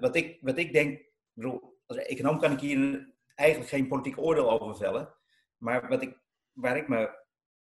wat, 0.00 0.16
ik, 0.16 0.38
wat 0.40 0.58
ik 0.58 0.72
denk, 0.72 1.04
bedoel, 1.32 1.80
als 1.86 1.98
econoom 1.98 2.38
kan 2.38 2.52
ik 2.52 2.60
hier 2.60 3.12
eigenlijk 3.34 3.70
geen 3.70 3.88
politiek 3.88 4.18
oordeel 4.18 4.60
over 4.60 4.76
vellen. 4.76 5.14
Maar 5.62 5.88
wat 5.88 6.02
ik 6.02 6.20
waar 6.52 6.76
ik 6.76 6.88
me, 6.88 7.24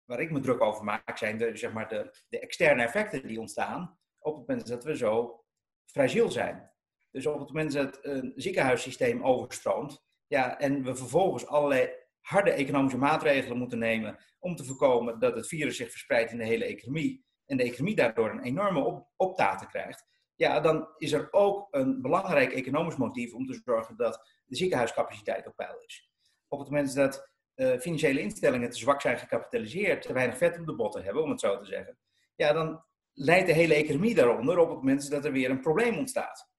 waar 0.06 0.20
ik 0.20 0.32
me 0.32 0.40
druk 0.40 0.62
over 0.62 0.84
maak, 0.84 1.18
zijn 1.18 1.38
de, 1.38 1.58
zeg 1.58 1.74
maar 1.74 1.90
de, 1.90 2.24
de 2.28 2.40
externe 2.40 2.84
effecten 2.84 3.28
die 3.28 3.40
ontstaan 3.40 3.98
op 4.20 4.38
het 4.38 4.48
moment 4.48 4.68
dat 4.68 4.84
we 4.84 4.98
zo 4.98 5.44
fragiel 5.86 6.32
zijn. 6.32 6.72
Dus 7.12 7.26
op 7.26 7.40
het 7.40 7.48
moment 7.48 7.72
dat 7.72 8.00
een 8.02 8.34
ziekenhuissysteem 8.36 9.24
overstroomt, 9.24 10.04
ja, 10.28 10.60
en 10.60 10.84
we 10.84 10.96
vervolgens 10.96 11.48
allerlei 11.48 11.90
harde 12.20 12.52
economische 12.52 12.98
maatregelen 12.98 13.58
moeten 13.58 13.80
nemen 13.80 14.18
om 14.40 14.56
te 14.56 14.64
voorkomen 14.64 15.20
dat 15.20 15.36
het 15.36 15.48
virus 15.48 15.78
zich 15.78 15.92
verspreidt 15.92 16.32
in 16.32 16.38
de 16.38 16.46
hele 16.46 16.66
economie 16.66 17.26
en 17.46 17.58
de 17.58 17.64
economie 17.64 17.96
daardoor 17.96 18.30
een 18.30 18.44
enorme 18.44 18.80
op, 18.80 19.08
optaten 19.16 19.68
krijgt, 19.68 20.06
ja, 20.36 20.60
dan 20.60 20.88
is 20.98 21.12
er 21.12 21.28
ook 21.32 21.68
een 21.72 22.02
belangrijk 22.02 22.52
economisch 22.52 22.96
motief 22.96 23.34
om 23.34 23.46
te 23.46 23.62
zorgen 23.64 23.98
dat 23.98 24.42
de 24.46 24.56
ziekenhuiscapaciteit 24.56 25.48
op 25.48 25.56
peil 25.56 25.80
is. 25.86 26.12
Op 26.48 26.60
het 26.60 26.70
moment 26.70 26.96
dat 26.96 27.33
uh, 27.56 27.80
financiële 27.80 28.20
instellingen 28.20 28.70
te 28.70 28.78
zwak 28.78 29.02
zijn 29.02 29.18
gecapitaliseerd, 29.18 30.02
te 30.02 30.14
weinig 30.14 30.38
vet 30.38 30.60
op 30.60 30.66
de 30.66 30.76
botten 30.76 31.04
hebben, 31.04 31.24
om 31.24 31.30
het 31.30 31.40
zo 31.40 31.58
te 31.58 31.66
zeggen, 31.66 31.98
ja, 32.36 32.54
dan 32.54 32.84
leidt 33.14 33.48
de 33.48 33.54
hele 33.54 33.74
economie 33.74 34.16
daaronder 34.16 34.58
op 34.58 34.70
het 34.70 34.78
moment 34.78 35.10
dat 35.10 35.26
er 35.26 35.32
weer 35.32 35.50
een 35.50 35.62
probleem 35.62 35.98
ontstaat. 35.98 36.52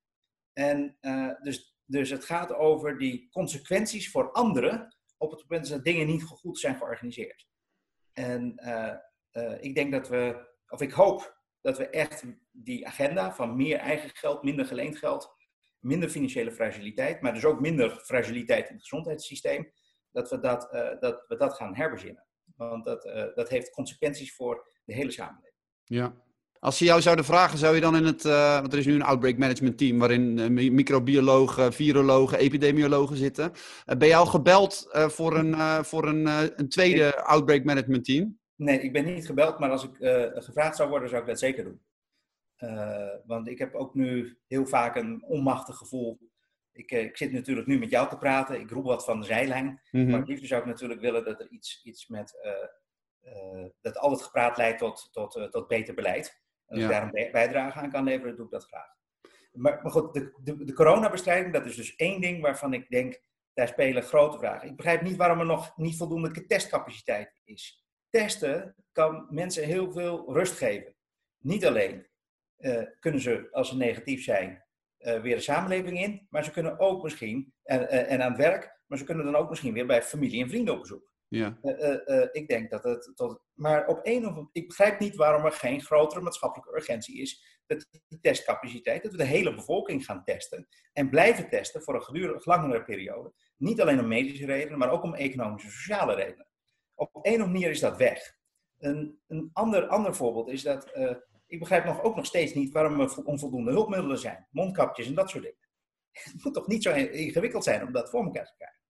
En 0.53 0.97
uh, 1.01 1.31
dus, 1.43 1.77
dus 1.85 2.11
het 2.11 2.25
gaat 2.25 2.55
over 2.55 2.99
die 2.99 3.29
consequenties 3.31 4.11
voor 4.11 4.33
anderen 4.33 4.97
op 5.17 5.31
het 5.31 5.45
moment 5.49 5.69
dat 5.69 5.85
dingen 5.85 6.07
niet 6.07 6.23
goed 6.23 6.59
zijn 6.59 6.77
georganiseerd. 6.77 7.47
En 8.13 8.55
uh, 9.33 9.55
ik 9.61 9.75
denk 9.75 9.93
dat 9.93 10.09
we, 10.09 10.49
of 10.69 10.81
ik 10.81 10.93
hoop 10.93 11.43
dat 11.61 11.79
we 11.79 11.89
echt 11.89 12.25
die 12.51 12.87
agenda 12.87 13.35
van 13.35 13.57
meer 13.57 13.79
eigen 13.79 14.11
geld, 14.11 14.43
minder 14.43 14.67
geleend 14.67 14.97
geld, 14.97 15.35
minder 15.79 16.09
financiële 16.09 16.53
fragiliteit, 16.53 17.21
maar 17.21 17.35
dus 17.35 17.45
ook 17.45 17.61
minder 17.61 17.91
fragiliteit 17.91 18.69
in 18.69 18.75
het 18.75 18.83
gezondheidssysteem, 18.83 19.73
dat 20.15 20.31
we 20.31 20.39
dat, 20.41 20.69
uh, 20.75 21.01
dat, 21.01 21.25
we 21.29 21.37
dat 21.37 21.55
gaan 21.55 21.75
herbezinnen. 21.75 22.25
Want 22.57 22.85
dat, 22.85 23.07
uh, 23.07 23.25
dat 23.35 23.49
heeft 23.49 23.71
consequenties 23.71 24.35
voor 24.35 24.67
de 24.85 24.95
hele 24.95 25.11
samenleving. 25.11 25.55
Ja. 25.85 26.15
Als 26.59 26.79
ze 26.79 26.85
jou 26.85 27.01
zouden 27.01 27.25
vragen, 27.25 27.59
zou 27.59 27.75
je 27.75 27.81
dan 27.81 27.97
in 27.97 28.05
het, 28.05 28.25
uh, 28.25 28.61
want 28.61 28.73
er 28.73 28.79
is 28.79 28.87
nu 28.87 28.95
een 28.95 29.03
outbreak 29.03 29.37
management 29.37 29.79
team 29.79 29.99
waarin 29.99 30.55
microbiologen, 30.75 31.73
virologen, 31.73 32.39
epidemiologen 32.39 33.17
zitten. 33.17 33.53
ben 33.99 34.09
je 34.09 34.17
al 34.17 34.27
gebeld 34.27 34.89
voor, 34.93 35.37
een, 35.37 35.85
voor 35.85 36.09
een, 36.09 36.27
een 36.61 36.69
tweede 36.69 37.23
outbreak 37.23 37.65
management 37.65 38.05
team? 38.05 38.39
Nee, 38.55 38.81
ik 38.81 38.93
ben 38.93 39.05
niet 39.05 39.27
gebeld, 39.27 39.59
maar 39.59 39.71
als 39.71 39.85
ik 39.85 39.97
gevraagd 40.35 40.77
zou 40.77 40.89
worden, 40.89 41.09
zou 41.09 41.21
ik 41.21 41.29
dat 41.29 41.39
zeker 41.39 41.65
doen. 41.65 41.81
want 43.27 43.49
ik 43.49 43.59
heb 43.59 43.75
ook 43.75 43.95
nu 43.95 44.39
heel 44.47 44.67
vaak 44.67 44.97
een 44.97 45.25
onmachtig 45.25 45.77
gevoel 45.77 46.19
ik, 46.75 46.91
eh, 46.91 47.05
ik, 47.05 47.17
zit 47.17 47.33
natuurlijk 47.33 47.67
nu 47.67 47.79
met 47.79 47.91
jou 47.91 48.09
te 48.09 48.19
praten. 48.19 48.61
Ik 48.61 48.71
roep 48.71 48.85
wat 48.85 49.05
van 49.05 49.21
de 49.21 49.27
zijlijn. 49.27 49.65
Mm 49.65 49.81
-hmm. 49.91 50.11
Maar 50.11 50.19
het 50.19 50.29
liefst 50.29 50.47
zou 50.47 50.61
ik 50.61 50.67
natuurlijk 50.67 51.01
willen 51.01 51.25
dat 51.25 51.41
er 51.41 51.49
iets, 51.49 51.81
iets 51.85 52.09
met. 52.09 52.39
Uh, 52.45 53.65
dat 53.81 53.99
al 53.99 54.11
het 54.11 54.23
gepraat 54.23 54.57
leidt 54.57 54.79
tot, 54.79 55.09
tot, 55.13 55.49
tot 55.51 55.69
beter 55.69 55.95
beleid. 55.95 56.43
En 56.67 56.77
als 56.77 56.79
ja. 56.79 56.85
ik 56.85 56.91
daar 56.91 57.25
een 57.25 57.33
bijdrage 57.33 57.79
aan 57.79 57.91
kan 57.91 58.05
leveren, 58.05 58.37
doe 58.37 58.45
ik 58.45 58.51
dat 58.51 58.67
graag. 58.67 58.89
Maar, 59.53 59.83
maar 59.83 59.93
goed, 59.93 60.15
de, 60.15 60.35
de, 60.43 60.65
de, 60.65 60.73
coronabestrijding, 60.73 61.53
dat 61.53 61.67
is 61.67 61.77
dus 61.77 61.97
één 61.97 62.21
ding 62.21 62.43
waarvan 62.43 62.73
ik 62.73 62.89
denk, 62.89 63.21
daar 63.53 63.69
spelen 63.69 64.03
grote 64.03 64.39
vragen. 64.39 64.69
Ik 64.69 64.77
begrijp 64.77 65.03
niet 65.03 65.17
waarom 65.17 65.41
er 65.41 65.47
nog 65.47 65.77
niet 65.77 65.97
voldoende 65.97 66.47
testcapaciteit 66.47 67.41
is. 67.45 67.85
Testen 68.11 68.75
kan 68.93 69.27
mensen 69.31 69.65
heel 69.65 69.93
veel 69.93 70.33
rust 70.33 70.57
geven. 70.57 70.95
Niet 71.39 71.67
alleen 71.67 72.07
kunnen 73.01 73.21
ze, 73.21 73.49
als 73.51 73.69
ze 73.69 73.77
negatief 73.77 74.23
zijn, 74.23 74.64
uh, 75.05 75.21
weer 75.21 75.37
de 75.37 75.43
samenleving 75.43 76.01
in. 76.01 76.27
Maar 76.31 76.45
ze 76.45 76.51
kunnen 76.51 76.79
ook 76.79 77.03
misschien, 77.03 77.53
en, 77.63 77.81
uh, 77.81 78.13
en 78.13 78.23
aan 78.23 78.31
het 78.31 78.41
werk, 78.41 78.81
maar 78.87 78.99
ze 78.99 79.05
kunnen 79.05 79.25
dan 79.25 79.37
ook 79.37 79.49
misschien 79.49 79.73
weer 79.73 79.87
bij 79.87 80.03
familie 80.03 80.43
en 80.43 80.49
vrienden 80.49 80.75
op 80.75 80.81
bezoek. 80.81 81.13
Ja. 81.29 81.59
Uh, 81.63 82.27
ik 82.33 82.49
denk 82.49 82.71
dat 82.71 82.85
het 82.85 83.13
tot. 83.15 83.41
Maar 83.53 83.87
op 83.87 84.01
een 84.03 84.27
of 84.27 84.49
ik 84.53 84.69
begrijp 84.69 84.99
niet 84.99 85.17
waarom 85.17 85.45
er 85.45 85.53
geen 85.53 85.83
grotere 85.83 86.21
maatschappelijke 86.21 86.77
urgentie 86.77 87.21
is. 87.21 87.63
Dat 87.67 87.87
die 88.09 88.21
testcapaciteit, 88.21 89.03
dat 89.03 89.13
we 89.13 89.19
de 89.19 89.25
hele 89.25 89.55
bevolking 89.55 90.05
gaan 90.05 90.25
testen. 90.25 90.69
En 90.93 91.11
blijven 91.11 91.49
testen 91.49 91.83
voor 91.83 91.95
een 91.95 92.03
gedurige 92.03 92.49
langere 92.49 92.85
periode. 92.85 93.33
Niet 93.57 93.81
alleen 93.81 94.01
om 94.01 94.09
medische 94.09 94.47
redenen, 94.47 94.79
maar 94.79 94.91
ook 94.91 95.03
om 95.03 95.15
economische 95.15 95.69
en 95.69 95.73
sociale 95.75 96.15
redenen. 96.15 96.47
Op 96.95 97.09
een 97.15 97.21
of 97.21 97.27
andere 97.27 97.51
manier 97.51 97.71
is 97.71 97.81
dat 97.81 97.97
weg. 97.97 98.37
Een, 98.79 99.19
een 99.27 99.51
ander, 99.53 99.87
ander 99.87 100.15
voorbeeld 100.15 100.49
is 100.49 100.63
dat 100.63 100.93
ik 101.55 101.61
begrijp 101.61 101.85
nog, 101.85 102.03
ook 102.03 102.17
nog 102.17 102.27
steeds 102.27 102.55
niet 102.55 102.73
waarom 102.73 103.01
er 103.01 103.25
onvoldoende 103.25 103.71
hulpmiddelen 103.71 104.19
zijn. 104.19 104.47
Mondkapjes 104.51 105.07
en 105.07 105.15
dat 105.15 105.31
soort 105.31 105.43
dingen. 105.43 105.59
Het 106.33 106.45
moet 106.45 106.55
toch 106.55 106.67
niet 106.67 106.83
zo 106.83 106.93
ingewikkeld 106.93 107.65
zijn 107.65 107.87
om 107.87 107.93
dat 107.93 108.11
voor 108.11 108.25
elkaar 108.25 108.47
te 108.47 108.55
krijgen. 108.57 108.83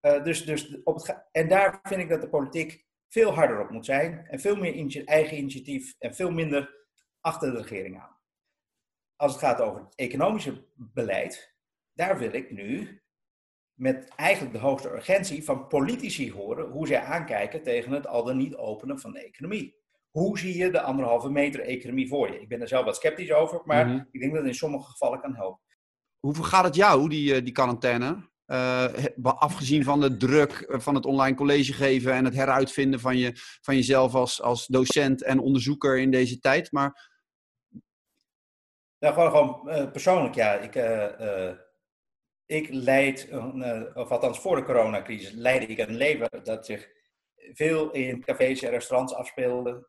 Uh, 0.00 0.24
dus, 0.24 0.44
dus 0.44 0.82
op 0.82 0.94
het 0.94 1.28
en 1.32 1.48
daar 1.48 1.78
vind 1.82 2.00
ik 2.00 2.08
dat 2.08 2.20
de 2.20 2.28
politiek 2.28 2.86
veel 3.08 3.34
harder 3.34 3.60
op 3.60 3.70
moet 3.70 3.84
zijn. 3.84 4.26
En 4.26 4.40
veel 4.40 4.56
meer 4.56 4.72
initi 4.72 5.04
eigen 5.04 5.36
initiatief 5.36 5.94
en 5.98 6.14
veel 6.14 6.30
minder 6.30 6.86
achter 7.20 7.52
de 7.52 7.60
regering 7.60 8.00
aan. 8.00 8.16
Als 9.16 9.32
het 9.32 9.40
gaat 9.40 9.60
over 9.60 9.80
het 9.80 9.94
economische 9.94 10.64
beleid, 10.74 11.56
daar 11.92 12.18
wil 12.18 12.32
ik 12.32 12.50
nu 12.50 13.02
met 13.74 14.08
eigenlijk 14.08 14.54
de 14.54 14.60
hoogste 14.60 14.90
urgentie 14.90 15.44
van 15.44 15.66
politici 15.66 16.32
horen 16.32 16.70
hoe 16.70 16.86
zij 16.86 17.00
aankijken 17.00 17.62
tegen 17.62 17.92
het 17.92 18.06
al 18.06 18.24
dan 18.24 18.36
niet 18.36 18.56
openen 18.56 19.00
van 19.00 19.12
de 19.12 19.24
economie 19.24 19.78
hoe 20.18 20.38
zie 20.38 20.56
je 20.56 20.70
de 20.70 20.80
anderhalve 20.80 21.30
meter 21.30 21.60
economie 21.60 22.08
voor 22.08 22.32
je? 22.32 22.40
Ik 22.40 22.48
ben 22.48 22.60
er 22.60 22.68
zelf 22.68 22.84
wat 22.84 22.96
sceptisch 22.96 23.32
over, 23.32 23.60
maar 23.64 23.86
mm 23.86 23.92
-hmm. 23.92 24.08
ik 24.10 24.20
denk 24.20 24.32
dat 24.32 24.42
het 24.42 24.50
in 24.50 24.58
sommige 24.58 24.90
gevallen 24.90 25.20
kan 25.20 25.34
helpen. 25.34 25.62
Hoe 26.20 26.44
gaat 26.44 26.64
het 26.64 26.74
jou, 26.74 27.08
die, 27.08 27.34
eh, 27.34 27.44
die 27.44 27.52
quarantaine? 27.52 28.26
Uh, 28.46 28.86
afgezien 29.22 29.84
van 29.84 30.00
de 30.00 30.16
druk 30.16 30.52
eh, 30.52 30.80
van 30.80 30.94
het 30.94 31.06
online 31.06 31.36
college 31.36 31.72
geven 31.72 32.12
en 32.12 32.24
het 32.24 32.34
heruitvinden 32.34 33.00
van, 33.00 33.16
je, 33.16 33.32
van 33.60 33.74
jezelf 33.74 34.14
als, 34.14 34.42
als 34.42 34.66
docent 34.66 35.22
en 35.22 35.38
onderzoeker 35.38 35.98
in 35.98 36.10
deze 36.10 36.38
tijd. 36.38 36.72
Maar 36.72 37.10
Nou, 38.98 39.14
gewoon, 39.14 39.30
gewoon 39.30 39.90
persoonlijk, 39.90 40.34
ja. 40.34 40.52
Ik, 40.54 40.74
ik 42.46 42.68
leid, 42.70 43.28
of 43.94 44.10
althans 44.10 44.40
voor 44.40 44.56
de 44.56 44.64
coronacrisis, 44.64 45.30
leidde 45.30 45.66
ik 45.66 45.78
een 45.78 45.96
leven 45.96 46.28
dat 46.42 46.66
zich 46.66 46.97
veel 47.52 47.90
in 47.90 48.20
cafés 48.20 48.62
en 48.62 48.70
restaurants 48.70 49.14
afspeelde. 49.14 49.88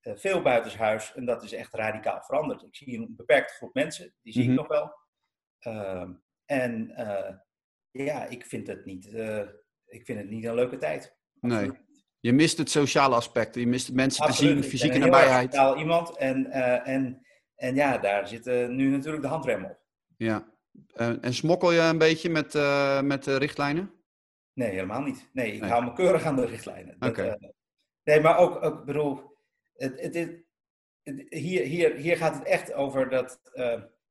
veel 0.00 0.42
buitenshuis. 0.42 1.14
En 1.14 1.24
dat 1.24 1.42
is 1.42 1.52
echt 1.52 1.74
radicaal 1.74 2.22
veranderd. 2.22 2.62
Ik 2.62 2.76
zie 2.76 2.98
een 2.98 3.14
beperkte 3.16 3.54
groep 3.54 3.74
mensen, 3.74 4.14
die 4.22 4.32
zie 4.32 4.42
ik 4.42 4.48
mhm. 4.48 4.56
nog 4.56 4.68
wel. 4.68 4.94
Ehm, 5.58 6.12
en 6.44 6.94
ja, 7.90 8.24
ik 8.26 8.46
vind 8.46 8.66
het 8.66 8.84
niet, 8.84 9.06
ik 9.86 10.04
vind 10.04 10.18
het 10.18 10.30
niet 10.30 10.44
een 10.44 10.54
leuke 10.54 10.76
tijd. 10.76 11.16
Nee. 11.40 11.70
Je 12.22 12.32
mist 12.32 12.58
het 12.58 12.70
sociale 12.70 13.14
aspect. 13.14 13.54
Je 13.54 13.66
mist 13.66 13.92
mensen 13.92 14.26
te 14.26 14.32
zien, 14.32 14.64
fysieke 14.64 14.98
nabijheid. 14.98 15.54
Ik 15.54 15.76
iemand 15.76 16.16
en, 16.16 16.46
uh, 16.46 16.88
en, 16.88 17.26
en 17.54 17.74
ja, 17.74 17.98
daar 17.98 18.28
zit 18.28 18.44
nu 18.68 18.90
natuurlijk 18.90 19.22
de 19.22 19.28
handrem 19.28 19.64
op. 19.64 19.78
Ja. 20.16 20.50
Uh, 20.94 21.24
en 21.24 21.34
smokkel 21.34 21.72
je 21.72 21.80
een 21.80 21.98
beetje 21.98 22.30
met, 22.30 22.52
met 23.04 23.24
de 23.24 23.36
richtlijnen? 23.36 23.90
Nee, 24.52 24.70
helemaal 24.70 25.00
niet. 25.00 25.28
Nee, 25.32 25.52
ik 25.52 25.62
hou 25.62 25.84
me 25.84 25.92
keurig 25.92 26.24
aan 26.24 26.36
de 26.36 26.46
richtlijnen. 26.46 26.96
Oké. 27.00 27.38
nee, 28.04 28.20
maar 28.20 28.38
ook, 28.38 28.64
ook 28.64 28.84
bedoel, 28.84 29.36
het, 29.74 30.00
het, 30.00 30.14
het, 30.14 30.44
hier, 31.28 31.62
hier, 31.64 31.94
hier 31.94 32.16
gaat 32.16 32.34
het 32.34 32.44
echt 32.44 32.72
over 32.72 33.08
dat. 33.08 33.40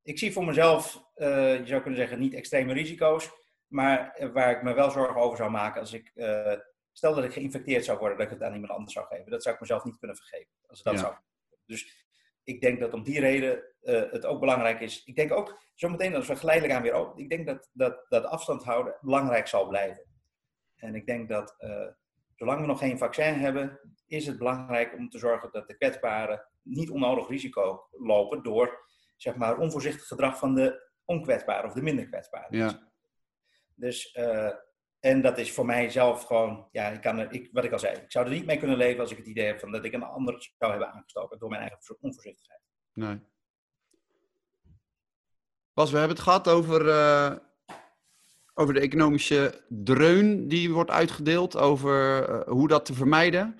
ik 0.02 0.18
zie 0.18 0.32
voor 0.32 0.44
mezelf, 0.44 1.10
je 1.14 1.62
zou 1.64 1.80
kunnen 1.80 2.00
zeggen, 2.00 2.18
niet 2.18 2.34
extreme 2.34 2.72
risico's. 2.72 3.30
Maar 3.66 4.30
waar 4.32 4.50
ik 4.50 4.62
me 4.62 4.74
wel 4.74 4.90
zorgen 4.90 5.20
over 5.20 5.36
zou 5.36 5.50
maken 5.50 5.80
als 5.80 5.92
ik 5.92 6.12
Stel 6.92 7.14
dat 7.14 7.24
ik 7.24 7.32
geïnfecteerd 7.32 7.84
zou 7.84 7.98
worden, 7.98 8.18
dat 8.18 8.26
ik 8.26 8.32
het 8.32 8.42
aan 8.42 8.52
iemand 8.52 8.72
anders 8.72 8.92
zou 8.92 9.06
geven. 9.06 9.30
Dat 9.30 9.42
zou 9.42 9.54
ik 9.54 9.60
mezelf 9.60 9.84
niet 9.84 9.98
kunnen 9.98 10.16
vergeven. 10.16 10.52
Als 10.66 10.82
dat 10.82 10.98
zou. 10.98 11.14
Dus 11.66 12.06
ik 12.44 12.60
denk 12.60 12.80
dat 12.80 12.92
om 12.92 13.02
die 13.02 13.20
reden 13.20 13.62
uh, 13.82 14.02
het 14.10 14.26
ook 14.26 14.40
belangrijk 14.40 14.80
is. 14.80 15.04
Ik 15.04 15.16
denk 15.16 15.32
ook, 15.32 15.62
zometeen 15.74 16.14
als 16.14 16.26
we 16.26 16.36
geleidelijk 16.36 16.74
aan 16.74 16.82
weer 16.82 16.92
open. 16.92 17.22
Ik 17.22 17.28
denk 17.28 17.46
dat, 17.46 17.70
dat, 17.72 18.06
dat 18.08 18.24
afstand 18.24 18.64
houden 18.64 18.96
belangrijk 19.00 19.46
zal 19.46 19.68
blijven. 19.68 20.04
En 20.82 20.94
ik 20.94 21.06
denk 21.06 21.28
dat 21.28 21.54
uh, 21.58 21.88
zolang 22.34 22.60
we 22.60 22.66
nog 22.66 22.78
geen 22.78 22.98
vaccin 22.98 23.34
hebben, 23.34 23.80
is 24.06 24.26
het 24.26 24.38
belangrijk 24.38 24.94
om 24.94 25.08
te 25.08 25.18
zorgen 25.18 25.52
dat 25.52 25.68
de 25.68 25.76
kwetsbaren 25.76 26.48
niet 26.62 26.90
onnodig 26.90 27.28
risico 27.28 27.88
lopen 27.90 28.42
door 28.42 28.90
zeg 29.16 29.36
maar, 29.36 29.58
onvoorzichtig 29.58 30.06
gedrag 30.06 30.38
van 30.38 30.54
de 30.54 30.90
onkwetsbaren 31.04 31.64
of 31.64 31.72
de 31.72 31.82
minder 31.82 32.06
kwetsbaren. 32.06 32.58
Ja. 32.58 32.90
Dus 33.74 34.14
uh, 34.14 34.52
en 35.00 35.22
dat 35.22 35.38
is 35.38 35.52
voor 35.52 35.66
mij 35.66 35.90
zelf 35.90 36.24
gewoon, 36.24 36.68
ja, 36.72 36.88
ik 36.88 37.00
kan 37.00 37.18
er, 37.18 37.32
ik, 37.32 37.48
wat 37.52 37.64
ik 37.64 37.72
al 37.72 37.78
zei, 37.78 37.96
ik 37.96 38.12
zou 38.12 38.24
er 38.24 38.32
niet 38.32 38.46
mee 38.46 38.58
kunnen 38.58 38.76
leven 38.76 39.00
als 39.00 39.10
ik 39.10 39.16
het 39.16 39.26
idee 39.26 39.46
heb 39.46 39.60
van 39.60 39.72
dat 39.72 39.84
ik 39.84 39.92
een 39.92 40.02
ander 40.02 40.52
zou 40.58 40.70
hebben 40.70 40.92
aangestoken 40.92 41.38
door 41.38 41.48
mijn 41.48 41.60
eigen 41.60 41.96
onvoorzichtigheid. 42.00 42.60
Nee. 42.92 43.20
Bas, 45.72 45.90
we 45.90 45.98
hebben 45.98 46.16
het 46.16 46.24
gehad 46.24 46.48
over, 46.48 46.86
uh, 46.86 47.36
over 48.54 48.74
de 48.74 48.80
economische 48.80 49.64
dreun 49.68 50.48
die 50.48 50.72
wordt 50.72 50.90
uitgedeeld, 50.90 51.56
over 51.56 52.28
uh, 52.30 52.40
hoe 52.46 52.68
dat 52.68 52.84
te 52.84 52.94
vermijden. 52.94 53.56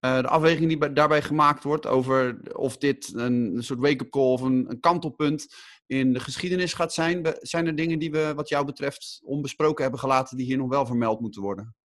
Uh, 0.00 0.20
de 0.20 0.28
afweging 0.28 0.68
die 0.68 0.92
daarbij 0.92 1.22
gemaakt 1.22 1.64
wordt 1.64 1.86
over 1.86 2.52
of 2.56 2.76
dit 2.76 3.12
een, 3.14 3.56
soort 3.58 3.78
wake-up 3.78 4.10
call 4.10 4.32
of 4.32 4.40
een, 4.40 4.80
kantelpunt 4.80 5.54
in 5.86 6.12
de 6.12 6.20
geschiedenis 6.20 6.72
gaat 6.72 6.92
zijn. 6.92 7.36
Zijn 7.40 7.66
er 7.66 7.74
dingen 7.74 7.98
die 7.98 8.10
we, 8.10 8.32
wat 8.34 8.48
jou 8.48 8.64
betreft, 8.64 9.20
onbesproken 9.24 9.82
hebben 9.82 10.00
gelaten 10.00 10.36
die 10.36 10.46
hier 10.46 10.56
nog 10.56 10.68
wel 10.68 10.86
vermeld 10.86 11.20
moeten 11.20 11.42
worden? 11.42 11.76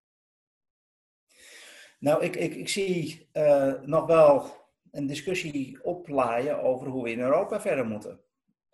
Nou, 1.98 2.24
ik, 2.24 2.36
ik, 2.36 2.54
ik 2.54 2.68
zie 2.68 3.28
uh, 3.32 3.72
nog 3.82 4.06
wel 4.06 4.56
een 4.90 5.06
discussie 5.06 5.78
oplaaien 5.82 6.62
over 6.62 6.86
hoe 6.86 7.02
we 7.04 7.10
in 7.10 7.20
Europa 7.20 7.60
verder 7.60 7.86
moeten. 7.86 8.20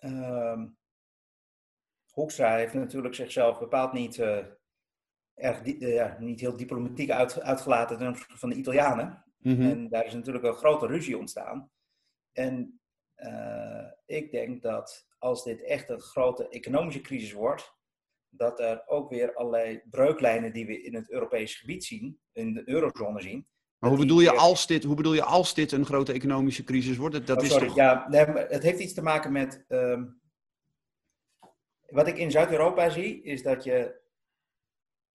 Uh, 0.01 0.63
Hoekstra 2.15 2.57
heeft 2.57 2.75
natuurlijk 2.75 3.15
zichzelf 3.15 3.59
bepaald 3.59 3.93
niet, 3.93 4.19
uh, 4.19 4.39
erg 5.35 5.65
uh, 5.65 6.19
niet 6.19 6.41
heel 6.41 6.57
diplomatiek 6.57 7.11
uit, 7.11 7.41
uitgelaten 7.41 7.99
ten 7.99 8.09
opzichte 8.09 8.39
van 8.39 8.49
de 8.49 8.57
Italianen. 8.57 9.25
Mm 9.39 9.57
-hmm. 9.57 9.71
En 9.71 9.89
daar 9.89 10.07
is 10.07 10.15
natuurlijk 10.15 10.45
een 10.45 10.55
grote 10.55 10.87
ruzie 10.87 11.19
ontstaan. 11.19 11.71
En 12.33 12.79
ik 14.07 14.31
denk 14.31 14.63
dat 14.63 15.07
als 15.19 15.45
dit 15.45 15.63
echt 15.63 15.89
een 15.89 16.01
grote 16.01 16.49
economische 16.49 17.01
crisis 17.01 17.33
wordt, 17.33 17.75
dat 18.29 18.61
er 18.61 18.83
ook 18.87 19.11
weer 19.11 19.35
allerlei 19.35 19.83
breuklijnen 19.91 20.53
die 20.53 20.67
we 20.67 20.83
in 20.83 20.95
het 20.95 21.11
Europese 21.11 21.59
gebied 21.59 21.85
zien, 21.85 22.19
in 22.33 22.55
de 22.55 22.69
eurozone 22.69 23.21
zien. 23.21 23.47
Maar 23.79 23.91
hoe 23.91 23.99
bedoel, 23.99 24.21
je 24.21 24.33
als 24.33 24.67
dit, 24.67 24.85
hoe 24.85 24.97
bedoel 24.97 25.15
je 25.15 25.25
als 25.25 25.55
dit 25.55 25.73
een 25.73 25.85
grote 25.85 26.13
economische 26.13 26.65
crisis 26.65 26.97
wordt? 26.97 27.27
Dat, 27.27 27.39
oh, 27.39 27.45
is 27.45 27.51
sorry, 27.51 27.67
toch... 27.67 27.77
ja, 27.77 28.07
het 28.49 28.63
heeft 28.63 28.81
iets 28.81 28.95
te 28.95 29.03
maken 29.03 29.33
met. 29.33 29.65
Um, 29.69 30.23
wat 31.87 32.07
ik 32.07 32.19
in 32.19 32.31
Zuid-Europa 32.31 32.89
zie, 32.89 33.23
is 33.23 33.43
dat 33.43 33.65
je. 33.65 34.03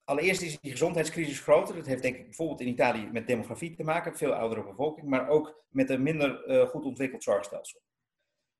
Allereerst 0.03 0.41
is 0.41 0.59
die 0.59 0.71
gezondheidscrisis 0.71 1.39
groter. 1.39 1.75
Dat 1.75 1.85
heeft 1.85 2.01
denk 2.01 2.15
ik 2.15 2.23
bijvoorbeeld 2.23 2.61
in 2.61 2.67
Italië 2.67 3.09
met 3.11 3.27
demografie 3.27 3.75
te 3.75 3.83
maken, 3.83 4.17
veel 4.17 4.33
oudere 4.33 4.63
bevolking, 4.63 5.07
maar 5.07 5.27
ook 5.27 5.63
met 5.69 5.89
een 5.89 6.03
minder 6.03 6.47
uh, 6.47 6.67
goed 6.67 6.85
ontwikkeld 6.85 7.23
zorgstelsel. 7.23 7.81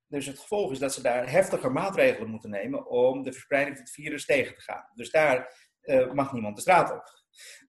Dus 0.06 0.26
het 0.26 0.38
gevolg 0.38 0.70
is 0.70 0.78
dat 0.78 0.94
ze 0.94 1.02
daar 1.02 1.30
heftiger 1.30 1.72
maatregelen 1.72 2.30
moeten 2.30 2.50
nemen 2.50 2.86
om 2.86 3.22
de 3.22 3.32
verspreiding 3.32 3.76
van 3.76 3.84
het 3.84 3.94
virus 3.94 4.24
tegen 4.24 4.54
te 4.54 4.60
gaan. 4.60 4.90
Dus 4.94 5.10
daar 5.10 5.68
uh, 5.82 6.12
mag 6.12 6.32
niemand 6.32 6.56
de 6.56 6.62
straat 6.62 6.92
op. 6.92 7.02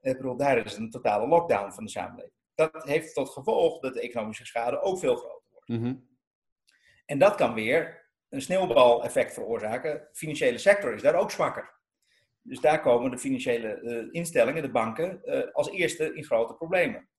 Ik 0.02 0.18
bedoel, 0.18 0.38
daar 0.38 0.66
is 0.66 0.76
een 0.76 0.90
totale 0.90 1.28
lockdown 1.28 1.72
van 1.72 1.84
de 1.84 1.90
samenleving. 1.90 2.40
Dat 2.56 2.84
heeft 2.84 3.14
tot 3.14 3.30
gevolg 3.30 3.80
dat 3.80 3.94
de 3.94 4.02
economische 4.02 4.46
schade 4.46 4.82
ook 4.82 5.00
veel 5.00 5.16
groter 5.16 5.50
wordt. 5.50 5.68
Mm 5.68 6.10
En 7.06 7.20
dat 7.20 7.36
kan 7.36 7.54
weer 7.54 8.01
een 8.32 8.42
sneeuwbaleffect 8.42 9.34
veroorzaken. 9.34 9.94
De 9.94 10.08
financiële 10.12 10.58
sector 10.58 10.94
is 10.94 11.02
daar 11.02 11.16
ook 11.16 11.32
zwakker. 11.32 11.80
Dus 12.42 12.60
daar 12.60 12.82
komen 12.82 13.12
de 13.12 13.18
financiële 13.18 13.82
uh, 13.82 14.08
instellingen, 14.12 14.62
de 14.62 14.72
banken, 14.72 15.22
uh, 15.24 15.54
als 15.54 15.70
eerste 15.70 16.14
in 16.14 16.24
grote 16.24 16.54
problemen. 16.54 17.10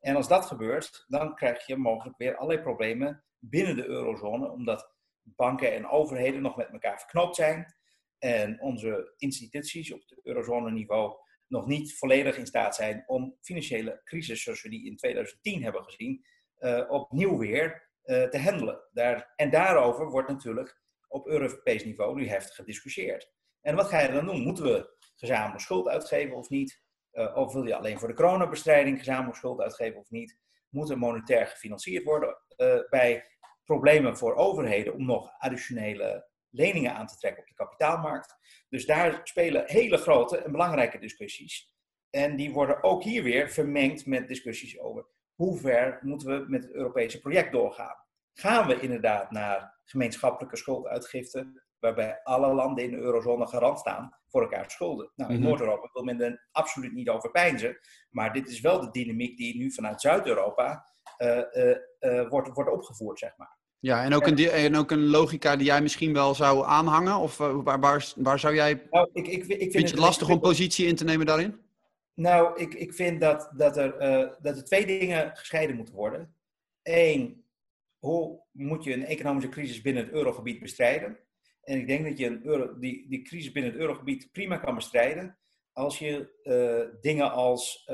En 0.00 0.16
als 0.16 0.28
dat 0.28 0.46
gebeurt, 0.46 1.04
dan 1.08 1.34
krijg 1.34 1.66
je 1.66 1.76
mogelijk 1.76 2.18
weer 2.18 2.36
allerlei 2.36 2.62
problemen 2.62 3.24
binnen 3.38 3.76
de 3.76 3.86
eurozone, 3.86 4.50
omdat 4.50 4.94
banken 5.22 5.72
en 5.72 5.88
overheden 5.88 6.42
nog 6.42 6.56
met 6.56 6.68
elkaar 6.72 6.98
verknoopt 6.98 7.36
zijn 7.36 7.74
en 8.18 8.60
onze 8.60 9.14
instituties 9.16 9.92
op 9.92 10.00
het 10.00 10.20
eurozone-niveau 10.22 11.16
nog 11.46 11.66
niet 11.66 11.94
volledig 11.98 12.36
in 12.36 12.46
staat 12.46 12.74
zijn 12.74 13.04
om 13.06 13.36
financiële 13.40 14.00
crisis 14.04 14.42
zoals 14.42 14.62
we 14.62 14.68
die 14.68 14.86
in 14.86 14.96
2010 14.96 15.62
hebben 15.62 15.84
gezien, 15.84 16.26
uh, 16.58 16.90
opnieuw 16.90 17.38
weer 17.38 17.85
te 18.06 18.38
handelen. 18.38 18.80
Daar, 18.92 19.32
en 19.36 19.50
daarover 19.50 20.10
wordt 20.10 20.28
natuurlijk 20.28 20.80
op 21.08 21.26
Europees 21.26 21.84
niveau 21.84 22.14
nu 22.14 22.28
heftig 22.28 22.54
gediscussieerd. 22.54 23.32
En 23.60 23.74
wat 23.74 23.88
ga 23.88 24.00
je 24.00 24.12
dan 24.12 24.26
doen? 24.26 24.42
Moeten 24.42 24.64
we 24.64 24.96
gezamenlijk 25.16 25.60
schuld 25.60 25.88
uitgeven 25.88 26.36
of 26.36 26.48
niet? 26.48 26.84
Uh, 27.12 27.36
of 27.36 27.52
wil 27.52 27.66
je 27.66 27.76
alleen 27.76 27.98
voor 27.98 28.08
de 28.08 28.14
coronabestrijding 28.14 28.98
gezamenlijk 28.98 29.36
schuld 29.36 29.60
uitgeven 29.60 30.00
of 30.00 30.10
niet? 30.10 30.38
Moet 30.68 30.90
er 30.90 30.98
monetair 30.98 31.46
gefinancierd 31.46 32.04
worden 32.04 32.36
bij 32.90 33.24
problemen 33.64 34.16
voor 34.16 34.34
overheden 34.34 34.94
om 34.94 35.06
nog 35.06 35.30
additionele 35.38 36.28
leningen 36.50 36.94
aan 36.94 37.06
te 37.06 37.16
trekken 37.16 37.42
op 37.42 37.48
de 37.48 37.54
kapitaalmarkt. 37.54 38.36
Dus 38.68 38.86
daar 38.86 39.20
spelen 39.24 39.62
hele 39.66 39.96
grote 39.96 40.38
en 40.38 40.52
belangrijke 40.52 40.98
discussies. 40.98 41.74
En 42.10 42.36
die 42.36 42.52
worden 42.52 42.82
ook 42.82 43.02
hier 43.02 43.22
weer 43.22 43.50
vermengd 43.50 44.06
met 44.06 44.28
discussies 44.28 44.78
over 44.78 45.06
hoe 45.36 45.58
ver 45.58 45.98
moeten 46.02 46.28
we 46.28 46.44
met 46.48 46.62
het 46.62 46.72
Europese 46.72 47.20
project 47.20 47.52
doorgaan. 47.52 47.94
Gaan 48.32 48.66
we 48.66 48.80
inderdaad 48.80 49.30
naar 49.30 49.80
gemeenschappelijke 49.84 50.56
schulduitgifte, 50.56 51.62
waarbij 51.78 52.20
alle 52.22 52.54
landen 52.54 52.84
in 52.84 52.90
de 52.90 52.96
eurozone 52.96 53.46
garant 53.46 53.78
staan 53.78 54.16
voor 54.28 54.42
elkaar 54.42 54.70
schulden? 54.70 55.12
Nou, 55.14 55.32
in 55.32 55.38
mhm. 55.38 55.48
Noord-Europa 55.48 55.88
wil 55.92 56.02
men 56.02 56.20
er 56.20 56.46
absoluut 56.50 56.92
niet 56.92 57.08
over 57.08 57.30
pijnzen, 57.30 57.78
maar 58.10 58.32
dit 58.32 58.48
is 58.48 58.60
wel 58.60 58.80
de 58.80 58.90
dynamiek 58.90 59.36
die 59.36 59.56
nu 59.56 59.72
vanuit 59.72 60.00
Zuid-Europa 60.00 60.84
uh, 61.18 61.36
uh, 61.52 61.76
uh, 62.00 62.28
wordt, 62.28 62.48
wordt 62.48 62.70
opgevoerd, 62.70 63.18
zeg 63.18 63.36
maar. 63.36 63.58
Ja, 63.78 64.04
en 64.04 64.14
ook, 64.14 64.26
een, 64.26 64.38
en 64.38 64.76
ook 64.76 64.90
een 64.90 65.06
logica 65.06 65.56
die 65.56 65.66
jij 65.66 65.82
misschien 65.82 66.12
wel 66.12 66.34
zou 66.34 66.66
aanhangen? 66.66 67.16
Of 67.16 67.36
waar, 67.36 67.80
waar, 67.80 68.12
waar, 68.16 68.38
zou 68.38 68.54
jij... 68.54 68.86
Nou, 68.90 69.08
ik, 69.12 69.26
ik, 69.26 69.32
ik 69.32 69.44
vind, 69.44 69.60
vind 69.60 69.72
je 69.72 69.94
het 69.94 69.98
lastig 69.98 70.28
om 70.28 70.40
positie 70.40 70.86
in 70.86 70.96
te 70.96 71.04
nemen 71.04 71.26
daarin? 71.26 71.65
Nou, 72.16 72.60
ik, 72.60 72.74
ik 72.74 72.94
vind 72.94 73.20
dat, 73.20 73.50
dat, 73.56 73.76
er, 73.76 73.94
uh, 74.02 74.32
dat 74.40 74.56
er 74.56 74.64
twee 74.64 74.86
dingen 74.86 75.36
gescheiden 75.36 75.76
moeten 75.76 75.94
worden. 75.94 76.34
Eén, 76.82 77.44
hoe 77.98 78.42
moet 78.52 78.84
je 78.84 78.92
een 78.92 79.06
economische 79.06 79.50
crisis 79.50 79.80
binnen 79.80 80.04
het 80.04 80.12
eurogebied 80.12 80.60
bestrijden? 80.60 81.18
En 81.62 81.78
ik 81.78 81.86
denk 81.86 82.04
dat 82.04 82.18
je 82.18 82.26
een 82.26 82.46
euro, 82.46 82.78
die, 82.78 83.08
die 83.08 83.22
crisis 83.22 83.52
binnen 83.52 83.72
het 83.72 83.80
eurogebied 83.80 84.32
prima 84.32 84.56
kan 84.56 84.74
bestrijden 84.74 85.38
als 85.72 85.98
je 85.98 86.32
uh, 86.44 87.00
dingen 87.00 87.32
als 87.32 87.90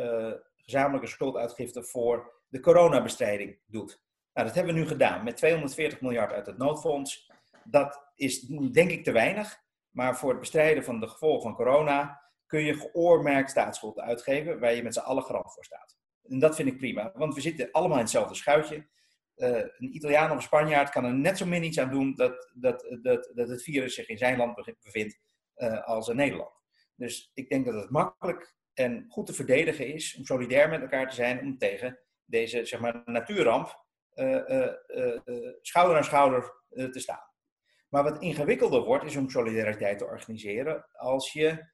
gezamenlijke 0.56 1.06
schulduitgifte 1.06 1.82
voor 1.82 2.32
de 2.48 2.60
coronabestrijding 2.60 3.58
doet. 3.66 4.02
Nou, 4.32 4.46
dat 4.46 4.56
hebben 4.56 4.74
we 4.74 4.80
nu 4.80 4.86
gedaan 4.86 5.24
met 5.24 5.36
240 5.36 6.00
miljard 6.00 6.32
uit 6.32 6.46
het 6.46 6.58
noodfonds. 6.58 7.30
Dat 7.64 8.12
is 8.14 8.40
denk 8.72 8.90
ik 8.90 9.04
te 9.04 9.12
weinig. 9.12 9.60
Maar 9.90 10.16
voor 10.16 10.30
het 10.30 10.40
bestrijden 10.40 10.84
van 10.84 11.00
de 11.00 11.08
gevolgen 11.08 11.42
van 11.42 11.54
corona 11.54 12.22
kun 12.52 12.64
je 12.64 12.74
geoormerkt 12.74 13.50
staatsschuld 13.50 14.00
uitgeven 14.00 14.60
waar 14.60 14.74
je 14.74 14.82
met 14.82 14.94
z'n 14.94 15.00
allen 15.00 15.22
garant 15.22 15.52
voor 15.52 15.64
staat. 15.64 15.96
En 16.22 16.38
dat 16.38 16.56
vind 16.56 16.68
ik 16.68 16.78
prima, 16.78 17.12
want 17.14 17.34
we 17.34 17.40
zitten 17.40 17.70
allemaal 17.70 17.96
in 17.96 18.02
hetzelfde 18.02 18.34
schuitje. 18.34 18.88
een 19.36 19.96
Italiaan 19.96 20.30
of 20.30 20.36
een 20.36 20.42
Spanjaard 20.42 20.90
kan 20.90 21.04
er 21.04 21.14
net 21.14 21.38
zo 21.38 21.46
min 21.46 21.62
iets 21.62 21.78
aan 21.78 21.90
doen 21.90 22.14
dat, 22.14 22.50
dat, 22.54 22.98
dat, 23.02 23.30
dat 23.34 23.48
het 23.48 23.62
virus 23.62 23.94
zich 23.94 24.08
in 24.08 24.18
zijn 24.18 24.36
land 24.36 24.76
bevindt 24.82 25.20
als 25.84 26.08
in 26.08 26.16
Nederland. 26.16 26.50
Dus 26.94 27.30
ik 27.34 27.48
denk 27.48 27.64
dat 27.64 27.74
het 27.74 27.90
makkelijk 27.90 28.56
en 28.74 29.04
goed 29.08 29.26
te 29.26 29.34
verdedigen 29.34 29.86
is 29.86 30.16
om 30.16 30.24
solidair 30.24 30.68
met 30.68 30.80
elkaar 30.80 31.08
te 31.08 31.14
zijn 31.14 31.40
om 31.40 31.58
tegen 31.58 31.98
deze 32.24 32.64
zeg 32.64 32.80
maar, 32.80 33.02
natuurramp 33.04 33.84
schouder 35.60 35.96
aan 35.96 36.04
schouder 36.04 36.54
te 36.68 37.00
staan. 37.00 37.30
Maar 37.88 38.02
wat 38.02 38.22
ingewikkelder 38.22 38.82
wordt, 38.82 39.04
is 39.04 39.16
om 39.16 39.30
solidariteit 39.30 39.98
te 39.98 40.04
organiseren 40.04 40.86
als 40.92 41.32
je 41.32 41.70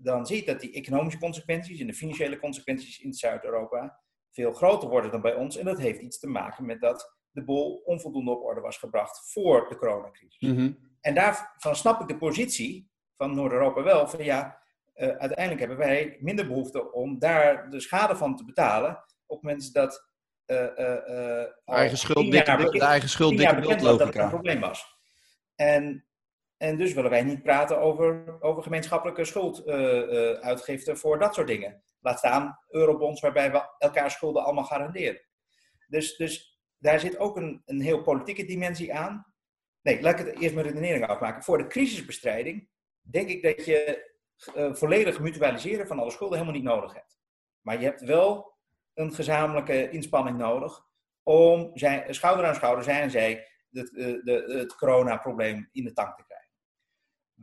dan 0.00 0.26
ziet 0.26 0.46
dat 0.46 0.60
die 0.60 0.72
economische 0.72 1.18
consequenties 1.18 1.80
en 1.80 1.86
de 1.86 1.94
financiële 1.94 2.38
consequenties 2.38 3.00
in 3.00 3.12
Zuid-Europa 3.12 4.00
veel 4.30 4.52
groter 4.52 4.88
worden 4.88 5.10
dan 5.10 5.20
bij 5.20 5.34
ons. 5.34 5.56
En 5.56 5.64
dat 5.64 5.78
heeft 5.78 6.00
iets 6.00 6.18
te 6.18 6.26
maken 6.26 6.66
met 6.66 6.80
dat 6.80 7.16
de 7.30 7.44
bol 7.44 7.82
onvoldoende 7.84 8.30
op 8.30 8.42
orde 8.42 8.60
was 8.60 8.76
gebracht 8.76 9.32
voor 9.32 9.68
de 9.68 9.76
coronacrisis. 9.76 10.50
Mhm. 10.50 10.72
En 11.00 11.14
daarvan 11.14 11.76
snap 11.76 12.00
ik 12.00 12.08
de 12.08 12.18
positie 12.18 12.90
van 13.16 13.34
Noord-Europa 13.34 13.82
wel, 13.82 14.08
van 14.08 14.24
ja, 14.24 14.62
uh, 14.94 15.08
uiteindelijk 15.08 15.58
hebben 15.58 15.78
wij 15.78 16.16
minder 16.20 16.46
behoefte 16.46 16.92
om 16.92 17.18
daar 17.18 17.70
de 17.70 17.80
schade 17.80 18.16
van 18.16 18.36
te 18.36 18.44
betalen 18.44 19.04
op 19.26 19.42
mensen 19.42 19.72
dat 19.72 20.08
uh, 20.46 20.56
uh, 20.56 21.44
eigen 21.64 21.98
schuld, 21.98 22.30
dikke, 22.30 22.56
bekend, 22.56 22.72
de 22.72 22.80
eigen 22.80 23.08
schuld 23.08 23.36
dikke 23.36 23.60
was 23.60 23.82
dat 23.82 23.98
het 23.98 24.14
een 24.16 24.28
probleem 24.28 24.60
was. 24.60 24.96
En, 25.54 26.07
en 26.58 26.76
dus 26.76 26.92
willen 26.92 27.10
wij 27.10 27.22
niet 27.22 27.42
praten 27.42 27.78
over, 27.78 28.36
over 28.40 28.62
gemeenschappelijke 28.62 29.24
schulduitgifte 29.24 30.96
voor 30.96 31.18
dat 31.18 31.34
soort 31.34 31.46
dingen. 31.46 31.82
Laat 32.00 32.18
staan 32.18 32.58
eurobonds 32.68 33.20
waarbij 33.20 33.52
we 33.52 33.74
elkaar 33.78 34.10
schulden 34.10 34.44
allemaal 34.44 34.64
garanderen. 34.64 35.20
Dus, 35.86 36.16
dus 36.16 36.60
daar 36.78 37.00
zit 37.00 37.18
ook 37.18 37.36
een, 37.36 37.62
een 37.64 37.80
heel 37.80 38.02
politieke 38.02 38.44
dimensie 38.44 38.94
aan. 38.94 39.34
Nee, 39.82 40.02
laat 40.02 40.20
ik 40.20 40.26
het 40.26 40.40
eerst 40.40 40.54
mijn 40.54 40.66
redenering 40.66 41.06
afmaken. 41.06 41.42
Voor 41.42 41.58
de 41.58 41.66
crisisbestrijding 41.66 42.68
denk 43.00 43.28
ik 43.28 43.42
dat 43.42 43.64
je 43.64 44.10
uh, 44.56 44.74
volledig 44.74 45.20
mutualiseren 45.20 45.86
van 45.86 45.98
alle 45.98 46.10
schulden 46.10 46.38
helemaal 46.38 46.60
niet 46.60 46.70
nodig 46.70 46.94
hebt. 46.94 47.18
Maar 47.60 47.78
je 47.78 47.84
hebt 47.84 48.00
wel 48.00 48.56
een 48.94 49.14
gezamenlijke 49.14 49.90
inspanning 49.90 50.38
nodig 50.38 50.86
om 51.22 51.70
zijn, 51.74 52.14
schouder 52.14 52.46
aan 52.46 52.54
schouder, 52.54 52.84
zij 52.84 53.00
en 53.00 53.10
zij, 53.10 53.48
het, 53.70 53.90
de, 54.24 54.54
het 54.58 54.74
coronaprobleem 54.74 55.68
in 55.72 55.84
de 55.84 55.92
tank 55.92 56.16
te 56.16 56.24
krijgen. 56.24 56.37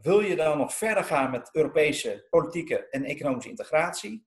Wil 0.01 0.19
je 0.19 0.35
dan 0.35 0.57
nog 0.57 0.73
verder 0.73 1.03
gaan 1.03 1.31
met 1.31 1.49
Europese 1.51 2.27
politieke 2.29 2.89
en 2.89 3.03
economische 3.03 3.49
integratie? 3.49 4.25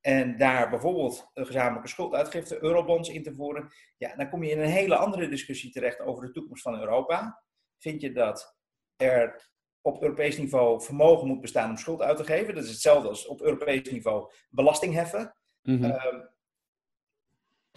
En 0.00 0.36
daar 0.36 0.70
bijvoorbeeld 0.70 1.30
een 1.34 1.46
gezamenlijke 1.46 1.88
schulduitgifte, 1.88 2.62
eurobonds 2.62 3.08
in 3.08 3.22
te 3.22 3.34
voeren. 3.34 3.72
Ja, 3.96 4.16
dan 4.16 4.28
kom 4.28 4.42
je 4.42 4.50
in 4.50 4.60
een 4.60 4.68
hele 4.68 4.96
andere 4.96 5.28
discussie 5.28 5.70
terecht 5.70 6.00
over 6.00 6.26
de 6.26 6.32
toekomst 6.32 6.62
van 6.62 6.80
Europa. 6.80 7.42
Vind 7.78 8.00
je 8.00 8.12
dat 8.12 8.58
er 8.96 9.50
op 9.80 10.02
Europees 10.02 10.38
niveau 10.38 10.82
vermogen 10.82 11.26
moet 11.26 11.40
bestaan 11.40 11.70
om 11.70 11.76
schuld 11.76 12.02
uit 12.02 12.16
te 12.16 12.24
geven? 12.24 12.54
Dat 12.54 12.64
is 12.64 12.70
hetzelfde 12.70 13.08
als 13.08 13.26
op 13.26 13.40
Europees 13.40 13.90
niveau 13.90 14.32
belasting 14.50 14.94
heffen. 14.94 15.34
Mhm. 15.62 15.84
Ehm, 15.84 16.20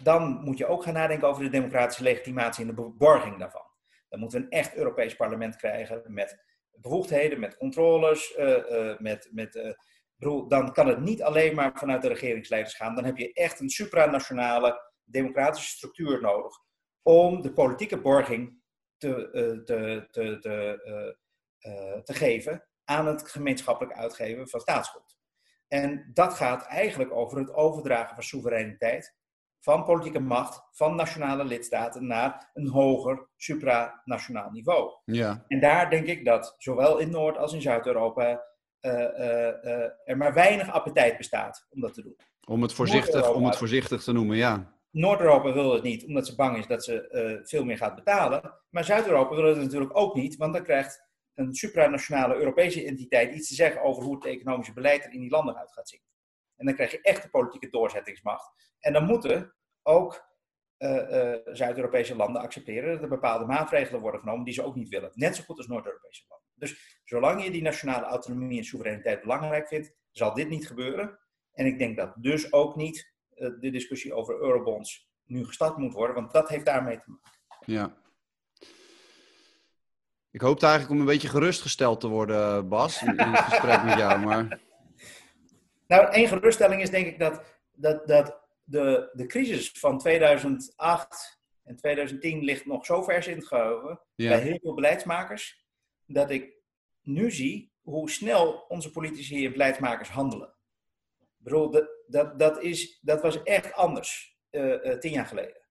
dan 0.02 0.44
moet 0.44 0.58
je 0.58 0.66
ook 0.66 0.82
gaan 0.82 0.94
nadenken 0.94 1.28
over 1.28 1.42
de 1.42 1.50
democratische 1.50 2.02
legitimatie 2.02 2.62
en 2.62 2.68
de 2.68 2.82
beborging 2.82 3.38
daarvan. 3.38 3.70
Dan 4.08 4.20
moeten 4.20 4.40
we 4.40 4.44
een 4.44 4.52
echt 4.52 4.74
Europees 4.74 5.16
parlement 5.16 5.56
krijgen 5.56 6.02
met 6.06 6.51
bevoegdheden, 6.80 7.40
met 7.40 7.56
controles, 7.56 8.36
uh, 8.38 8.48
uh, 8.48 8.98
met, 8.98 9.28
met 9.32 9.76
bedoel, 10.16 10.48
dan 10.48 10.72
kan 10.72 10.88
het 10.88 11.00
niet 11.00 11.22
alleen 11.22 11.54
maar 11.54 11.72
vanuit 11.74 12.02
de 12.02 12.08
regeringsleiders 12.08 12.74
gaan. 12.74 12.94
Dan 12.94 13.04
heb 13.04 13.16
je 13.16 13.32
echt 13.32 13.60
een 13.60 13.70
supranationale 13.70 14.92
democratische 15.04 15.76
structuur 15.76 16.20
nodig 16.20 16.58
om 17.02 17.42
de 17.42 17.52
politieke 17.52 18.00
borging 18.00 18.60
te, 18.96 19.30
te, 19.64 20.06
te, 20.10 20.38
te, 20.40 21.16
te 22.04 22.14
geven 22.14 22.66
aan 22.84 23.06
het 23.06 23.28
gemeenschappelijk 23.28 23.96
uitgeven 23.96 24.48
van 24.48 24.60
staatsschuld. 24.60 25.16
En 25.68 26.10
dat 26.12 26.34
gaat 26.34 26.66
eigenlijk 26.66 27.12
over 27.12 27.38
het 27.38 27.54
overdragen 27.54 28.14
van 28.14 28.24
soevereiniteit 28.24 29.14
van 29.62 29.84
politieke 29.84 30.20
macht 30.20 30.62
van 30.70 30.94
nationale 30.94 31.44
lidstaten 31.44 32.06
naar 32.06 32.50
een 32.54 32.68
hoger 32.68 33.28
supranationaal 33.36 34.50
niveau. 34.50 34.90
Ja. 35.04 35.44
En 35.48 35.60
daar 35.60 35.90
denk 35.90 36.06
ik 36.06 36.24
dat 36.24 36.54
zowel 36.58 36.98
in 36.98 37.10
Noord- 37.10 37.36
als 37.38 37.52
in 37.52 37.62
Zuid-Europa 37.62 38.44
uh, 38.80 38.92
uh, 38.92 38.98
uh, 38.98 39.88
er 40.04 40.16
maar 40.16 40.34
weinig 40.34 40.70
appetijt 40.70 41.16
bestaat 41.16 41.66
om 41.70 41.80
dat 41.80 41.94
te 41.94 42.02
doen. 42.02 42.16
Om 42.46 42.62
het 42.62 42.72
voorzichtig, 42.72 43.34
om 43.34 43.44
het 43.44 43.56
voorzichtig 43.56 44.02
te 44.02 44.12
noemen, 44.12 44.36
ja. 44.36 44.76
Noord-Europa 44.90 45.52
wil 45.52 45.72
het 45.72 45.82
niet, 45.82 46.06
omdat 46.06 46.26
ze 46.26 46.34
bang 46.34 46.58
is 46.58 46.66
dat 46.66 46.84
ze 46.84 47.42
veel 47.44 47.64
meer 47.64 47.76
gaat 47.76 47.94
betalen. 47.94 48.58
Maar 48.70 48.84
Zuid-Europa 48.84 49.34
wil 49.34 49.44
het 49.44 49.56
natuurlijk 49.56 49.96
ook 49.96 50.14
niet, 50.14 50.36
want 50.36 50.52
dan 50.52 50.62
krijgt 50.62 51.10
een 51.34 51.54
supranationale 51.54 52.34
Europese 52.34 52.84
entiteit 52.84 53.34
iets 53.34 53.48
te 53.48 53.54
zeggen 53.54 53.82
over 53.82 54.02
hoe 54.02 54.14
het 54.14 54.24
economische 54.24 54.72
beleid 54.72 55.04
er 55.04 55.12
in 55.12 55.20
die 55.20 55.30
landen 55.30 55.56
uit 55.56 55.72
gaat 55.72 55.88
zien. 55.88 56.00
En 56.62 56.68
dan 56.68 56.76
krijg 56.76 56.90
je 56.90 57.00
echt 57.00 57.22
de 57.22 57.30
politieke 57.30 57.68
doorzettingsmacht. 57.68 58.50
En 58.80 58.92
dan 58.92 59.04
moeten 59.04 59.54
ook 59.82 60.28
uh, 60.78 60.90
uh, 60.90 61.36
Zuid-Europese 61.44 62.16
landen 62.16 62.42
accepteren 62.42 62.92
dat 62.92 63.02
er 63.02 63.08
bepaalde 63.08 63.44
maatregelen 63.44 64.00
worden 64.00 64.20
genomen 64.20 64.44
die 64.44 64.54
ze 64.54 64.64
ook 64.64 64.74
niet 64.74 64.88
willen. 64.88 65.10
Net 65.14 65.36
zo 65.36 65.42
goed 65.42 65.56
als 65.56 65.66
Noord-Europese 65.66 66.24
landen. 66.28 66.48
Dus 66.54 67.00
zolang 67.04 67.44
je 67.44 67.50
die 67.50 67.62
nationale 67.62 68.06
autonomie 68.06 68.58
en 68.58 68.64
soevereiniteit 68.64 69.20
belangrijk 69.20 69.68
vindt, 69.68 69.94
zal 70.10 70.34
dit 70.34 70.48
niet 70.48 70.66
gebeuren. 70.66 71.18
En 71.52 71.66
ik 71.66 71.78
denk 71.78 71.96
dat 71.96 72.14
dus 72.16 72.52
ook 72.52 72.76
niet 72.76 73.12
uh, 73.34 73.48
de 73.60 73.70
discussie 73.70 74.14
over 74.14 74.40
eurobonds 74.40 75.10
nu 75.24 75.44
gestart 75.44 75.76
moet 75.76 75.92
worden, 75.92 76.16
want 76.16 76.32
dat 76.32 76.48
heeft 76.48 76.66
daarmee 76.66 76.98
te 76.98 77.10
maken. 77.10 77.30
Ja. 77.66 77.96
Ik 80.30 80.40
hoopte 80.40 80.66
eigenlijk 80.66 80.94
om 80.94 81.00
een 81.00 81.12
beetje 81.12 81.28
gerustgesteld 81.28 82.00
te 82.00 82.08
worden, 82.08 82.68
Bas, 82.68 83.02
in 83.02 83.18
het 83.18 83.38
gesprek 83.38 83.84
met 83.84 83.98
jou. 83.98 84.20
Maar... 84.20 84.60
Nou, 85.92 86.12
één 86.12 86.28
geruststelling 86.28 86.82
is 86.82 86.90
denk 86.90 87.06
ik 87.06 87.18
dat, 87.18 87.42
dat, 87.72 88.06
dat 88.06 88.40
de, 88.64 89.10
de 89.12 89.26
crisis 89.26 89.70
van 89.70 89.98
2008 89.98 91.40
en 91.64 91.76
2010 91.76 92.44
ligt 92.44 92.66
nog 92.66 92.86
zo 92.86 93.02
vers 93.02 93.26
in 93.26 93.36
het 93.36 93.46
geheugen 93.46 94.00
Ja. 94.14 94.28
bij 94.28 94.40
heel 94.40 94.58
veel 94.62 94.74
beleidsmakers, 94.74 95.66
dat 96.06 96.30
ik 96.30 96.54
nu 97.02 97.30
zie 97.30 97.72
hoe 97.80 98.10
snel 98.10 98.64
onze 98.68 98.90
politici 98.90 99.46
en 99.46 99.52
beleidsmakers 99.52 100.08
handelen. 100.08 100.54
Ik 101.18 101.44
bedoel, 101.44 101.70
dat, 101.70 101.88
dat, 102.06 102.38
dat, 102.38 102.62
is, 102.62 102.98
dat 103.02 103.22
was 103.22 103.42
echt 103.42 103.72
anders 103.72 104.38
eh, 104.50 104.90
eh, 104.90 104.98
tien 104.98 105.12
jaar 105.12 105.26
geleden. 105.26 105.66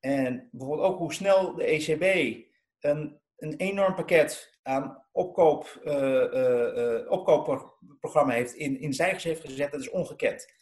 En 0.00 0.48
bijvoorbeeld 0.52 0.88
ook 0.88 0.98
hoe 0.98 1.12
snel 1.12 1.54
de 1.54 1.64
ECB 1.64 2.36
een, 2.80 3.20
een 3.36 3.56
enorm 3.56 3.94
pakket 3.94 4.51
aan 4.62 5.04
opkoop, 5.12 5.80
eh, 5.84 6.22
eh, 6.22 7.00
eh, 7.00 7.10
opkoopprogramma 7.10 8.32
heeft 8.32 8.54
in, 8.54 8.80
in 8.80 8.92
zijgers 8.92 9.24
heeft 9.24 9.40
gezet, 9.40 9.72
dat 9.72 9.80
is 9.80 9.90
ongekend. 9.90 10.52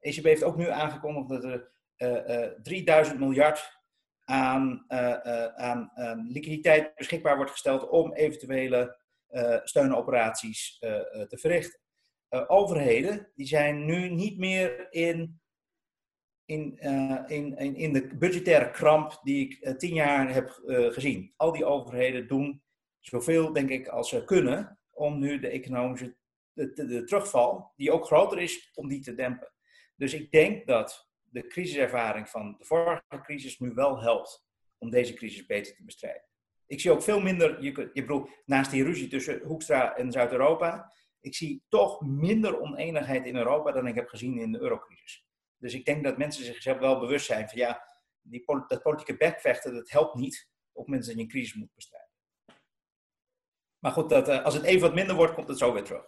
ECB 0.00 0.24
heeft 0.24 0.44
ook 0.44 0.56
nu 0.56 0.68
aangekondigd 0.68 1.28
dat 1.28 1.44
er 1.44 1.70
eh, 1.96 2.44
eh, 2.44 2.52
3000 2.62 3.18
miljard 3.18 3.74
aan, 4.24 4.84
aan, 5.56 5.92
liquiditeit 6.28 6.94
beschikbaar 6.94 7.36
wordt 7.36 7.50
gesteld 7.50 7.88
om 7.88 8.12
eventuele 8.12 8.98
steunoperaties 9.64 10.78
te 10.78 11.38
verrichten. 11.40 11.80
Overheden 12.46 13.30
die 13.34 13.46
zijn 13.46 13.84
nu 13.84 14.08
niet 14.08 14.38
meer 14.38 14.92
in, 14.92 15.40
in, 16.44 16.78
in, 17.26 17.76
in, 17.76 17.92
de 17.92 18.16
budgettaire 18.16 18.70
kramp 18.70 19.20
die 19.22 19.48
ik 19.48 19.78
tien 19.78 19.94
jaar 19.94 20.32
heb 20.32 20.60
gezien. 20.92 21.32
Al 21.36 21.52
die 21.52 21.64
overheden 21.64 22.28
doen 22.28 22.62
zoveel, 23.08 23.52
denk 23.52 23.70
ik, 23.70 23.88
als 23.88 24.08
ze 24.08 24.24
kunnen 24.24 24.78
om 24.90 25.18
nu 25.18 25.38
de 25.38 25.48
economische 25.48 26.16
de, 26.52 26.72
de, 26.72 27.04
terugval, 27.04 27.72
die 27.76 27.92
ook 27.92 28.06
groter 28.06 28.38
is, 28.38 28.70
om 28.74 28.88
die 28.88 29.00
te 29.00 29.14
dempen. 29.14 29.52
Dus 29.96 30.14
ik 30.14 30.30
denk 30.30 30.66
dat 30.66 31.08
de 31.22 31.46
crisiservaring 31.46 32.28
van 32.28 32.54
de 32.58 32.64
vorige 32.64 33.02
crisis 33.22 33.58
nu 33.58 33.72
wel 33.74 34.00
helpt 34.00 34.46
om 34.78 34.90
deze 34.90 35.14
crisis 35.14 35.46
beter 35.46 35.74
te 35.74 35.84
bestrijden. 35.84 36.24
Ik 36.66 36.80
zie 36.80 36.90
ook 36.90 37.02
veel 37.02 37.20
minder, 37.20 37.62
je, 37.62 37.90
je 37.92 38.00
bedoelt, 38.00 38.30
naast 38.44 38.70
die 38.70 38.84
ruzie 38.84 39.08
tussen 39.08 39.42
Hoekstra 39.42 39.96
en 39.96 40.12
Zuid-Europa, 40.12 40.92
ik 41.20 41.34
zie 41.34 41.64
toch 41.68 42.00
minder 42.00 42.60
oneenigheid 42.60 43.26
in 43.26 43.36
Europa 43.36 43.72
dan 43.72 43.86
ik 43.86 43.94
heb 43.94 44.08
gezien 44.08 44.38
in 44.38 44.52
de 44.52 44.60
eurocrisis. 44.60 45.26
Dus 45.56 45.74
ik 45.74 45.84
denk 45.84 46.04
dat 46.04 46.18
mensen 46.18 46.44
zichzelf 46.44 46.78
wel 46.78 47.00
bewust 47.00 47.26
zijn 47.26 47.48
van 47.48 47.58
ja, 47.58 47.88
die, 48.22 48.44
dat 48.66 48.82
politieke 48.82 49.16
bekvechten, 49.16 49.74
dat 49.74 49.90
helpt 49.90 50.14
niet 50.14 50.48
op 50.72 50.88
mensen 50.88 51.16
je 51.16 51.22
een 51.22 51.28
crisis 51.28 51.54
moet 51.54 51.74
bestrijden. 51.74 52.05
Maar 53.78 53.92
goed, 53.92 54.08
dat, 54.08 54.28
eh, 54.28 54.44
als 54.44 54.54
het 54.54 54.62
even 54.62 54.80
wat 54.80 54.94
minder 54.94 55.16
wordt, 55.16 55.34
komt 55.34 55.48
het 55.48 55.58
zo 55.58 55.72
weer 55.72 55.84
terug. 55.84 56.04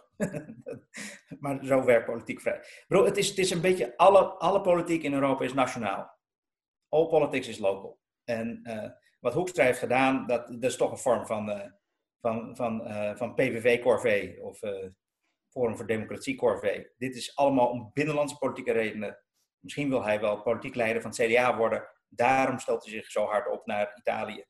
maar 1.39 1.65
zo 1.65 1.83
werkt 1.83 2.05
politiek 2.05 2.41
vrij. 2.41 2.63
Bro, 2.87 3.05
het, 3.05 3.17
is, 3.17 3.29
het 3.29 3.37
is 3.37 3.51
een 3.51 3.61
beetje, 3.61 3.97
alle, 3.97 4.23
alle 4.23 4.61
politiek 4.61 5.03
in 5.03 5.13
Europa 5.13 5.43
is 5.43 5.53
nationaal. 5.53 6.17
All 6.89 7.07
politics 7.07 7.47
is 7.47 7.57
local. 7.57 7.99
En 8.23 8.59
eh, 8.63 8.89
wat 9.19 9.33
Hoekstra 9.33 9.63
heeft 9.63 9.79
gedaan, 9.79 10.27
dat, 10.27 10.47
dat 10.47 10.63
is 10.71 10.77
toch 10.77 10.91
een 10.91 10.97
vorm 10.97 11.25
van, 11.25 11.49
eh, 11.49 11.71
van, 12.21 12.55
van, 12.55 12.83
van 13.17 13.33
PVV-corvée 13.33 14.43
of 14.43 14.59
Forum 15.49 15.77
voor 15.77 15.87
Democratie-corvée. 15.87 16.93
Dit 16.97 17.15
is 17.15 17.35
allemaal 17.35 17.69
om 17.69 17.91
binnenlandse 17.93 18.37
politieke 18.37 18.71
redenen. 18.71 19.23
Misschien 19.59 19.89
wil 19.89 20.03
hij 20.03 20.19
wel 20.19 20.41
politiek 20.41 20.75
leider 20.75 21.01
van 21.01 21.11
het 21.11 21.19
CDA 21.19 21.57
worden, 21.57 21.89
Daarom 22.09 22.59
stelt 22.59 22.83
hij 22.83 22.93
zich 22.93 23.11
zo 23.11 23.25
hard 23.25 23.47
op 23.51 23.65
naar 23.65 23.93
Italië. 23.97 24.45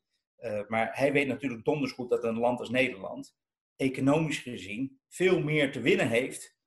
Maar 0.68 0.90
hij 0.92 1.12
weet 1.12 1.26
natuurlijk 1.26 1.64
donders 1.64 1.92
goed 1.92 2.10
dat 2.10 2.24
een 2.24 2.38
land 2.38 2.58
als 2.58 2.70
Nederland 2.70 3.36
economisch 3.76 4.38
gezien 4.38 5.00
veel 5.08 5.40
meer 5.40 5.72
te 5.72 5.80
winnen 5.80 6.08
heeft 6.08 6.58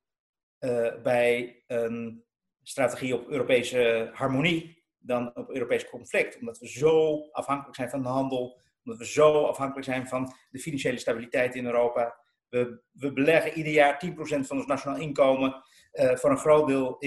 bij 1.04 1.64
een 1.68 2.24
strategie 2.64 3.16
op 3.16 3.28
Europese 3.28 4.10
harmonie 4.14 4.84
dan 4.98 5.36
op 5.36 5.50
Europees 5.50 5.90
conflict. 5.90 6.40
Omdat 6.40 6.60
we 6.60 6.68
zo 6.68 7.20
afhankelijk 7.32 7.76
zijn 7.76 7.90
van 7.90 8.02
de 8.02 8.08
handel, 8.08 8.60
omdat 8.84 9.00
we 9.00 9.08
zo 9.08 9.46
afhankelijk 9.46 9.86
zijn 9.86 10.08
van 10.08 10.34
de 10.50 10.60
financiële 10.60 10.98
stabiliteit 10.98 11.56
in 11.56 11.66
Europa. 11.66 12.22
We, 12.50 12.82
we 12.92 13.14
beleggen 13.14 13.54
ieder 13.54 13.74
jaar 13.74 14.06
10% 14.06 14.16
van 14.18 14.58
ons 14.58 14.66
nationaal 14.66 15.00
inkomen, 15.00 15.64
uh, 15.94 16.16
voor 16.16 16.30
een 16.30 16.38
groot 16.38 16.68
deel 16.68 16.98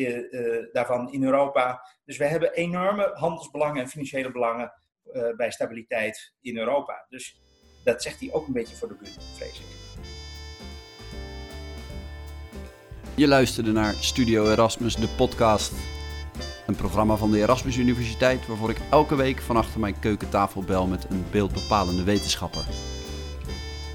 daarvan 0.72 1.12
in 1.12 1.24
Europa. 1.24 1.88
Dus 2.04 2.16
we 2.16 2.24
hebben 2.24 2.52
enorme 2.52 3.10
handelsbelangen 3.14 3.82
en 3.82 3.88
financiële 3.88 4.32
belangen 4.32 4.72
bij 5.36 5.50
stabiliteit 5.50 6.32
in 6.40 6.58
Europa. 6.58 7.06
Dus 7.08 7.40
dat 7.84 8.02
zegt 8.02 8.20
hij 8.20 8.32
ook 8.32 8.46
een 8.46 8.52
beetje 8.52 8.76
voor 8.76 8.88
de 8.88 8.94
buurt, 8.94 9.24
vrees 9.36 9.58
ik. 9.58 9.64
Je 13.14 13.28
luisterde 13.28 13.72
naar 13.72 13.94
Studio 13.94 14.50
Erasmus, 14.50 14.96
de 14.96 15.08
podcast. 15.16 15.72
Een 16.66 16.76
programma 16.76 17.16
van 17.16 17.30
de 17.30 17.38
Erasmus 17.38 17.76
Universiteit 17.76 18.46
waarvoor 18.46 18.70
ik 18.70 18.80
elke 18.90 19.14
week 19.14 19.40
van 19.40 19.56
achter 19.56 19.80
mijn 19.80 19.98
keukentafel 19.98 20.62
bel 20.62 20.86
met 20.86 21.06
een 21.10 21.24
beeldbepalende 21.30 22.02
wetenschapper. 22.02 22.64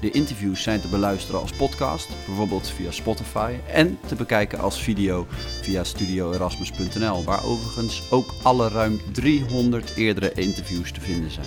De 0.02 0.10
interviews 0.10 0.62
zijn 0.62 0.80
te 0.80 0.88
beluisteren 0.88 1.40
als 1.40 1.52
podcast, 1.52 2.08
bijvoorbeeld 2.26 2.68
via 2.68 2.90
Spotify, 2.90 3.54
en 3.66 3.98
te 4.06 4.14
bekijken 4.14 4.58
als 4.58 4.82
video 4.82 5.26
via 5.60 5.84
studioerasmus.nl, 5.84 7.24
waar 7.24 7.44
overigens 7.44 8.02
ook 8.10 8.34
alle 8.42 8.68
ruim 8.68 9.00
300 9.12 9.92
eerdere 9.96 10.32
interviews 10.32 10.92
te 10.92 11.00
vinden 11.00 11.30
zijn. 11.30 11.46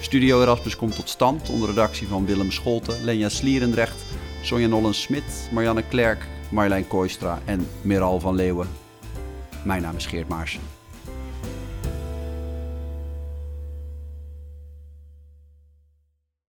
Studio 0.00 0.42
Erasmus 0.42 0.76
komt 0.76 0.94
tot 0.94 1.08
stand 1.08 1.50
onder 1.50 1.68
redactie 1.68 2.08
van 2.08 2.26
Willem 2.26 2.50
Scholten, 2.50 3.04
Lenja 3.04 3.28
Slierendrecht, 3.28 4.02
Sonja 4.42 4.66
Nollen-Smit, 4.66 5.48
Marianne 5.52 5.84
Klerk, 5.88 6.26
Marjolein 6.50 6.86
Kooistra 6.86 7.38
en 7.44 7.68
Meral 7.82 8.20
van 8.20 8.34
Leeuwen. 8.34 8.68
Mijn 9.64 9.82
naam 9.82 9.96
is 9.96 10.06
Geert 10.06 10.28
Maarsen. 10.28 10.69